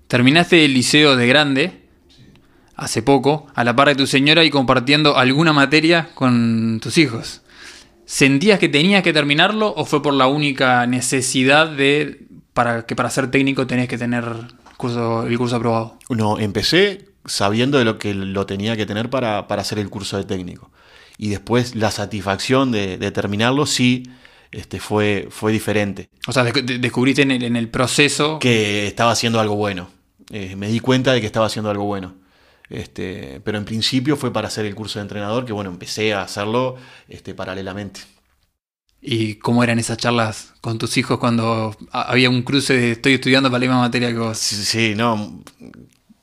Terminaste 0.07 0.65
el 0.65 0.73
liceo 0.73 1.15
de 1.15 1.27
grande 1.27 1.87
hace 2.75 3.01
poco, 3.01 3.47
a 3.55 3.63
la 3.63 3.75
par 3.75 3.87
de 3.87 3.95
tu 3.95 4.07
señora 4.07 4.43
y 4.43 4.51
compartiendo 4.51 5.17
alguna 5.17 5.53
materia 5.53 6.09
con 6.13 6.79
tus 6.81 6.97
hijos. 6.97 7.41
¿Sentías 8.05 8.59
que 8.59 8.69
tenías 8.69 9.03
que 9.03 9.11
terminarlo 9.11 9.73
o 9.75 9.83
fue 9.83 10.01
por 10.01 10.13
la 10.13 10.27
única 10.27 10.85
necesidad 10.85 11.67
de 11.67 12.26
para 12.57 12.87
que 12.87 12.95
para 12.95 13.11
ser 13.11 13.29
técnico 13.29 13.67
tenés 13.67 13.87
que 13.87 13.99
tener 13.99 14.25
curso, 14.77 15.27
el 15.27 15.37
curso 15.37 15.57
aprobado? 15.57 15.99
No, 16.09 16.39
empecé 16.39 17.09
sabiendo 17.23 17.77
de 17.77 17.85
lo 17.85 17.99
que 17.99 18.15
lo 18.15 18.47
tenía 18.47 18.75
que 18.75 18.87
tener 18.87 19.11
para, 19.11 19.41
hacer 19.41 19.77
el 19.77 19.91
curso 19.91 20.17
de 20.17 20.23
técnico. 20.23 20.71
Y 21.19 21.29
después 21.29 21.75
la 21.75 21.91
satisfacción 21.91 22.71
de, 22.71 22.97
terminarlo 23.11 23.67
sí 23.67 24.09
este, 24.51 24.79
fue, 24.79 25.27
fue 25.29 25.51
diferente. 25.51 26.09
O 26.25 26.31
sea, 26.31 26.43
descubriste 26.45 27.21
en 27.21 27.29
el, 27.29 27.43
en 27.43 27.57
el, 27.57 27.69
proceso... 27.69 28.39
Que 28.39 28.87
estaba 28.87 29.11
haciendo 29.11 29.39
algo 29.39 29.55
bueno. 29.55 29.91
Eh, 30.31 30.55
me 30.55 30.67
di 30.69 30.79
cuenta 30.79 31.13
de 31.13 31.21
que 31.21 31.27
estaba 31.27 31.45
haciendo 31.45 31.69
algo 31.69 31.85
bueno. 31.85 32.15
Este, 32.71 33.39
pero 33.43 33.59
en 33.59 33.65
principio 33.65 34.17
fue 34.17 34.33
para 34.33 34.47
hacer 34.47 34.65
el 34.65 34.73
curso 34.73 34.97
de 34.97 35.03
entrenador, 35.03 35.45
que 35.45 35.53
bueno, 35.53 35.69
empecé 35.69 36.15
a 36.15 36.23
hacerlo 36.23 36.75
este, 37.07 37.35
paralelamente. 37.35 38.16
¿Y 39.01 39.35
cómo 39.35 39.63
eran 39.63 39.79
esas 39.79 39.97
charlas 39.97 40.53
con 40.61 40.77
tus 40.77 40.97
hijos 40.97 41.19
cuando 41.19 41.75
había 41.91 42.29
un 42.29 42.41
cruce 42.41 42.73
de 42.73 42.91
estoy 42.93 43.13
estudiando 43.13 43.49
para 43.49 43.59
la 43.59 43.65
misma 43.67 43.81
materia 43.81 44.09
que 44.09 44.17
vos? 44.17 44.37
Sí, 44.37 44.93
no. 44.95 45.43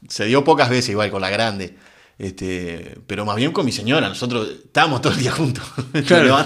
Se 0.08 0.26
dio 0.26 0.44
pocas 0.44 0.68
veces 0.68 0.90
igual 0.90 1.10
con 1.10 1.22
la 1.22 1.30
grande. 1.30 1.76
Este, 2.16 2.96
pero 3.06 3.24
más 3.24 3.36
bien 3.36 3.50
con 3.50 3.66
mi 3.66 3.72
señora, 3.72 4.08
nosotros 4.08 4.48
estábamos 4.64 5.02
todo 5.02 5.12
el 5.12 5.18
día 5.18 5.32
juntos. 5.32 5.64
Claro. 6.06 6.36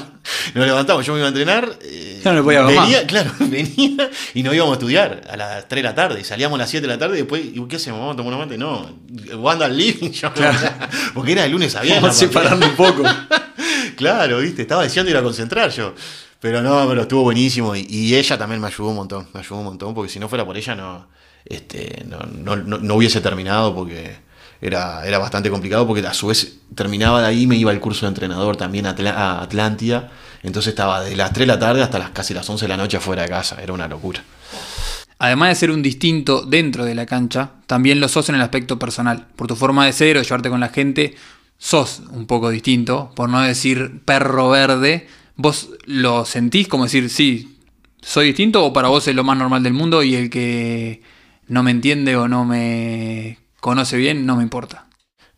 Nos 0.54 0.66
levantamos, 0.66 1.06
yo 1.06 1.14
me 1.14 1.20
iba 1.20 1.26
a 1.26 1.30
entrenar. 1.30 1.78
Eh, 1.82 2.20
no 2.22 2.44
podía 2.44 2.62
venía, 2.62 3.06
claro, 3.06 3.32
venía 3.40 4.10
y 4.34 4.42
nos 4.42 4.54
íbamos 4.54 4.72
a 4.72 4.74
estudiar 4.74 5.22
a 5.28 5.36
las 5.36 5.68
3 5.68 5.82
de 5.82 5.88
la 5.88 5.94
tarde. 5.94 6.24
Salíamos 6.24 6.56
a 6.56 6.62
las 6.62 6.70
7 6.70 6.86
de 6.86 6.92
la 6.92 6.98
tarde 6.98 7.16
y 7.16 7.20
después, 7.22 7.42
¿qué 7.68 7.76
hacemos? 7.76 8.00
¿Vamos 8.00 8.14
a 8.14 8.16
tomar 8.16 8.34
una 8.34 8.44
mate? 8.44 8.58
No, 8.58 8.98
Wanda 9.36 9.66
al 9.66 9.76
living, 9.76 10.10
porque 11.14 11.32
era 11.32 11.42
de 11.42 11.48
lunes 11.48 11.74
a 11.76 11.80
viernes. 11.80 12.02
Vamos 12.02 12.16
separando 12.16 12.66
un 12.66 12.76
poco. 12.76 13.02
claro, 13.96 14.38
viste, 14.40 14.62
estaba 14.62 14.82
deseando 14.82 15.10
ir 15.10 15.16
a 15.16 15.22
concentrar 15.22 15.70
yo. 15.70 15.94
Pero 16.40 16.62
no, 16.62 16.86
pero 16.88 17.02
estuvo 17.02 17.22
buenísimo 17.22 17.74
y, 17.74 18.14
ella 18.14 18.38
también 18.38 18.60
me 18.60 18.68
ayudó 18.68 18.90
un 18.90 18.96
montón, 18.96 19.28
me 19.34 19.40
ayudó 19.40 19.56
un 19.56 19.64
montón, 19.64 19.94
porque 19.94 20.10
si 20.10 20.20
no 20.20 20.28
fuera 20.28 20.44
por 20.44 20.56
ella 20.56 20.74
no, 20.76 21.08
este, 21.44 22.04
no, 22.06 22.20
no, 22.20 22.78
no, 22.78 22.94
hubiese 22.94 23.20
terminado 23.20 23.74
porque 23.74 24.18
era, 24.60 25.06
era 25.06 25.18
bastante 25.18 25.50
complicado, 25.50 25.86
porque 25.86 26.06
a 26.06 26.14
su 26.14 26.28
vez 26.28 26.58
terminaba 26.74 27.20
de 27.20 27.28
ahí, 27.28 27.46
me 27.46 27.56
iba 27.56 27.70
al 27.70 27.80
curso 27.80 28.06
de 28.06 28.10
entrenador 28.10 28.56
también 28.56 28.86
a, 28.86 29.42
Atlántida, 29.42 30.10
entonces 30.42 30.70
estaba 30.70 31.02
de 31.02 31.16
las 31.16 31.32
3 31.32 31.46
de 31.46 31.52
la 31.54 31.58
tarde 31.58 31.82
hasta 31.82 31.98
las 31.98 32.10
casi 32.10 32.34
las 32.34 32.48
11 32.48 32.64
de 32.64 32.68
la 32.68 32.76
noche 32.76 32.96
afuera 32.96 33.22
de 33.22 33.28
casa, 33.28 33.56
era 33.62 33.72
una 33.72 33.88
locura. 33.88 34.22
Además 35.20 35.48
de 35.48 35.54
ser 35.56 35.70
un 35.70 35.82
distinto 35.82 36.42
dentro 36.42 36.84
de 36.84 36.94
la 36.94 37.06
cancha, 37.06 37.50
también 37.66 38.00
lo 38.00 38.08
sos 38.08 38.28
en 38.28 38.36
el 38.36 38.40
aspecto 38.40 38.78
personal. 38.78 39.26
Por 39.34 39.48
tu 39.48 39.56
forma 39.56 39.84
de 39.84 39.92
ser 39.92 40.16
o 40.16 40.22
llevarte 40.22 40.48
con 40.48 40.60
la 40.60 40.68
gente, 40.68 41.16
sos 41.58 42.02
un 42.10 42.26
poco 42.26 42.50
distinto, 42.50 43.10
por 43.16 43.28
no 43.28 43.40
decir 43.40 44.00
perro 44.04 44.50
verde, 44.50 45.08
¿Vos 45.40 45.70
lo 45.86 46.24
sentís 46.24 46.66
como 46.66 46.82
decir, 46.82 47.08
sí, 47.08 47.58
soy 48.02 48.26
distinto 48.26 48.64
o 48.64 48.72
para 48.72 48.88
vos 48.88 49.06
es 49.06 49.14
lo 49.14 49.22
más 49.22 49.38
normal 49.38 49.62
del 49.62 49.72
mundo 49.72 50.02
y 50.02 50.16
el 50.16 50.30
que 50.30 51.00
no 51.46 51.62
me 51.62 51.70
entiende 51.70 52.16
o 52.16 52.26
no 52.26 52.44
me 52.44 53.38
conoce 53.60 53.96
bien 53.96 54.26
no 54.26 54.36
me 54.36 54.42
importa? 54.42 54.86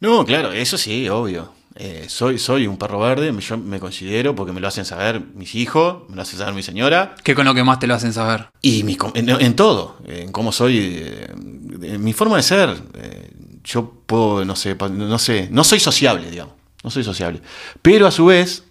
No, 0.00 0.24
claro, 0.24 0.52
eso 0.52 0.78
sí, 0.78 1.08
obvio. 1.08 1.52
Eh, 1.76 2.06
soy, 2.08 2.38
soy 2.38 2.66
un 2.66 2.76
perro 2.76 2.98
verde, 2.98 3.32
yo 3.40 3.56
me 3.56 3.78
considero 3.78 4.34
porque 4.34 4.52
me 4.52 4.60
lo 4.60 4.66
hacen 4.66 4.84
saber 4.84 5.22
mis 5.34 5.54
hijos, 5.54 6.08
me 6.08 6.16
lo 6.16 6.22
hacen 6.22 6.38
saber 6.38 6.54
mi 6.54 6.62
señora. 6.62 7.14
¿Qué 7.22 7.34
con 7.34 7.44
lo 7.44 7.54
que 7.54 7.62
más 7.62 7.78
te 7.78 7.86
lo 7.86 7.94
hacen 7.94 8.12
saber? 8.12 8.48
Y 8.60 8.84
en, 9.14 9.56
todo, 9.56 9.98
en 10.06 10.32
cómo 10.32 10.52
soy, 10.52 10.78
eh, 10.78 11.26
en 11.82 12.02
mi 12.02 12.12
forma 12.12 12.36
de 12.36 12.42
ser. 12.42 12.76
Eh, 12.94 13.30
yo 13.62 13.92
puedo, 14.06 14.44
no 14.44 14.56
sé, 14.56 14.74
no 14.74 15.18
sé, 15.18 15.48
no 15.50 15.62
soy 15.62 15.78
sociable, 15.78 16.30
digamos, 16.30 16.54
no 16.82 16.90
soy 16.90 17.04
sociable. 17.04 17.40
Pero 17.82 18.06
a 18.06 18.10
su 18.10 18.26
vez, 18.26 18.64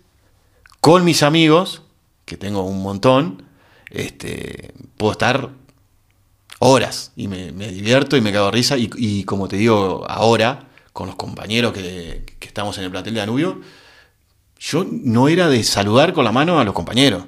con 0.81 1.05
mis 1.05 1.23
amigos, 1.23 1.83
que 2.25 2.37
tengo 2.37 2.63
un 2.63 2.81
montón, 2.81 3.43
este, 3.91 4.73
puedo 4.97 5.13
estar 5.13 5.49
horas 6.59 7.13
y 7.15 7.27
me, 7.27 7.51
divierto 7.51 8.15
y 8.17 8.21
me 8.21 8.31
cago 8.31 8.51
risa. 8.51 8.75
Y, 8.77 9.23
como 9.23 9.47
te 9.47 9.57
digo 9.57 10.05
ahora, 10.07 10.67
con 10.93 11.07
los 11.07 11.15
compañeros 11.15 11.73
que, 11.73 12.25
estamos 12.41 12.77
en 12.77 12.85
el 12.85 12.91
plantel 12.91 13.13
de 13.13 13.19
Danubio, 13.21 13.61
yo 14.59 14.85
no 14.89 15.27
era 15.27 15.47
de 15.47 15.63
saludar 15.63 16.13
con 16.13 16.25
la 16.25 16.31
mano 16.31 16.59
a 16.59 16.63
los 16.63 16.73
compañeros. 16.73 17.25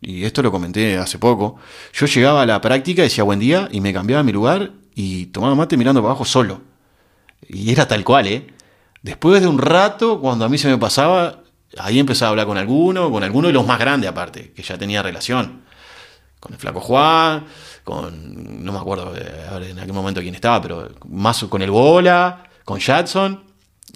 Y 0.00 0.24
esto 0.24 0.42
lo 0.42 0.52
comenté 0.52 0.96
hace 0.96 1.18
poco. 1.18 1.56
Yo 1.92 2.06
llegaba 2.06 2.42
a 2.42 2.46
la 2.46 2.60
práctica, 2.60 3.02
decía 3.02 3.24
buen 3.24 3.40
día 3.40 3.68
y 3.72 3.80
me 3.80 3.92
cambiaba 3.92 4.22
mi 4.22 4.32
lugar 4.32 4.70
y 4.94 5.26
tomaba 5.26 5.56
mate 5.56 5.76
mirando 5.76 6.00
para 6.00 6.12
abajo 6.12 6.24
solo. 6.24 6.60
Y 7.48 7.72
era 7.72 7.88
tal 7.88 8.04
cual, 8.04 8.26
¿eh? 8.28 8.46
Después 9.02 9.40
de 9.40 9.48
un 9.48 9.58
rato, 9.58 10.20
cuando 10.20 10.44
a 10.44 10.48
mí 10.48 10.58
se 10.58 10.68
me 10.68 10.78
pasaba, 10.78 11.42
ahí 11.78 11.98
empezaba 11.98 12.28
a 12.28 12.30
hablar 12.30 12.46
con 12.46 12.58
alguno, 12.58 13.10
con 13.10 13.24
alguno 13.24 13.48
de 13.48 13.54
los 13.54 13.66
más 13.66 13.78
grandes 13.78 14.10
aparte, 14.10 14.52
que 14.52 14.62
ya 14.62 14.78
tenía 14.78 15.02
relación. 15.02 15.62
Con 16.40 16.52
el 16.52 16.58
Flaco 16.58 16.80
Juan, 16.80 17.46
con, 17.84 18.64
no 18.64 18.72
me 18.72 18.78
acuerdo 18.78 19.14
eh, 19.16 19.70
en 19.70 19.78
aquel 19.78 19.92
momento 19.92 20.20
quién 20.20 20.34
estaba, 20.34 20.60
pero 20.62 20.88
más 21.08 21.42
con 21.44 21.62
el 21.62 21.70
Bola, 21.70 22.44
con 22.64 22.78
Jackson, 22.78 23.44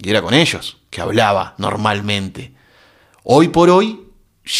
y 0.02 0.10
era 0.10 0.22
con 0.22 0.34
ellos 0.34 0.78
que 0.90 1.00
hablaba 1.00 1.54
normalmente. 1.58 2.54
Hoy 3.24 3.48
por 3.48 3.70
hoy 3.70 4.00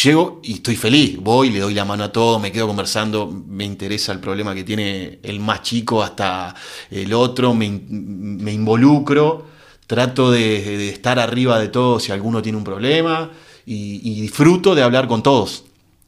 llego 0.04 0.40
y 0.42 0.54
estoy 0.54 0.76
feliz, 0.76 1.18
voy, 1.18 1.50
le 1.50 1.60
doy 1.60 1.74
la 1.74 1.84
mano 1.84 2.04
a 2.04 2.12
todo, 2.12 2.38
me 2.38 2.52
quedo 2.52 2.68
conversando, 2.68 3.26
me 3.26 3.64
interesa 3.64 4.12
el 4.12 4.20
problema 4.20 4.54
que 4.54 4.64
tiene 4.64 5.18
el 5.22 5.40
más 5.40 5.62
chico 5.62 6.02
hasta 6.02 6.54
el 6.90 7.12
otro, 7.12 7.54
me, 7.54 7.66
involucro, 7.66 9.46
trato 9.86 10.30
de, 10.30 10.88
estar 10.90 11.18
arriba 11.18 11.58
de 11.58 11.68
todo 11.68 11.98
si 11.98 12.12
alguno 12.12 12.40
tiene 12.42 12.58
un 12.58 12.64
problema 12.64 13.30
y, 13.66 14.20
disfruto 14.20 14.74
de 14.74 14.82
hablar 14.82 15.08
con 15.08 15.22
todos. 15.22 15.64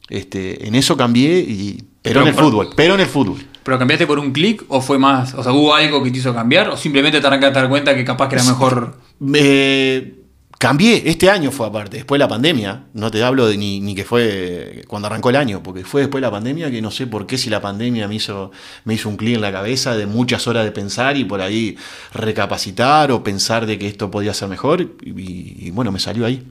Este, 0.09 0.67
en 0.67 0.75
eso 0.75 0.95
cambié, 0.95 1.39
y, 1.39 1.83
pero, 2.01 2.21
en 2.21 2.27
el 2.27 2.33
fútbol, 2.33 2.69
pero 2.75 2.93
en 2.95 3.01
el 3.01 3.07
fútbol. 3.07 3.43
¿Pero 3.63 3.79
cambiaste 3.79 4.05
por 4.05 4.19
un 4.19 4.31
clic 4.31 4.63
o 4.67 4.79
fue 4.79 4.99
más? 4.99 5.33
O 5.33 5.41
sea, 5.41 5.51
¿hubo 5.51 5.73
algo 5.73 6.03
que 6.03 6.11
te 6.11 6.19
hizo 6.19 6.33
cambiar 6.35 6.69
o 6.69 6.77
simplemente 6.77 7.19
te 7.19 7.25
arrancaste 7.25 7.57
a 7.57 7.61
dar 7.61 7.69
cuenta 7.69 7.95
que 7.95 8.05
capaz 8.05 8.29
que 8.29 8.35
era 8.35 8.43
mejor? 8.43 8.95
Me 9.17 10.13
cambié, 10.59 11.03
este 11.05 11.29
año 11.29 11.51
fue 11.51 11.67
aparte, 11.67 11.97
después 11.97 12.17
de 12.17 12.25
la 12.25 12.27
pandemia, 12.27 12.85
no 12.93 13.11
te 13.11 13.23
hablo 13.23 13.47
de 13.47 13.57
ni, 13.57 13.79
ni, 13.79 13.95
que 13.95 14.03
fue 14.03 14.83
cuando 14.87 15.07
arrancó 15.07 15.29
el 15.29 15.35
año, 15.35 15.61
porque 15.61 15.83
fue 15.83 16.01
después 16.01 16.21
de 16.21 16.27
la 16.27 16.31
pandemia 16.31 16.71
que 16.71 16.81
no 16.81 16.91
sé 16.91 17.07
por 17.07 17.27
qué 17.27 17.37
si 17.37 17.49
la 17.49 17.61
pandemia 17.61 18.07
me 18.07 18.15
hizo, 18.15 18.51
me 18.83 18.93
hizo 18.93 19.09
un 19.09 19.17
clic 19.17 19.35
en 19.35 19.41
la 19.41 19.51
cabeza 19.51 19.95
de 19.95 20.05
muchas 20.05 20.47
horas 20.47 20.63
de 20.63 20.71
pensar 20.71 21.17
y 21.17 21.25
por 21.25 21.41
ahí 21.41 21.77
recapacitar 22.13 23.11
o 23.11 23.23
pensar 23.23 23.65
de 23.65 23.77
que 23.77 23.87
esto 23.87 24.09
podía 24.11 24.33
ser 24.33 24.47
mejor 24.47 24.81
y, 24.81 25.71
bueno, 25.71 25.91
me 25.91 25.99
salió 25.99 26.25
ahí. 26.25 26.47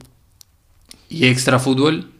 ¿Y 1.09 1.27
extra 1.27 1.59
fútbol? 1.59 2.11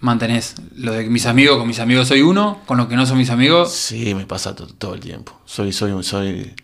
Mantenés 0.00 0.54
lo 0.76 0.92
de 0.92 1.04
mis 1.08 1.26
amigos, 1.26 1.58
con 1.58 1.68
mis 1.68 1.78
amigos 1.78 2.08
soy 2.08 2.22
uno, 2.22 2.60
con 2.66 2.78
los 2.78 2.88
que 2.88 2.96
no 2.96 3.06
son 3.06 3.18
mis 3.18 3.30
amigos. 3.30 3.72
Sí, 3.72 4.14
me 4.14 4.26
pasa 4.26 4.54
todo 4.54 4.94
el 4.94 5.00
tiempo. 5.00 5.38
Soy, 5.44 5.72
soy, 5.72 6.02
soy, 6.02 6.54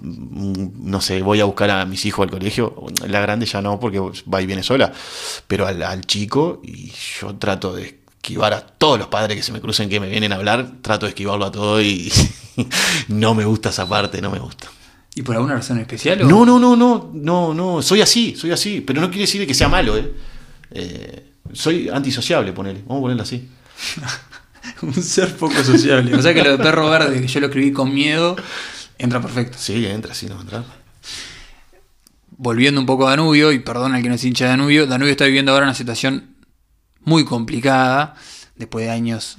no 0.00 1.00
sé, 1.00 1.20
voy 1.22 1.40
a 1.40 1.44
buscar 1.44 1.70
a 1.70 1.84
mis 1.84 2.04
hijos 2.06 2.24
al 2.24 2.30
colegio, 2.30 2.86
la 3.06 3.20
grande 3.20 3.46
ya 3.46 3.60
no 3.60 3.78
porque 3.78 4.00
va 4.32 4.40
y 4.40 4.46
viene 4.46 4.62
sola, 4.62 4.92
pero 5.46 5.66
al, 5.66 6.06
chico 6.06 6.60
y 6.64 6.92
yo 7.20 7.34
trato 7.34 7.74
de 7.74 8.00
esquivar 8.22 8.54
a 8.54 8.60
todos 8.60 8.98
los 8.98 9.08
padres 9.08 9.36
que 9.36 9.42
se 9.42 9.52
me 9.52 9.60
crucen 9.60 9.88
que 9.88 10.00
me 10.00 10.08
vienen 10.08 10.32
a 10.32 10.36
hablar, 10.36 10.80
trato 10.80 11.06
de 11.06 11.10
esquivarlo 11.10 11.44
a 11.44 11.52
todo 11.52 11.82
y 11.82 12.10
no 13.08 13.34
me 13.34 13.44
gusta 13.44 13.70
esa 13.70 13.88
parte, 13.88 14.22
no 14.22 14.30
me 14.30 14.38
gusta. 14.38 14.68
¿Y 15.16 15.22
por 15.22 15.36
alguna 15.36 15.54
razón 15.54 15.78
especial? 15.78 16.26
No, 16.26 16.44
no, 16.44 16.58
no, 16.58 16.74
no, 16.74 17.10
no, 17.12 17.54
no, 17.54 17.82
soy 17.82 18.00
así, 18.00 18.34
soy 18.36 18.50
así, 18.50 18.80
pero 18.80 19.00
no 19.00 19.08
quiere 19.08 19.22
decir 19.22 19.46
que 19.46 19.54
sea 19.54 19.68
malo, 19.68 19.96
¿eh? 19.96 20.12
eh 20.72 21.33
soy 21.52 21.88
antisociable, 21.88 22.52
ponele, 22.52 22.80
vamos 22.86 22.98
a 22.98 23.02
ponerlo 23.02 23.22
así. 23.22 23.48
Un 24.82 24.94
ser 24.94 25.36
poco 25.36 25.62
sociable. 25.62 26.14
O 26.14 26.22
sea 26.22 26.32
que 26.32 26.42
lo 26.42 26.56
de 26.56 26.58
perro 26.58 26.88
verde, 26.88 27.20
que 27.20 27.26
yo 27.26 27.40
lo 27.40 27.46
escribí 27.46 27.72
con 27.72 27.92
miedo, 27.92 28.36
Entra 28.98 29.20
perfecto. 29.20 29.58
Sí, 29.58 29.86
entra, 29.86 30.14
sí, 30.14 30.26
no 30.26 30.40
entra. 30.40 30.64
Volviendo 32.36 32.80
un 32.80 32.86
poco 32.86 33.06
a 33.06 33.10
Danubio, 33.10 33.52
y 33.52 33.58
perdón 33.58 33.94
al 33.94 34.02
que 34.02 34.08
no 34.08 34.14
es 34.14 34.24
hincha 34.24 34.44
de 34.44 34.50
Danubio, 34.50 34.86
Danubio 34.86 35.12
está 35.12 35.24
viviendo 35.24 35.52
ahora 35.52 35.66
una 35.66 35.74
situación 35.74 36.36
muy 37.00 37.24
complicada, 37.24 38.14
después 38.56 38.86
de 38.86 38.92
años 38.92 39.36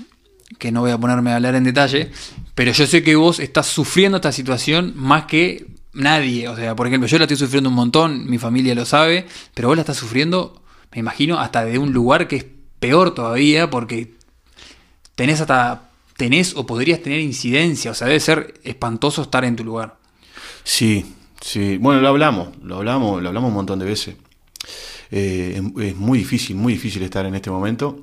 que 0.59 0.71
no 0.71 0.81
voy 0.81 0.91
a 0.91 0.97
ponerme 0.97 1.31
a 1.31 1.35
hablar 1.35 1.55
en 1.55 1.63
detalle, 1.63 2.11
pero 2.53 2.71
yo 2.71 2.85
sé 2.85 3.03
que 3.03 3.15
vos 3.15 3.39
estás 3.39 3.65
sufriendo 3.65 4.17
esta 4.17 4.31
situación 4.31 4.93
más 4.95 5.25
que 5.25 5.67
nadie. 5.93 6.47
O 6.47 6.55
sea, 6.55 6.75
por 6.75 6.87
ejemplo, 6.87 7.07
yo 7.07 7.17
la 7.17 7.23
estoy 7.23 7.37
sufriendo 7.37 7.69
un 7.69 7.75
montón, 7.75 8.29
mi 8.29 8.37
familia 8.37 8.75
lo 8.75 8.85
sabe, 8.85 9.25
pero 9.53 9.69
vos 9.69 9.75
la 9.75 9.81
estás 9.81 9.97
sufriendo, 9.97 10.61
me 10.95 11.01
imagino, 11.01 11.39
hasta 11.39 11.65
de 11.65 11.77
un 11.77 11.91
lugar 11.91 12.27
que 12.27 12.37
es 12.37 12.45
peor 12.79 13.13
todavía, 13.13 13.69
porque 13.69 14.13
tenés 15.15 15.41
hasta 15.41 15.89
tenés 16.15 16.55
o 16.55 16.65
podrías 16.65 17.01
tener 17.01 17.19
incidencia, 17.19 17.91
o 17.91 17.93
sea, 17.93 18.07
debe 18.07 18.21
ser 18.21 18.53
espantoso 18.63 19.21
estar 19.21 19.43
en 19.43 19.57
tu 19.57 19.65
lugar. 19.65 19.97
Sí, 20.63 21.05
sí, 21.41 21.77
bueno, 21.77 21.99
lo 21.99 22.07
hablamos, 22.07 22.49
lo 22.63 22.77
hablamos, 22.77 23.21
lo 23.21 23.27
hablamos 23.27 23.49
un 23.49 23.55
montón 23.55 23.79
de 23.79 23.85
veces. 23.85 24.15
Eh, 25.11 25.61
es 25.81 25.95
muy 25.97 26.19
difícil, 26.19 26.55
muy 26.55 26.73
difícil 26.73 27.03
estar 27.03 27.25
en 27.25 27.35
este 27.35 27.51
momento. 27.51 27.99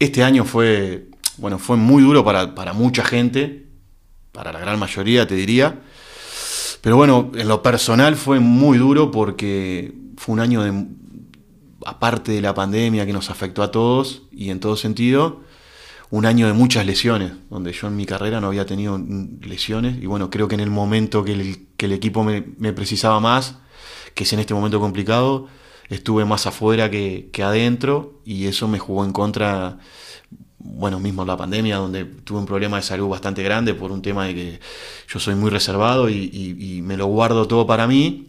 Este 0.00 0.24
año 0.24 0.44
fue, 0.44 1.06
bueno, 1.36 1.60
fue 1.60 1.76
muy 1.76 2.02
duro 2.02 2.24
para, 2.24 2.56
para 2.56 2.72
mucha 2.72 3.04
gente, 3.04 3.66
para 4.32 4.52
la 4.52 4.58
gran 4.58 4.80
mayoría 4.80 5.28
te 5.28 5.36
diría. 5.36 5.80
Pero 6.80 6.96
bueno, 6.96 7.30
en 7.36 7.46
lo 7.46 7.62
personal 7.62 8.16
fue 8.16 8.40
muy 8.40 8.78
duro 8.78 9.12
porque 9.12 9.94
fue 10.16 10.32
un 10.32 10.40
año 10.40 10.62
de, 10.62 10.86
aparte 11.84 12.32
de 12.32 12.40
la 12.40 12.54
pandemia 12.54 13.06
que 13.06 13.12
nos 13.12 13.30
afectó 13.30 13.62
a 13.62 13.70
todos 13.70 14.22
y 14.32 14.50
en 14.50 14.60
todo 14.60 14.76
sentido, 14.76 15.42
un 16.10 16.26
año 16.26 16.46
de 16.46 16.52
muchas 16.52 16.86
lesiones, 16.86 17.32
donde 17.50 17.72
yo 17.72 17.88
en 17.88 17.96
mi 17.96 18.06
carrera 18.06 18.40
no 18.40 18.48
había 18.48 18.66
tenido 18.66 19.00
lesiones. 19.42 20.00
Y 20.00 20.06
bueno, 20.06 20.30
creo 20.30 20.48
que 20.48 20.54
en 20.54 20.60
el 20.60 20.70
momento 20.70 21.24
que 21.24 21.32
el, 21.32 21.92
equipo 21.92 22.22
me, 22.22 22.42
precisaba 22.72 23.20
más, 23.20 23.56
que 24.14 24.24
es 24.24 24.32
en 24.32 24.38
este 24.38 24.54
momento 24.54 24.78
complicado, 24.80 25.48
estuve 25.88 26.24
más 26.24 26.46
afuera 26.46 26.90
que, 26.90 27.30
adentro 27.42 28.20
y 28.24 28.46
eso 28.46 28.68
me 28.68 28.78
jugó 28.78 29.04
en 29.04 29.12
contra, 29.12 29.78
bueno, 30.58 31.00
mismo 31.00 31.24
la 31.24 31.36
pandemia, 31.36 31.78
donde 31.78 32.04
tuve 32.04 32.38
un 32.38 32.46
problema 32.46 32.76
de 32.76 32.82
salud 32.82 33.08
bastante 33.08 33.42
grande 33.42 33.74
por 33.74 33.90
un 33.90 34.00
tema 34.00 34.26
de 34.26 34.34
que 34.34 34.60
yo 35.08 35.18
soy 35.18 35.34
muy 35.34 35.50
reservado 35.50 36.08
y, 36.08 36.80
me 36.84 36.96
lo 36.96 37.06
guardo 37.06 37.48
todo 37.48 37.66
para 37.66 37.86
mí 37.86 38.26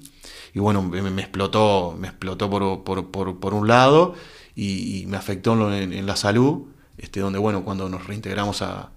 y 0.56 0.60
bueno, 0.60 0.82
me, 0.82 1.22
explotó, 1.22 1.98
me 2.00 2.08
explotó 2.08 2.50
por, 2.50 3.54
un 3.54 3.68
lado 3.68 4.16
y, 4.56 5.04
me 5.08 5.18
afectó 5.18 5.54
en 5.74 6.06
la 6.06 6.16
salud 6.16 6.68
este, 6.98 7.20
donde 7.20 7.40
bueno, 7.40 7.66
cuando 7.66 7.90
nos 7.90 8.08
reintegramos 8.08 8.62
a, 8.62 8.92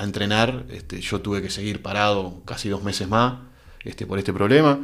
entrenar, 0.00 0.64
este, 0.70 1.00
yo 1.00 1.20
tuve 1.20 1.42
que 1.42 1.50
seguir 1.50 1.82
parado 1.82 2.42
casi 2.46 2.68
dos 2.70 2.82
meses 2.82 3.08
más 3.08 3.40
este, 3.82 4.06
por 4.06 4.18
este 4.18 4.32
problema. 4.32 4.78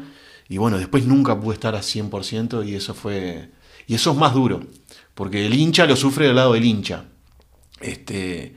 Y 0.51 0.59
bueno, 0.59 0.77
después 0.77 1.07
nunca 1.07 1.41
pude 1.41 1.55
estar 1.55 1.75
a 1.75 1.81
100% 1.81 2.67
y 2.67 2.75
eso 2.75 2.93
fue... 2.93 3.51
Y 3.87 3.95
eso 3.95 4.11
es 4.11 4.17
más 4.19 4.35
duro, 4.35 4.61
porque 5.15 5.47
el 5.47 5.55
hincha 5.55 5.87
lo 5.87 5.97
sufre 5.97 6.27
del 6.27 6.37
lado 6.37 6.53
del 6.53 6.65
hincha. 6.65 7.05
Este, 7.81 8.55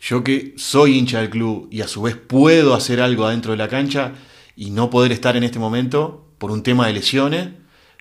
yo 0.00 0.24
que 0.24 0.54
soy 0.56 0.98
hincha 0.98 1.20
del 1.20 1.30
club 1.30 1.68
y 1.70 1.82
a 1.82 1.88
su 1.88 2.02
vez 2.02 2.16
puedo 2.16 2.74
hacer 2.74 3.00
algo 3.00 3.24
adentro 3.24 3.52
de 3.52 3.58
la 3.58 3.68
cancha 3.68 4.14
y 4.56 4.70
no 4.70 4.90
poder 4.90 5.12
estar 5.12 5.36
en 5.36 5.44
este 5.44 5.58
momento 5.58 6.25
por 6.38 6.50
un 6.50 6.62
tema 6.62 6.86
de 6.86 6.92
lesiones, 6.92 7.50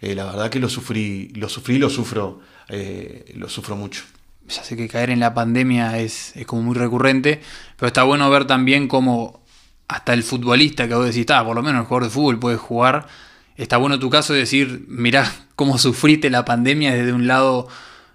eh, 0.01 0.15
la 0.15 0.25
verdad 0.25 0.49
que 0.49 0.59
lo 0.59 0.69
sufrí, 0.69 1.29
lo 1.35 1.49
sufrí, 1.49 1.77
lo 1.77 1.89
sufro, 1.89 2.41
eh, 2.69 3.33
lo 3.35 3.49
sufro 3.49 3.75
mucho 3.75 4.03
ya 4.47 4.63
sé 4.63 4.75
que 4.77 4.87
caer 4.87 5.09
en 5.09 5.19
la 5.19 5.33
pandemia 5.33 5.99
es, 5.99 6.33
como 6.45 6.61
muy 6.61 6.75
recurrente, 6.75 7.41
pero 7.77 7.87
está 7.87 8.03
bueno 8.03 8.29
ver 8.29 8.45
también 8.45 8.87
cómo 8.87 9.43
hasta 9.87 10.13
el 10.13 10.23
futbolista 10.23 10.87
que 10.87 10.95
vos 10.95 11.05
decís, 11.05 11.25
ah, 11.29 11.43
por 11.43 11.55
lo 11.55 11.63
menos 11.63 11.81
el 11.81 11.87
jugador 11.87 12.03
de 12.05 12.09
fútbol 12.09 12.39
puede 12.39 12.57
jugar. 12.57 13.07
Está 13.55 13.77
bueno 13.77 13.99
tu 13.99 14.09
caso 14.09 14.33
de 14.33 14.39
decir, 14.39 14.85
mirá 14.87 15.31
cómo 15.55 15.77
sufriste 15.79 16.29
la 16.29 16.45
pandemia 16.45 16.93
desde 16.93 17.13
un 17.13 17.27
lado 17.27 17.67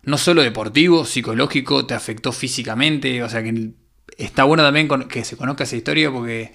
no 0.03 0.19
solo 0.19 0.43
deportivo, 0.43 1.05
psicológico, 1.05 1.87
te 1.87 1.95
afectó 1.95 2.33
físicamente, 2.33 3.23
o 3.23 3.29
sea 3.29 3.43
que 3.43 3.71
está 4.17 4.45
bueno 4.45 4.63
también 4.63 4.89
que 5.09 5.25
se 5.25 5.37
conozca 5.37 5.65
esa 5.65 5.77
historia 5.77 6.11
porque 6.11 6.53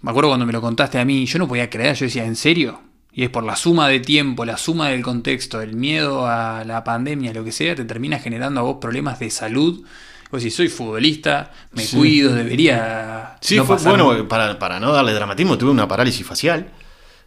me 0.00 0.10
acuerdo 0.10 0.30
cuando 0.30 0.46
me 0.46 0.52
lo 0.52 0.60
contaste 0.60 0.98
a 0.98 1.04
mí, 1.04 1.26
yo 1.26 1.38
no 1.38 1.48
podía 1.48 1.68
creer, 1.68 1.96
yo 1.96 2.06
decía, 2.06 2.24
¿en 2.24 2.36
serio? 2.36 2.80
Y 3.18 3.24
es 3.24 3.30
por 3.30 3.42
la 3.42 3.56
suma 3.56 3.88
de 3.88 3.98
tiempo, 3.98 4.44
la 4.44 4.56
suma 4.56 4.90
del 4.90 5.02
contexto, 5.02 5.60
el 5.60 5.74
miedo 5.74 6.28
a 6.28 6.62
la 6.64 6.84
pandemia, 6.84 7.32
lo 7.32 7.42
que 7.42 7.50
sea, 7.50 7.74
te 7.74 7.84
termina 7.84 8.20
generando 8.20 8.60
a 8.60 8.62
vos 8.62 8.76
problemas 8.80 9.18
de 9.18 9.28
salud. 9.28 9.84
Vos 10.30 10.40
si 10.40 10.52
soy 10.52 10.68
futbolista, 10.68 11.50
me 11.72 11.84
cuido, 11.84 12.32
debería. 12.32 13.36
Sí, 13.40 13.58
fue 13.58 13.76
bueno, 13.78 14.28
para, 14.28 14.78
no 14.78 14.92
darle 14.92 15.12
dramatismo, 15.14 15.58
tuve 15.58 15.72
una 15.72 15.88
parálisis 15.88 16.24
facial 16.24 16.68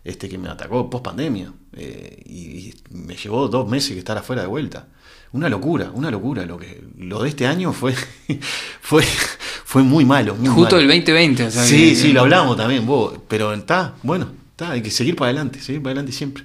este, 0.06 0.30
que 0.30 0.38
me 0.38 0.47
atacó 0.47 0.89
post 0.89 1.04
pandemia 1.04 1.51
eh, 1.73 2.23
y, 2.25 2.73
me 2.91 3.17
llevó 3.17 3.49
dos 3.49 3.67
meses 3.67 3.91
que 3.91 3.99
estar 3.99 4.17
afuera 4.17 4.43
de 4.43 4.47
vuelta. 4.47 4.88
Una 5.34 5.49
locura, 5.49 5.91
una 5.93 6.10
locura. 6.10 6.45
Lo, 6.45 6.58
que, 6.58 6.86
lo 6.99 7.21
de 7.21 7.27
este 7.27 7.47
año 7.47 7.73
fue, 7.73 7.93
fue, 8.82 9.04
fue 9.65 9.84
muy 9.84 10.06
malo. 10.06 10.38
Justo 10.56 10.80
el 10.80 10.88
2020. 10.88 11.51
sí, 11.51 11.97
sí, 11.97 12.13
lo 12.13 12.21
hablamos 12.21 12.56
también, 12.56 12.86
vos, 12.86 13.19
pero 13.27 13.54
está, 13.54 13.95
bueno, 14.04 14.39
hay 14.69 14.82
que 14.82 14.91
seguir 14.91 15.15
para 15.15 15.30
adelante, 15.30 15.60
seguir 15.60 15.82
para 15.82 15.91
adelante 15.91 16.12
siempre. 16.12 16.43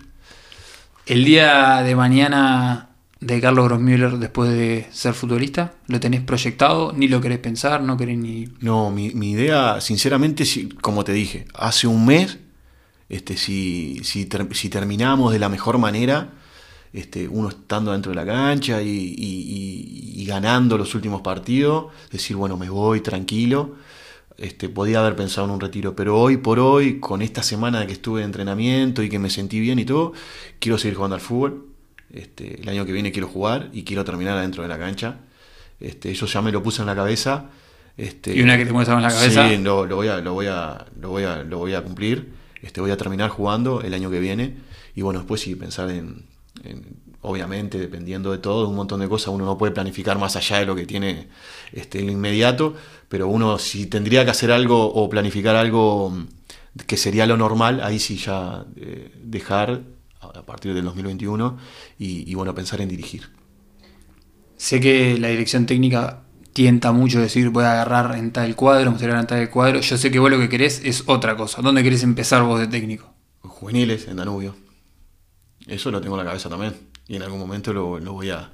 El 1.06 1.24
día 1.24 1.82
de 1.82 1.94
mañana 1.94 2.88
de 3.20 3.40
Carlos 3.40 3.66
Grossmüller 3.66 4.18
después 4.18 4.50
de 4.50 4.86
ser 4.90 5.14
futbolista, 5.14 5.74
¿lo 5.86 6.00
tenés 6.00 6.22
proyectado? 6.22 6.92
¿Ni 6.94 7.08
lo 7.08 7.20
querés 7.20 7.38
pensar? 7.38 7.82
¿No 7.82 7.96
querés 7.96 8.18
ni.? 8.18 8.48
No, 8.60 8.90
mi, 8.90 9.30
idea, 9.30 9.80
sinceramente, 9.80 10.44
como 10.80 11.04
te 11.04 11.12
dije, 11.12 11.46
hace 11.54 11.86
un 11.86 12.06
mes, 12.06 12.38
este, 13.08 13.36
si, 13.36 14.00
si, 14.04 14.28
si 14.52 14.68
terminamos 14.68 15.32
de 15.32 15.38
la 15.38 15.48
mejor 15.48 15.78
manera, 15.78 16.30
este, 16.92 17.28
uno 17.28 17.50
estando 17.50 17.92
dentro 17.92 18.10
de 18.10 18.16
la 18.16 18.24
cancha 18.24 18.80
y, 18.82 20.24
ganando 20.26 20.76
los 20.76 20.94
últimos 20.94 21.20
partidos, 21.20 21.92
decir, 22.10 22.36
bueno, 22.36 22.56
me 22.56 22.68
voy 22.68 23.00
tranquilo 23.00 23.76
este, 24.38 24.68
podía 24.68 25.00
haber 25.00 25.16
pensado 25.16 25.46
en 25.46 25.52
un 25.52 25.60
retiro, 25.60 25.96
pero 25.96 26.18
hoy 26.18 26.36
por 26.36 26.58
hoy, 26.58 27.00
con 27.00 27.22
esta 27.22 27.42
semana 27.42 27.86
que 27.86 27.94
estuve 27.94 28.20
de 28.20 28.26
entrenamiento 28.26 29.02
y 29.02 29.08
que 29.08 29.18
me 29.18 29.30
sentí 29.30 29.60
bien 29.60 29.78
y 29.78 29.84
todo, 29.84 30.12
quiero 30.58 30.78
seguir 30.78 30.96
jugando 30.96 31.14
al 31.14 31.20
fútbol. 31.20 31.66
Este, 32.10 32.60
el 32.60 32.68
año 32.68 32.86
que 32.86 32.92
viene 32.92 33.12
quiero 33.12 33.28
jugar 33.28 33.70
y 33.72 33.84
quiero 33.84 34.04
terminar 34.04 34.38
adentro 34.38 34.62
de 34.62 34.68
la 34.68 34.78
cancha. 34.78 35.20
Este, 35.80 36.10
eso 36.10 36.26
ya 36.26 36.42
me 36.42 36.52
lo 36.52 36.62
puse 36.62 36.82
en 36.82 36.86
la 36.86 36.94
cabeza. 36.94 37.50
Este, 37.96 38.36
y 38.36 38.42
una 38.42 38.56
que 38.58 38.66
te 38.66 38.72
muestra 38.72 38.96
en 38.96 39.02
la 39.02 39.08
cabeza. 39.08 39.48
Sí, 39.48 39.56
lo, 39.58 39.86
lo, 39.86 39.96
voy 39.96 40.08
a, 40.08 40.18
lo, 40.18 40.34
voy 40.34 40.46
a, 40.46 40.86
lo, 41.00 41.08
voy 41.08 41.24
a, 41.24 41.42
lo 41.42 41.58
voy 41.58 41.74
a 41.74 41.82
cumplir. 41.82 42.32
Este, 42.62 42.80
voy 42.80 42.90
a 42.90 42.96
terminar 42.96 43.30
jugando 43.30 43.80
el 43.80 43.94
año 43.94 44.10
que 44.10 44.20
viene. 44.20 44.56
Y 44.94 45.02
bueno, 45.02 45.20
después 45.20 45.40
sí, 45.40 45.54
pensar 45.54 45.90
en, 45.90 46.24
en 46.64 46.96
obviamente, 47.26 47.76
dependiendo 47.78 48.30
de 48.30 48.38
todo, 48.38 48.68
un 48.68 48.76
montón 48.76 49.00
de 49.00 49.08
cosas, 49.08 49.28
uno 49.28 49.44
no 49.44 49.58
puede 49.58 49.72
planificar 49.72 50.16
más 50.16 50.36
allá 50.36 50.60
de 50.60 50.66
lo 50.66 50.76
que 50.76 50.86
tiene 50.86 51.26
este, 51.72 51.98
el 51.98 52.10
inmediato, 52.10 52.74
pero 53.08 53.26
uno 53.26 53.58
si 53.58 53.86
tendría 53.86 54.24
que 54.24 54.30
hacer 54.30 54.52
algo 54.52 54.86
o 54.94 55.10
planificar 55.10 55.56
algo 55.56 56.12
que 56.86 56.96
sería 56.96 57.26
lo 57.26 57.36
normal, 57.36 57.80
ahí 57.82 57.98
sí 57.98 58.16
ya 58.16 58.64
eh, 58.76 59.12
dejar 59.20 59.82
a 60.20 60.42
partir 60.42 60.72
del 60.72 60.84
2021 60.84 61.58
y, 61.98 62.30
y, 62.30 62.34
bueno, 62.34 62.54
pensar 62.54 62.80
en 62.80 62.88
dirigir. 62.88 63.28
Sé 64.56 64.80
que 64.80 65.18
la 65.18 65.28
dirección 65.28 65.66
técnica 65.66 66.22
tienta 66.52 66.92
mucho 66.92 67.20
decir 67.20 67.50
voy 67.50 67.64
a 67.64 67.72
agarrar 67.72 68.16
en 68.16 68.30
tal 68.30 68.54
cuadro, 68.54 68.92
mostrar 68.92 69.18
en 69.18 69.26
tal 69.26 69.50
cuadro. 69.50 69.80
Yo 69.80 69.98
sé 69.98 70.10
que 70.12 70.20
vos 70.20 70.30
lo 70.30 70.38
que 70.38 70.48
querés 70.48 70.80
es 70.84 71.02
otra 71.06 71.36
cosa. 71.36 71.60
¿Dónde 71.60 71.82
querés 71.82 72.02
empezar 72.04 72.42
vos 72.44 72.60
de 72.60 72.68
técnico? 72.68 73.12
Juveniles, 73.42 74.06
en 74.06 74.16
Danubio. 74.16 74.54
Eso 75.66 75.90
lo 75.90 76.00
tengo 76.00 76.14
en 76.14 76.24
la 76.24 76.30
cabeza 76.30 76.48
también. 76.48 76.74
Y 77.08 77.16
en 77.16 77.22
algún 77.22 77.38
momento 77.38 77.72
lo, 77.72 77.98
lo 77.98 78.12
voy, 78.12 78.30
a, 78.30 78.50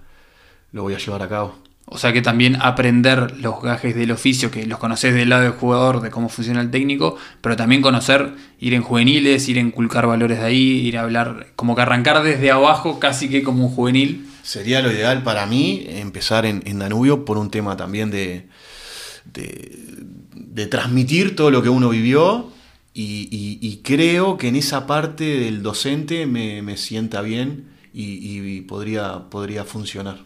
lo 0.73 0.83
voy 0.83 0.95
a 0.95 0.99
llevar 0.99 1.23
a 1.23 1.29
cabo. 1.29 1.63
O 1.87 1.99
sea 1.99 2.13
que 2.13 2.23
también 2.23 2.57
aprender 2.61 3.39
los 3.39 3.61
gajes 3.61 3.95
del 3.95 4.13
oficio, 4.13 4.51
que 4.51 4.67
los 4.67 4.79
conoces 4.79 5.15
del 5.15 5.29
lado 5.29 5.43
del 5.43 5.53
jugador, 5.53 6.01
de 6.01 6.11
cómo 6.11 6.29
funciona 6.29 6.61
el 6.61 6.71
técnico, 6.71 7.17
pero 7.41 7.57
también 7.57 7.83
conocer, 7.83 8.33
ir 8.61 8.75
en 8.75 8.83
juveniles, 8.83 9.49
ir 9.49 9.59
a 9.59 9.61
inculcar 9.61 10.07
valores 10.07 10.39
de 10.39 10.45
ahí, 10.45 10.87
ir 10.87 10.97
a 10.97 11.03
hablar, 11.03 11.49
como 11.57 11.75
que 11.75 11.83
arrancar 11.83 12.23
desde 12.23 12.51
abajo 12.51 13.01
casi 13.01 13.29
que 13.29 13.43
como 13.43 13.67
un 13.67 13.75
juvenil. 13.75 14.27
Sería 14.43 14.81
lo 14.81 14.91
ideal 14.93 15.23
para 15.23 15.45
mí 15.47 15.85
empezar 15.89 16.47
en, 16.47 16.63
en 16.67 16.79
Danubio 16.79 17.25
por 17.25 17.37
un 17.37 17.51
tema 17.51 17.77
también 17.77 18.11
de, 18.11 18.47
de, 19.25 19.99
de, 20.35 20.67
transmitir 20.69 21.37
todo 21.37 21.51
lo 21.51 21.63
que 21.63 21.69
uno 21.69 21.91
vivió 21.91 22.51
y, 22.95 23.29
y, 23.31 23.59
y, 23.61 23.79
creo 23.79 24.37
que 24.37 24.49
en 24.49 24.57
esa 24.57 24.87
parte 24.87 25.25
del 25.25 25.63
docente 25.63 26.27
me, 26.27 26.63
me 26.63 26.77
sienta 26.77 27.23
bien 27.23 27.72
y, 27.93 28.39
y 28.39 28.61
podría, 28.63 29.21
podría 29.31 29.65
funcionar. 29.65 30.19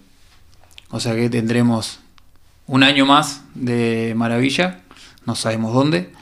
O 0.91 1.01
sea 1.01 1.15
que 1.15 1.29
tendremos 1.29 2.01
un 2.67 2.83
año 2.83 3.07
más 3.07 3.43
de 3.55 4.15
maravilla, 4.17 4.81
no 5.25 5.35
sabemos 5.35 5.75
dónde, 5.75 6.13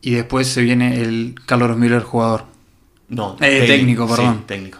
y 0.00 0.12
después 0.12 0.46
se 0.48 0.62
viene 0.62 1.00
el 1.00 1.34
Carlos 1.46 1.76
Miller 1.76 2.02
jugador. 2.02 2.44
No, 3.08 3.36
eh, 3.40 3.64
técnico, 3.66 4.06
perdón. 4.06 4.38
Sí, 4.38 4.44
técnico. 4.46 4.78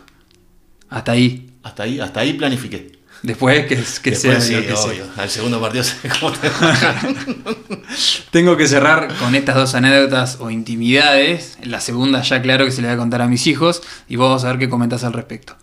Hasta 0.91 1.12
ahí. 1.12 1.51
Hasta 1.62 1.82
ahí, 1.82 2.01
hasta 2.01 2.20
ahí 2.20 2.34
planifiqué. 2.34 2.97
Después 3.23 3.66
que, 3.66 3.77
que 3.77 3.77
Después, 4.11 4.19
sea 4.21 4.41
sí, 4.41 4.55
que 4.55 4.73
obvio. 4.73 5.05
sea. 5.14 5.23
Al 5.23 5.31
segundo 5.31 5.61
partido 5.61 5.83
sé 5.85 5.97
cómo 6.21 6.33
te 6.33 6.51
Tengo 8.31 8.57
que 8.57 8.66
cerrar 8.66 9.12
con 9.19 9.35
estas 9.35 9.57
dos 9.57 9.75
anécdotas 9.75 10.39
o 10.41 10.51
intimidades. 10.51 11.59
La 11.62 11.81
segunda 11.81 12.23
ya 12.23 12.41
claro 12.43 12.64
que 12.64 12.71
se 12.71 12.81
le 12.81 12.89
voy 12.89 12.95
a 12.95 12.99
contar 12.99 13.23
a 13.23 13.27
mis 13.27 13.47
hijos 13.47 13.83
y 14.09 14.16
vos 14.16 14.31
vas 14.31 14.45
a 14.45 14.49
ver 14.49 14.59
qué 14.59 14.69
comentás 14.69 15.05
al 15.05 15.12
respecto. 15.12 15.57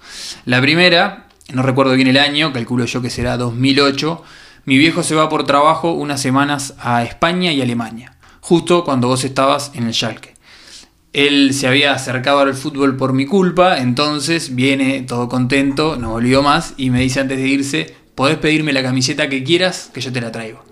La 0.46 0.60
primera, 0.62 1.28
no 1.54 1.62
recuerdo 1.62 1.94
bien 1.94 2.08
el 2.08 2.18
año, 2.18 2.52
calculo 2.52 2.86
yo 2.86 3.02
que 3.02 3.10
será 3.10 3.38
2008. 3.38 4.24
Mi 4.66 4.78
viejo 4.78 5.04
se 5.04 5.16
va 5.16 5.30
por 5.30 5.46
trabajo 5.46 5.92
unas 5.94 6.22
semanas 6.22 6.74
a 6.80 7.04
España 7.04 7.52
y 7.54 7.62
Alemania, 7.62 8.18
justo 8.42 8.84
cuando 8.84 9.08
vos 9.08 9.24
estabas 9.24 9.72
en 9.76 9.88
el 9.88 9.94
Schalke. 9.94 10.35
Él 11.16 11.54
se 11.54 11.66
había 11.66 11.94
acercado 11.94 12.40
al 12.40 12.54
fútbol 12.56 12.98
por 12.98 13.14
mi 13.14 13.26
culpa, 13.26 13.78
entonces 13.80 14.54
viene 14.54 15.06
todo 15.08 15.30
contento, 15.30 15.96
no 15.96 16.10
volvió 16.10 16.44
más 16.44 16.74
y 16.76 16.90
me 16.90 17.00
dice 17.00 17.22
antes 17.22 17.38
de 17.38 17.48
irse, 17.48 17.96
podés 18.16 18.36
pedirme 18.36 18.74
la 18.74 18.84
camiseta 18.84 19.30
que 19.30 19.42
quieras, 19.42 19.90
que 19.94 20.02
yo 20.02 20.12
te 20.12 20.20
la 20.20 20.34
traigo. 20.34 20.66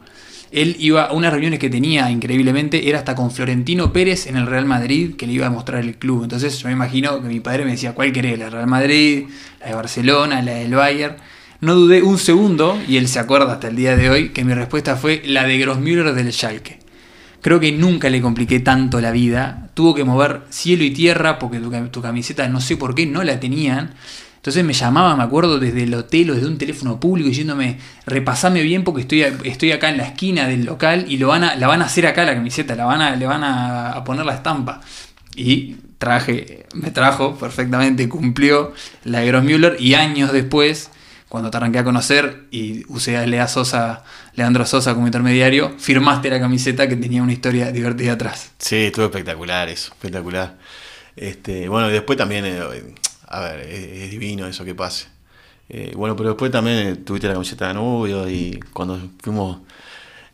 Él 0.51 0.75
iba 0.79 1.05
a 1.05 1.13
unas 1.13 1.31
reuniones 1.31 1.59
que 1.59 1.69
tenía 1.69 2.11
increíblemente, 2.11 2.89
era 2.89 2.99
hasta 2.99 3.15
con 3.15 3.31
Florentino 3.31 3.93
Pérez 3.93 4.27
en 4.27 4.35
el 4.35 4.45
Real 4.45 4.65
Madrid, 4.65 5.15
que 5.15 5.27
le 5.27 5.31
iba 5.31 5.47
a 5.47 5.49
mostrar 5.49 5.79
el 5.79 5.95
club. 5.95 6.23
Entonces 6.23 6.59
yo 6.59 6.67
me 6.67 6.73
imagino 6.73 7.21
que 7.21 7.29
mi 7.29 7.39
padre 7.39 7.63
me 7.63 7.71
decía, 7.71 7.93
¿cuál 7.93 8.11
querés? 8.11 8.37
¿La 8.37 8.49
Real 8.49 8.67
Madrid? 8.67 9.27
¿La 9.61 9.67
de 9.67 9.75
Barcelona? 9.75 10.41
¿La 10.41 10.55
del 10.55 10.75
Bayern? 10.75 11.15
No 11.61 11.75
dudé 11.75 12.01
un 12.01 12.17
segundo, 12.19 12.77
y 12.85 12.97
él 12.97 13.07
se 13.07 13.19
acuerda 13.19 13.53
hasta 13.53 13.69
el 13.69 13.77
día 13.77 13.95
de 13.95 14.09
hoy, 14.09 14.29
que 14.31 14.43
mi 14.43 14.53
respuesta 14.53 14.97
fue 14.97 15.21
la 15.23 15.45
de 15.45 15.57
Grossmüller 15.57 16.13
del 16.13 16.33
Schalke. 16.33 16.82
Creo 17.43 17.59
que 17.59 17.73
nunca 17.73 18.09
le 18.09 18.21
compliqué 18.21 18.61
tanto 18.61 19.01
la 19.01 19.11
vida. 19.11 19.67
Tuvo 19.73 19.93
que 19.93 20.05
mover 20.05 20.43
cielo 20.49 20.85
y 20.85 20.91
tierra 20.91 21.39
porque 21.39 21.59
tu, 21.59 22.01
camiseta 22.01 22.47
no 22.47 22.61
sé 22.61 22.77
por 22.77 22.95
qué 22.95 23.05
no 23.05 23.21
la 23.21 23.37
tenían. 23.41 23.95
Entonces 24.37 24.63
me 24.63 24.71
llamaba, 24.71 25.13
me 25.17 25.23
acuerdo, 25.23 25.59
desde 25.59 25.83
el 25.83 25.93
hotel 25.93 26.31
o 26.31 26.35
desde 26.35 26.47
un 26.47 26.57
teléfono 26.57 27.01
público 27.01 27.27
diciéndome, 27.27 27.79
repasame 28.05 28.61
bien 28.61 28.85
porque 28.85 29.01
estoy, 29.01 29.25
estoy 29.43 29.73
acá 29.73 29.89
en 29.89 29.97
la 29.97 30.05
esquina 30.05 30.47
del 30.47 30.63
local 30.63 31.03
y 31.09 31.17
lo 31.17 31.27
van 31.27 31.43
a, 31.43 31.55
la 31.57 31.67
van 31.67 31.81
a 31.81 31.85
hacer 31.85 32.07
acá 32.07 32.23
la 32.23 32.33
camiseta, 32.33 32.75
la 32.75 32.85
van 32.85 33.01
a, 33.01 33.17
le 33.17 33.25
van 33.25 33.43
a, 33.43 34.01
poner 34.05 34.25
la 34.25 34.35
estampa. 34.35 34.79
Y 35.35 35.75
traje, 35.97 36.65
me 36.73 36.91
trajo 36.91 37.35
perfectamente, 37.35 38.07
cumplió 38.07 38.71
la 39.03 39.19
de 39.19 39.27
Grossmüller 39.27 39.75
y 39.81 39.95
años 39.95 40.31
después 40.31 40.91
cuando 41.33 41.49
te 41.49 41.57
arranqué 41.57 41.79
a 41.79 41.83
conocer 41.83 42.45
y 42.51 42.83
usé 42.89 43.17
a 43.17 43.25
Lea 43.25 43.47
Sosa, 43.47 44.03
Leandro 44.35 44.67
Sosa 44.67 44.93
como 44.93 45.07
intermediario, 45.07 45.73
firmaste 45.79 46.29
la 46.29 46.39
camiseta 46.39 46.87
que 46.87 46.95
tenía 46.95 47.23
una 47.23 47.33
historia 47.33 47.71
divertida 47.71 48.13
atrás. 48.13 48.51
Sí, 48.59 48.75
estuvo 48.75 49.05
espectacular 49.05 49.67
eso, 49.67 49.93
espectacular. 49.93 50.59
Este, 51.15 51.67
bueno, 51.67 51.89
y 51.89 51.93
después 51.93 52.19
también, 52.19 52.45
eh, 52.45 52.61
a 53.27 53.39
ver, 53.39 53.61
es, 53.61 54.03
es, 54.03 54.11
divino 54.11 54.45
eso 54.45 54.63
que 54.63 54.75
pase. 54.75 55.07
Eh, 55.69 55.93
bueno, 55.95 56.15
pero 56.15 56.29
después 56.29 56.51
también 56.51 56.77
eh, 56.87 56.95
tuviste 56.97 57.25
la 57.25 57.33
camiseta 57.33 57.67
de 57.69 57.73
novio 57.73 58.29
y 58.29 58.59
cuando 58.71 58.99
fuimos 59.23 59.57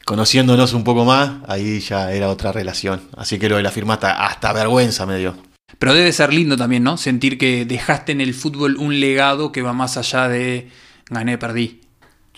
conociéndonos 0.04 0.74
un 0.74 0.84
poco 0.84 1.06
más, 1.06 1.32
ahí 1.48 1.80
ya 1.80 2.12
era 2.12 2.28
otra 2.28 2.52
relación. 2.52 3.04
Así 3.16 3.40
que 3.40 3.48
lo 3.48 3.56
de 3.56 3.64
la 3.64 3.72
firma 3.72 3.94
hasta, 3.94 4.26
hasta 4.26 4.52
vergüenza 4.52 5.06
me 5.06 5.18
dio. 5.18 5.34
Pero 5.78 5.94
debe 5.94 6.12
ser 6.12 6.34
lindo 6.34 6.58
también, 6.58 6.84
¿no? 6.84 6.98
Sentir 6.98 7.38
que 7.38 7.64
dejaste 7.64 8.12
en 8.12 8.20
el 8.20 8.34
fútbol 8.34 8.76
un 8.76 9.00
legado 9.00 9.54
que 9.54 9.62
va 9.62 9.72
más 9.72 9.96
allá 9.96 10.28
de 10.28 10.68
gané, 11.10 11.38
perdí. 11.38 11.82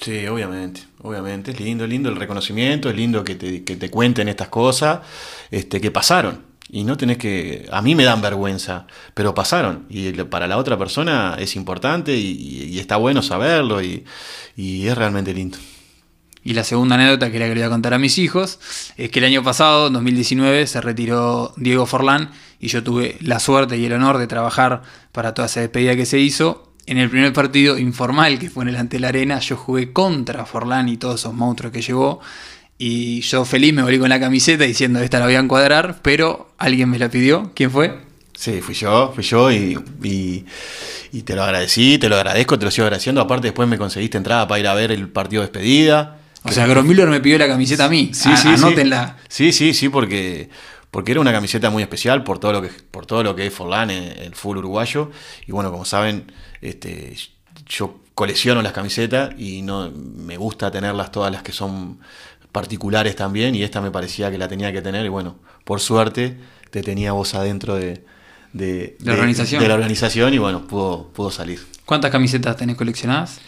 Sí, 0.01 0.25
obviamente, 0.27 0.81
obviamente. 1.03 1.51
Es 1.51 1.59
lindo, 1.59 1.85
lindo 1.85 2.09
el 2.09 2.15
reconocimiento, 2.15 2.89
es 2.89 2.95
lindo 2.95 3.23
que 3.23 3.35
te, 3.35 3.63
que 3.63 3.75
te 3.75 3.89
cuenten 3.91 4.27
estas 4.27 4.47
cosas 4.47 5.01
este, 5.51 5.79
que 5.79 5.91
pasaron. 5.91 6.51
Y 6.69 6.85
no 6.85 6.95
tenés 6.97 7.17
que. 7.17 7.67
A 7.71 7.81
mí 7.81 7.95
me 7.95 8.05
dan 8.05 8.21
vergüenza, 8.21 8.87
pero 9.13 9.35
pasaron. 9.35 9.85
Y 9.89 10.11
para 10.23 10.47
la 10.47 10.57
otra 10.57 10.77
persona 10.77 11.35
es 11.37 11.55
importante 11.55 12.15
y, 12.15 12.69
y 12.71 12.79
está 12.79 12.95
bueno 12.95 13.21
saberlo 13.21 13.81
y, 13.81 14.05
y, 14.55 14.87
es 14.87 14.97
realmente 14.97 15.33
lindo. 15.33 15.57
Y 16.43 16.53
la 16.53 16.63
segunda 16.63 16.95
anécdota 16.95 17.29
que 17.29 17.37
le 17.37 17.47
quería 17.47 17.69
contar 17.69 17.93
a 17.93 17.99
mis 17.99 18.17
hijos 18.17 18.59
es 18.97 19.11
que 19.11 19.19
el 19.19 19.25
año 19.25 19.43
pasado, 19.43 19.87
en 19.87 19.93
2019, 19.93 20.65
se 20.65 20.81
retiró 20.81 21.53
Diego 21.57 21.85
Forlán 21.85 22.31
y 22.59 22.69
yo 22.69 22.81
tuve 22.83 23.17
la 23.19 23.39
suerte 23.39 23.77
y 23.77 23.85
el 23.85 23.93
honor 23.93 24.17
de 24.17 24.25
trabajar 24.25 24.81
para 25.11 25.33
toda 25.33 25.47
esa 25.47 25.59
despedida 25.59 25.95
que 25.95 26.05
se 26.05 26.19
hizo 26.19 26.70
en 26.85 26.97
el 26.97 27.09
primer 27.09 27.33
partido 27.33 27.77
informal 27.77 28.39
que 28.39 28.49
fue 28.49 28.63
en 28.63 28.69
el 28.69 28.75
ante 28.77 28.99
la 28.99 29.09
arena, 29.09 29.39
yo 29.39 29.55
jugué 29.55 29.93
contra 29.93 30.45
Forlán 30.45 30.89
y 30.89 30.97
todos 30.97 31.21
esos 31.21 31.33
monstruos 31.33 31.71
que 31.71 31.81
llevó. 31.81 32.19
Y 32.77 33.21
yo 33.21 33.45
feliz 33.45 33.73
me 33.73 33.83
volví 33.83 33.99
con 33.99 34.09
la 34.09 34.19
camiseta 34.19 34.63
diciendo 34.63 34.99
esta 34.99 35.19
la 35.19 35.25
voy 35.25 35.35
a 35.35 35.39
encuadrar, 35.39 35.99
pero 36.01 36.51
alguien 36.57 36.89
me 36.89 36.97
la 36.97 37.09
pidió. 37.09 37.51
¿Quién 37.53 37.69
fue? 37.69 37.99
Sí, 38.35 38.59
fui 38.61 38.73
yo, 38.73 39.11
fui 39.13 39.23
yo 39.23 39.51
y, 39.51 39.77
y, 40.01 40.45
y, 41.11 41.21
te 41.21 41.35
lo 41.35 41.43
agradecí, 41.43 41.99
te 41.99 42.09
lo 42.09 42.15
agradezco, 42.15 42.57
te 42.57 42.65
lo 42.65 42.71
sigo 42.71 42.85
agradeciendo. 42.85 43.21
Aparte 43.21 43.47
después 43.47 43.69
me 43.69 43.77
conseguiste 43.77 44.17
entrada 44.17 44.47
para 44.47 44.59
ir 44.59 44.67
a 44.67 44.73
ver 44.73 44.91
el 44.91 45.09
partido 45.09 45.43
de 45.43 45.49
despedida. 45.49 46.17
O 46.43 46.51
sea, 46.51 46.65
Grossmüller 46.65 47.07
me 47.07 47.19
pidió 47.19 47.37
la 47.37 47.47
camiseta 47.47 47.85
a 47.85 47.89
mí. 47.89 48.09
Sí, 48.13 48.35
sí, 48.35 48.47
Anótenla. 48.47 49.17
Sí, 49.27 49.51
sí, 49.51 49.75
sí, 49.75 49.89
porque, 49.89 50.49
porque 50.89 51.11
era 51.11 51.21
una 51.21 51.31
camiseta 51.31 51.69
muy 51.69 51.83
especial 51.83 52.23
por 52.23 52.39
todo 52.39 52.53
lo 52.53 52.61
que, 52.63 52.69
por 52.69 53.05
todo 53.05 53.21
lo 53.21 53.35
que 53.35 53.45
es 53.45 53.53
Forlán, 53.53 53.91
el 53.91 54.33
full 54.33 54.57
uruguayo. 54.57 55.11
Y 55.45 55.51
bueno, 55.51 55.69
como 55.69 55.85
saben, 55.85 56.31
este, 56.61 57.15
yo 57.67 57.99
colecciono 58.13 58.61
las 58.61 58.73
camisetas 58.73 59.33
y 59.37 59.61
no 59.61 59.91
me 59.91 60.37
gusta 60.37 60.71
tenerlas 60.71 61.11
todas 61.11 61.31
las 61.31 61.43
que 61.43 61.51
son 61.51 61.99
particulares 62.51 63.15
también 63.15 63.55
y 63.55 63.63
esta 63.63 63.81
me 63.81 63.91
parecía 63.91 64.29
que 64.29 64.37
la 64.37 64.47
tenía 64.47 64.71
que 64.71 64.81
tener 64.81 65.05
y 65.05 65.09
bueno, 65.09 65.37
por 65.63 65.79
suerte 65.79 66.37
te 66.69 66.81
tenía 66.83 67.13
vos 67.13 67.33
adentro 67.33 67.75
de, 67.75 68.03
de, 68.53 68.95
de, 68.99 69.05
la, 69.05 69.13
organización. 69.13 69.61
de 69.61 69.67
la 69.67 69.75
organización 69.75 70.33
y 70.33 70.37
bueno, 70.37 70.67
pudo, 70.67 71.09
pudo 71.13 71.31
salir. 71.31 71.65
¿Cuántas 71.85 72.11
camisetas 72.11 72.55
tenés 72.57 72.75
coleccionadas? 72.75 73.39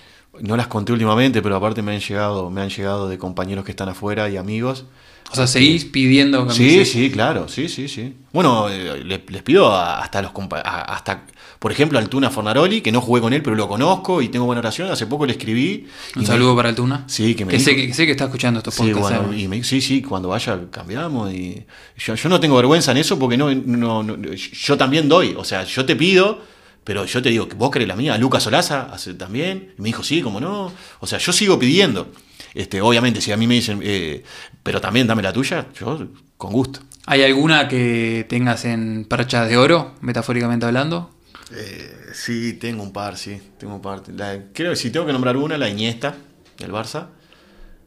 No 0.41 0.57
las 0.57 0.67
conté 0.67 0.91
últimamente, 0.91 1.41
pero 1.41 1.55
aparte 1.55 1.81
me 1.81 1.93
han 1.93 1.99
llegado, 1.99 2.49
me 2.49 2.61
han 2.61 2.69
llegado 2.69 3.07
de 3.07 3.17
compañeros 3.17 3.63
que 3.65 3.71
están 3.71 3.89
afuera 3.89 4.29
y 4.29 4.37
amigos. 4.37 4.85
O 5.31 5.35
sea, 5.35 5.47
seguís 5.47 5.85
pidiendo 5.85 6.39
camisetas. 6.47 6.87
Sí, 6.87 7.03
sí, 7.05 7.11
claro, 7.11 7.47
sí, 7.47 7.69
sí, 7.69 7.87
sí. 7.87 8.15
Bueno, 8.31 8.69
eh, 8.69 9.03
les, 9.03 9.29
les, 9.29 9.43
pido 9.43 9.75
hasta 9.75 10.21
los 10.21 10.31
hasta 10.63 11.25
por 11.63 11.71
ejemplo, 11.71 11.97
Altuna 11.97 12.29
Fornaroli, 12.29 12.81
que 12.81 12.91
no 12.91 12.99
jugué 12.99 13.21
con 13.21 13.31
él, 13.31 13.41
pero 13.41 13.55
lo 13.55 13.69
conozco 13.69 14.21
y 14.21 14.27
tengo 14.27 14.43
buena 14.43 14.59
oración. 14.59 14.91
Hace 14.91 15.07
poco 15.07 15.25
le 15.25 15.31
escribí. 15.31 15.87
Un 16.17 16.25
saludo 16.25 16.49
me, 16.49 16.55
para 16.57 16.67
Altuna. 16.67 17.05
Sí, 17.07 17.35
que 17.35 17.45
me 17.45 17.51
que, 17.51 17.57
dijo, 17.57 17.69
sé, 17.69 17.75
que, 17.77 17.93
sé 17.93 18.05
que 18.05 18.11
está 18.11 18.25
escuchando 18.25 18.57
estos 18.57 18.73
sí, 18.73 18.91
podcasts. 18.91 19.19
Bueno, 19.27 19.33
y 19.33 19.47
me, 19.47 19.63
sí, 19.63 19.79
sí, 19.79 20.01
cuando 20.01 20.27
vaya 20.27 20.59
cambiamos. 20.69 21.31
Y 21.31 21.63
yo, 21.95 22.15
yo 22.15 22.27
no 22.27 22.41
tengo 22.41 22.57
vergüenza 22.57 22.91
en 22.91 22.97
eso 22.97 23.17
porque 23.17 23.37
no, 23.37 23.55
no, 23.55 24.03
no, 24.03 24.33
yo 24.33 24.77
también 24.77 25.07
doy. 25.07 25.35
O 25.37 25.45
sea, 25.45 25.63
yo 25.63 25.85
te 25.85 25.95
pido, 25.95 26.41
pero 26.83 27.05
yo 27.05 27.21
te 27.21 27.29
digo 27.29 27.47
vos 27.55 27.71
querés 27.71 27.87
la 27.87 27.95
mía. 27.95 28.17
Lucas 28.17 28.45
Olaza 28.45 28.89
hace 28.91 29.13
también. 29.13 29.71
Y 29.77 29.81
me 29.83 29.87
dijo, 29.87 30.03
sí, 30.03 30.21
como 30.21 30.41
no. 30.41 30.69
O 30.99 31.07
sea, 31.07 31.17
yo 31.17 31.31
sigo 31.31 31.57
pidiendo. 31.57 32.11
Este, 32.53 32.81
obviamente, 32.81 33.21
si 33.21 33.31
a 33.31 33.37
mí 33.37 33.47
me 33.47 33.53
dicen, 33.53 33.79
eh, 33.83 34.21
pero 34.63 34.81
también 34.81 35.07
dame 35.07 35.23
la 35.23 35.31
tuya, 35.31 35.67
yo 35.79 36.09
con 36.35 36.51
gusto. 36.51 36.81
¿Hay 37.05 37.23
alguna 37.23 37.69
que 37.69 38.25
tengas 38.27 38.65
en 38.65 39.05
percha 39.05 39.45
de 39.45 39.55
oro, 39.55 39.95
metafóricamente 40.01 40.65
hablando? 40.65 41.13
Eh, 41.55 42.07
sí, 42.13 42.53
tengo 42.53 42.81
un 42.83 42.91
par, 42.91 43.17
sí, 43.17 43.39
tengo 43.57 43.75
un 43.75 43.81
par. 43.81 44.01
La- 44.09 44.45
creo 44.53 44.71
que 44.71 44.75
si 44.75 44.89
tengo 44.89 45.05
que 45.05 45.13
nombrar 45.13 45.37
una, 45.37 45.57
la 45.57 45.69
Iniesta 45.69 46.15
del 46.57 46.71
Barça, 46.71 47.07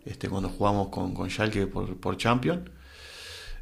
este, 0.04 0.28
cuando 0.28 0.48
jugamos 0.48 0.88
con, 0.88 1.12
con 1.14 1.28
Schalke 1.30 1.66
por, 1.66 1.96
por 1.96 2.16
Champion. 2.16 2.70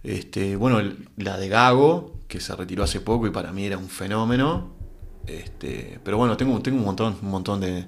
Este, 0.02 0.56
bueno, 0.56 0.80
el- 0.80 1.08
la 1.16 1.38
de 1.38 1.48
Gago, 1.48 2.20
que 2.28 2.40
se 2.40 2.54
retiró 2.54 2.84
hace 2.84 3.00
poco 3.00 3.26
y 3.26 3.30
para 3.30 3.52
mí 3.52 3.64
era 3.64 3.78
un 3.78 3.88
fenómeno. 3.88 4.74
Este, 5.26 5.98
pero 6.04 6.18
bueno, 6.18 6.36
tengo, 6.36 6.60
tengo 6.60 6.76
un 6.78 6.84
montón, 6.84 7.16
un 7.22 7.30
montón 7.30 7.60
de, 7.60 7.86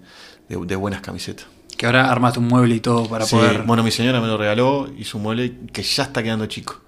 de- 0.48 0.56
de 0.66 0.76
buenas 0.76 1.02
camisetas. 1.02 1.46
Que 1.76 1.84
ahora 1.84 2.10
armaste 2.10 2.38
un 2.38 2.46
mueble 2.48 2.74
y 2.76 2.80
todo 2.80 3.06
para 3.06 3.26
Sí, 3.26 3.36
poder. 3.36 3.62
Bueno, 3.64 3.82
mi 3.82 3.90
señora 3.90 4.22
me 4.22 4.26
lo 4.28 4.38
regaló, 4.38 4.90
hizo 4.96 5.18
un 5.18 5.24
mueble 5.24 5.58
que 5.70 5.82
ya 5.82 6.04
está 6.04 6.22
quedando 6.22 6.46
chico. 6.46 6.80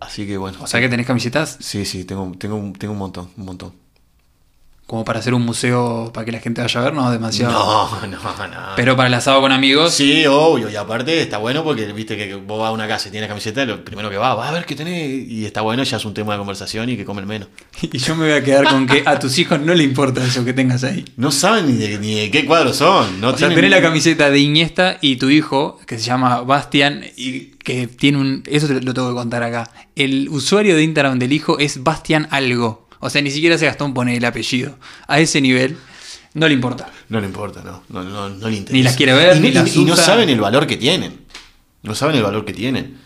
Así 0.00 0.26
que 0.26 0.36
bueno. 0.36 0.58
O 0.60 0.66
sea 0.66 0.78
que 0.80 0.88
tenés 0.90 1.06
camisetas 1.06 1.56
Sí, 1.60 1.84
sí, 1.86 2.04
tengo, 2.04 2.30
tengo, 2.38 2.72
tengo 2.78 2.92
un 2.92 2.98
montón, 2.98 3.30
un 3.36 3.44
montón. 3.46 3.72
Como 4.88 5.04
para 5.04 5.18
hacer 5.18 5.34
un 5.34 5.42
museo 5.44 6.10
para 6.14 6.24
que 6.24 6.32
la 6.32 6.40
gente 6.40 6.62
vaya 6.62 6.80
a 6.80 6.84
ver, 6.84 6.94
no 6.94 7.10
demasiado. 7.10 7.52
No, 7.52 8.06
no, 8.06 8.46
no. 8.48 8.56
Pero 8.74 8.96
para 8.96 9.08
el 9.08 9.12
asado 9.12 9.38
con 9.42 9.52
amigos. 9.52 9.92
Sí, 9.92 10.24
obvio, 10.26 10.70
y 10.70 10.76
aparte 10.76 11.20
está 11.20 11.36
bueno 11.36 11.62
porque 11.62 11.84
viste 11.92 12.16
que 12.16 12.34
vos 12.36 12.58
vas 12.58 12.68
a 12.70 12.72
una 12.72 12.88
casa 12.88 13.08
y 13.08 13.10
tienes 13.10 13.28
camiseta, 13.28 13.66
lo 13.66 13.84
primero 13.84 14.08
que 14.08 14.16
va, 14.16 14.34
va 14.34 14.48
a 14.48 14.50
ver 14.52 14.64
qué 14.64 14.74
tenés, 14.74 15.28
y 15.28 15.44
está 15.44 15.60
bueno, 15.60 15.82
ya 15.82 15.98
es 15.98 16.04
un 16.06 16.14
tema 16.14 16.32
de 16.32 16.38
conversación 16.38 16.88
y 16.88 16.96
que 16.96 17.04
comen 17.04 17.26
menos. 17.26 17.48
Y 17.82 17.98
yo 17.98 18.16
me 18.16 18.24
voy 18.28 18.32
a 18.38 18.42
quedar 18.42 18.64
con 18.64 18.86
que 18.86 19.02
a 19.04 19.18
tus 19.18 19.38
hijos 19.38 19.60
no 19.60 19.74
le 19.74 19.84
importa 19.84 20.24
eso 20.24 20.42
que 20.42 20.54
tengas 20.54 20.82
ahí. 20.84 21.04
No 21.18 21.30
saben 21.30 21.66
ni 21.66 21.74
de, 21.74 21.98
ni 21.98 22.14
de 22.14 22.30
qué 22.30 22.46
cuadros 22.46 22.76
son, 22.76 23.20
no 23.20 23.28
O 23.28 23.30
sea, 23.32 23.48
tienen- 23.48 23.56
tenés 23.56 23.70
la 23.70 23.82
camiseta 23.82 24.30
de 24.30 24.38
Iniesta 24.38 24.96
y 25.02 25.16
tu 25.16 25.28
hijo, 25.28 25.78
que 25.86 25.98
se 25.98 26.04
llama 26.04 26.40
Bastian, 26.40 27.04
y 27.14 27.50
que 27.62 27.88
tiene 27.88 28.16
un. 28.18 28.42
Eso 28.46 28.66
te 28.66 28.80
lo 28.80 28.94
tengo 28.94 29.10
que 29.10 29.14
contar 29.16 29.42
acá. 29.42 29.70
El 29.96 30.30
usuario 30.30 30.74
de 30.76 30.82
Instagram 30.82 31.18
del 31.18 31.34
hijo 31.34 31.58
es 31.58 31.82
Bastian 31.82 32.26
Algo. 32.30 32.87
O 33.00 33.10
sea, 33.10 33.22
ni 33.22 33.30
siquiera 33.30 33.56
se 33.58 33.66
Gastón 33.66 33.94
pone 33.94 34.16
el 34.16 34.24
apellido. 34.24 34.76
A 35.06 35.20
ese 35.20 35.40
nivel, 35.40 35.76
no 36.34 36.46
le 36.48 36.54
importa. 36.54 36.90
No 37.08 37.20
le 37.20 37.26
importa, 37.26 37.62
no, 37.62 37.82
no, 37.88 38.02
no, 38.04 38.28
no 38.28 38.48
le 38.48 38.56
interesa. 38.56 38.72
Ni 38.76 38.82
las 38.82 38.96
quiere 38.96 39.12
ver, 39.14 39.36
y, 39.36 39.40
ni 39.40 39.48
y- 39.48 39.52
las 39.52 39.74
y 39.76 39.84
no 39.84 39.92
usa. 39.94 40.04
saben 40.04 40.28
el 40.28 40.40
valor 40.40 40.66
que 40.66 40.76
tienen. 40.76 41.20
No 41.82 41.94
saben 41.94 42.16
el 42.16 42.22
valor 42.22 42.44
que 42.44 42.52
tienen. 42.52 42.98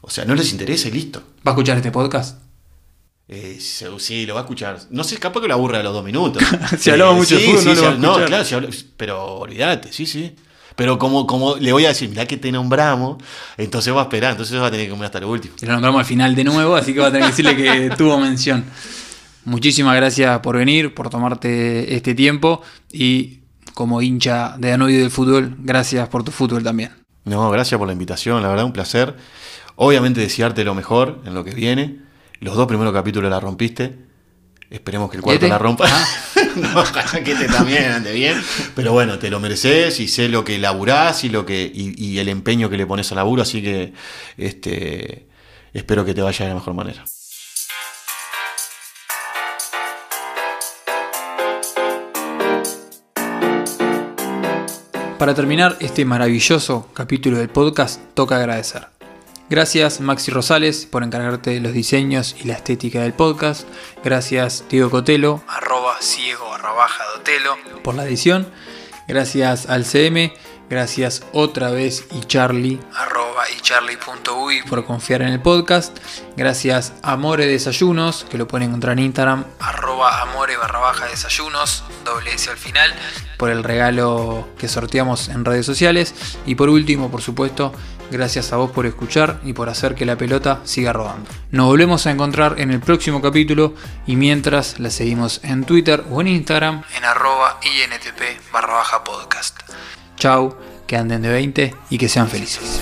O 0.00 0.10
sea, 0.10 0.24
no 0.24 0.34
les 0.34 0.52
interesa 0.52 0.88
y 0.88 0.92
listo. 0.92 1.20
¿Va 1.46 1.50
a 1.50 1.54
escuchar 1.54 1.76
este 1.76 1.90
podcast? 1.90 2.38
Eh, 3.28 3.58
sí, 3.98 4.24
lo 4.24 4.34
va 4.34 4.40
a 4.40 4.42
escuchar. 4.44 4.78
No 4.90 5.02
sé, 5.02 5.16
capaz 5.18 5.40
que 5.40 5.48
lo 5.48 5.54
aburre 5.54 5.78
a 5.78 5.82
los 5.82 5.92
dos 5.92 6.04
minutos. 6.04 6.42
Si 6.78 6.90
hablaba 6.90 7.12
mucho 7.12 7.34
de 7.34 7.40
sí, 7.40 7.46
fútbol, 7.48 7.62
sí, 7.62 7.68
no 7.68 7.74
lo 7.74 7.82
va 7.82 7.88
a 7.88 7.94
no, 8.20 8.24
claro, 8.26 8.44
si 8.44 8.54
habla- 8.54 8.68
pero 8.96 9.24
olvídate, 9.38 9.92
sí, 9.92 10.06
sí. 10.06 10.36
Pero 10.76 10.98
como, 10.98 11.26
como 11.26 11.56
le 11.56 11.72
voy 11.72 11.86
a 11.86 11.88
decir, 11.88 12.08
mirá 12.08 12.26
que 12.26 12.36
te 12.36 12.52
nombramos, 12.52 13.16
entonces 13.56 13.92
va 13.94 14.00
a 14.00 14.04
esperar, 14.04 14.32
entonces 14.32 14.60
va 14.60 14.66
a 14.66 14.70
tener 14.70 14.86
que 14.86 14.90
comer 14.90 15.06
hasta 15.06 15.20
lo 15.20 15.30
último. 15.30 15.54
Y 15.60 15.66
lo 15.66 15.72
nombramos 15.72 16.00
al 16.00 16.04
final 16.04 16.34
de 16.36 16.44
nuevo, 16.44 16.76
así 16.76 16.92
que 16.94 17.00
va 17.00 17.06
a 17.08 17.10
tener 17.10 17.22
que 17.24 17.30
decirle 17.30 17.56
que 17.56 17.90
tuvo 17.96 18.18
mención. 18.20 18.64
Muchísimas 19.46 19.94
gracias 19.94 20.40
por 20.40 20.56
venir, 20.56 20.92
por 20.92 21.08
tomarte 21.08 21.94
este 21.94 22.16
tiempo 22.16 22.62
y 22.92 23.38
como 23.74 24.02
hincha 24.02 24.56
de 24.58 24.70
Danubio 24.70 24.98
del 24.98 25.12
fútbol, 25.12 25.54
gracias 25.58 26.08
por 26.08 26.24
tu 26.24 26.32
fútbol 26.32 26.64
también. 26.64 26.90
No, 27.24 27.48
gracias 27.50 27.78
por 27.78 27.86
la 27.86 27.92
invitación, 27.92 28.42
la 28.42 28.48
verdad, 28.48 28.64
un 28.64 28.72
placer. 28.72 29.14
Obviamente 29.76 30.20
desearte 30.20 30.64
lo 30.64 30.74
mejor 30.74 31.22
en 31.24 31.34
lo 31.34 31.44
que 31.44 31.52
viene. 31.52 31.98
Los 32.40 32.56
dos 32.56 32.66
primeros 32.66 32.92
capítulos 32.92 33.30
la 33.30 33.38
rompiste. 33.38 33.96
Esperemos 34.68 35.10
que 35.10 35.18
el 35.18 35.22
cuarto 35.22 35.44
¿Y 35.44 35.46
este? 35.46 35.48
la 35.48 35.58
rompa. 35.58 35.84
Ah. 35.88 36.06
no, 36.56 37.22
que 37.22 37.30
este 37.30 37.46
también 37.46 37.84
ande 37.84 38.12
bien. 38.12 38.42
Pero 38.74 38.92
bueno, 38.92 39.20
te 39.20 39.30
lo 39.30 39.38
mereces 39.38 40.00
y 40.00 40.08
sé 40.08 40.28
lo 40.28 40.44
que 40.44 40.58
laburás 40.58 41.22
y 41.22 41.28
lo 41.28 41.46
que 41.46 41.70
y, 41.72 41.94
y 42.04 42.18
el 42.18 42.28
empeño 42.28 42.68
que 42.68 42.76
le 42.76 42.84
pones 42.84 43.12
al 43.12 43.16
laburo, 43.16 43.42
así 43.42 43.62
que 43.62 43.92
este 44.38 45.28
espero 45.72 46.04
que 46.04 46.14
te 46.14 46.22
vaya 46.22 46.46
de 46.46 46.48
la 46.48 46.56
mejor 46.56 46.74
manera. 46.74 47.04
Para 55.18 55.34
terminar 55.34 55.78
este 55.80 56.04
maravilloso 56.04 56.90
capítulo 56.92 57.38
del 57.38 57.48
podcast, 57.48 58.02
toca 58.12 58.36
agradecer. 58.36 58.88
Gracias 59.48 60.00
Maxi 60.00 60.30
Rosales 60.30 60.84
por 60.84 61.02
encargarte 61.02 61.50
de 61.52 61.60
los 61.60 61.72
diseños 61.72 62.36
y 62.38 62.44
la 62.44 62.52
estética 62.52 63.00
del 63.00 63.14
podcast. 63.14 63.66
Gracias 64.04 64.64
Diego 64.68 64.90
Cotelo, 64.90 65.42
arroba 65.48 65.96
ciego 66.00 66.44
dotelo, 67.14 67.56
por 67.82 67.94
la 67.94 68.04
edición. 68.04 68.46
Gracias 69.08 69.66
al 69.70 69.86
CM. 69.86 70.34
Gracias 70.68 71.22
otra 71.32 71.70
vez 71.70 72.06
y 72.10 72.20
Charlie, 72.20 72.80
arroba 72.94 73.44
y 73.56 73.60
charlie.uy 73.60 74.62
por 74.68 74.84
confiar 74.84 75.22
en 75.22 75.28
el 75.28 75.40
podcast. 75.40 75.96
Gracias 76.36 76.92
Amore 77.02 77.46
Desayunos, 77.46 78.26
que 78.28 78.38
lo 78.38 78.48
pueden 78.48 78.68
encontrar 78.68 78.98
en 78.98 79.04
Instagram, 79.04 79.44
arroba 79.60 80.22
amore 80.22 80.56
barra 80.56 80.80
baja 80.80 81.06
desayunos, 81.06 81.84
doble 82.04 82.34
S 82.34 82.50
al 82.50 82.56
final, 82.56 82.92
por 83.38 83.50
el 83.50 83.62
regalo 83.62 84.48
que 84.58 84.68
sorteamos 84.68 85.28
en 85.28 85.44
redes 85.44 85.66
sociales. 85.66 86.14
Y 86.46 86.56
por 86.56 86.68
último, 86.68 87.10
por 87.10 87.22
supuesto, 87.22 87.72
gracias 88.10 88.52
a 88.52 88.56
vos 88.56 88.70
por 88.70 88.86
escuchar 88.86 89.40
y 89.44 89.52
por 89.52 89.68
hacer 89.68 89.94
que 89.94 90.06
la 90.06 90.16
pelota 90.16 90.60
siga 90.64 90.92
rodando. 90.92 91.30
Nos 91.50 91.66
volvemos 91.66 92.06
a 92.06 92.10
encontrar 92.10 92.58
en 92.58 92.70
el 92.70 92.80
próximo 92.80 93.22
capítulo 93.22 93.74
y 94.06 94.16
mientras 94.16 94.78
la 94.78 94.90
seguimos 94.90 95.40
en 95.44 95.64
Twitter 95.64 96.04
o 96.10 96.20
en 96.20 96.28
Instagram 96.28 96.82
en 96.96 97.04
arroba 97.04 97.60
intp 97.62 98.52
barra 98.52 98.74
baja 98.74 99.04
podcast. 99.04 99.60
Chau, 100.16 100.56
que 100.86 100.96
anden 100.96 101.22
de 101.22 101.28
20 101.28 101.74
y 101.90 101.98
que 101.98 102.08
sean 102.08 102.28
felices. 102.28 102.80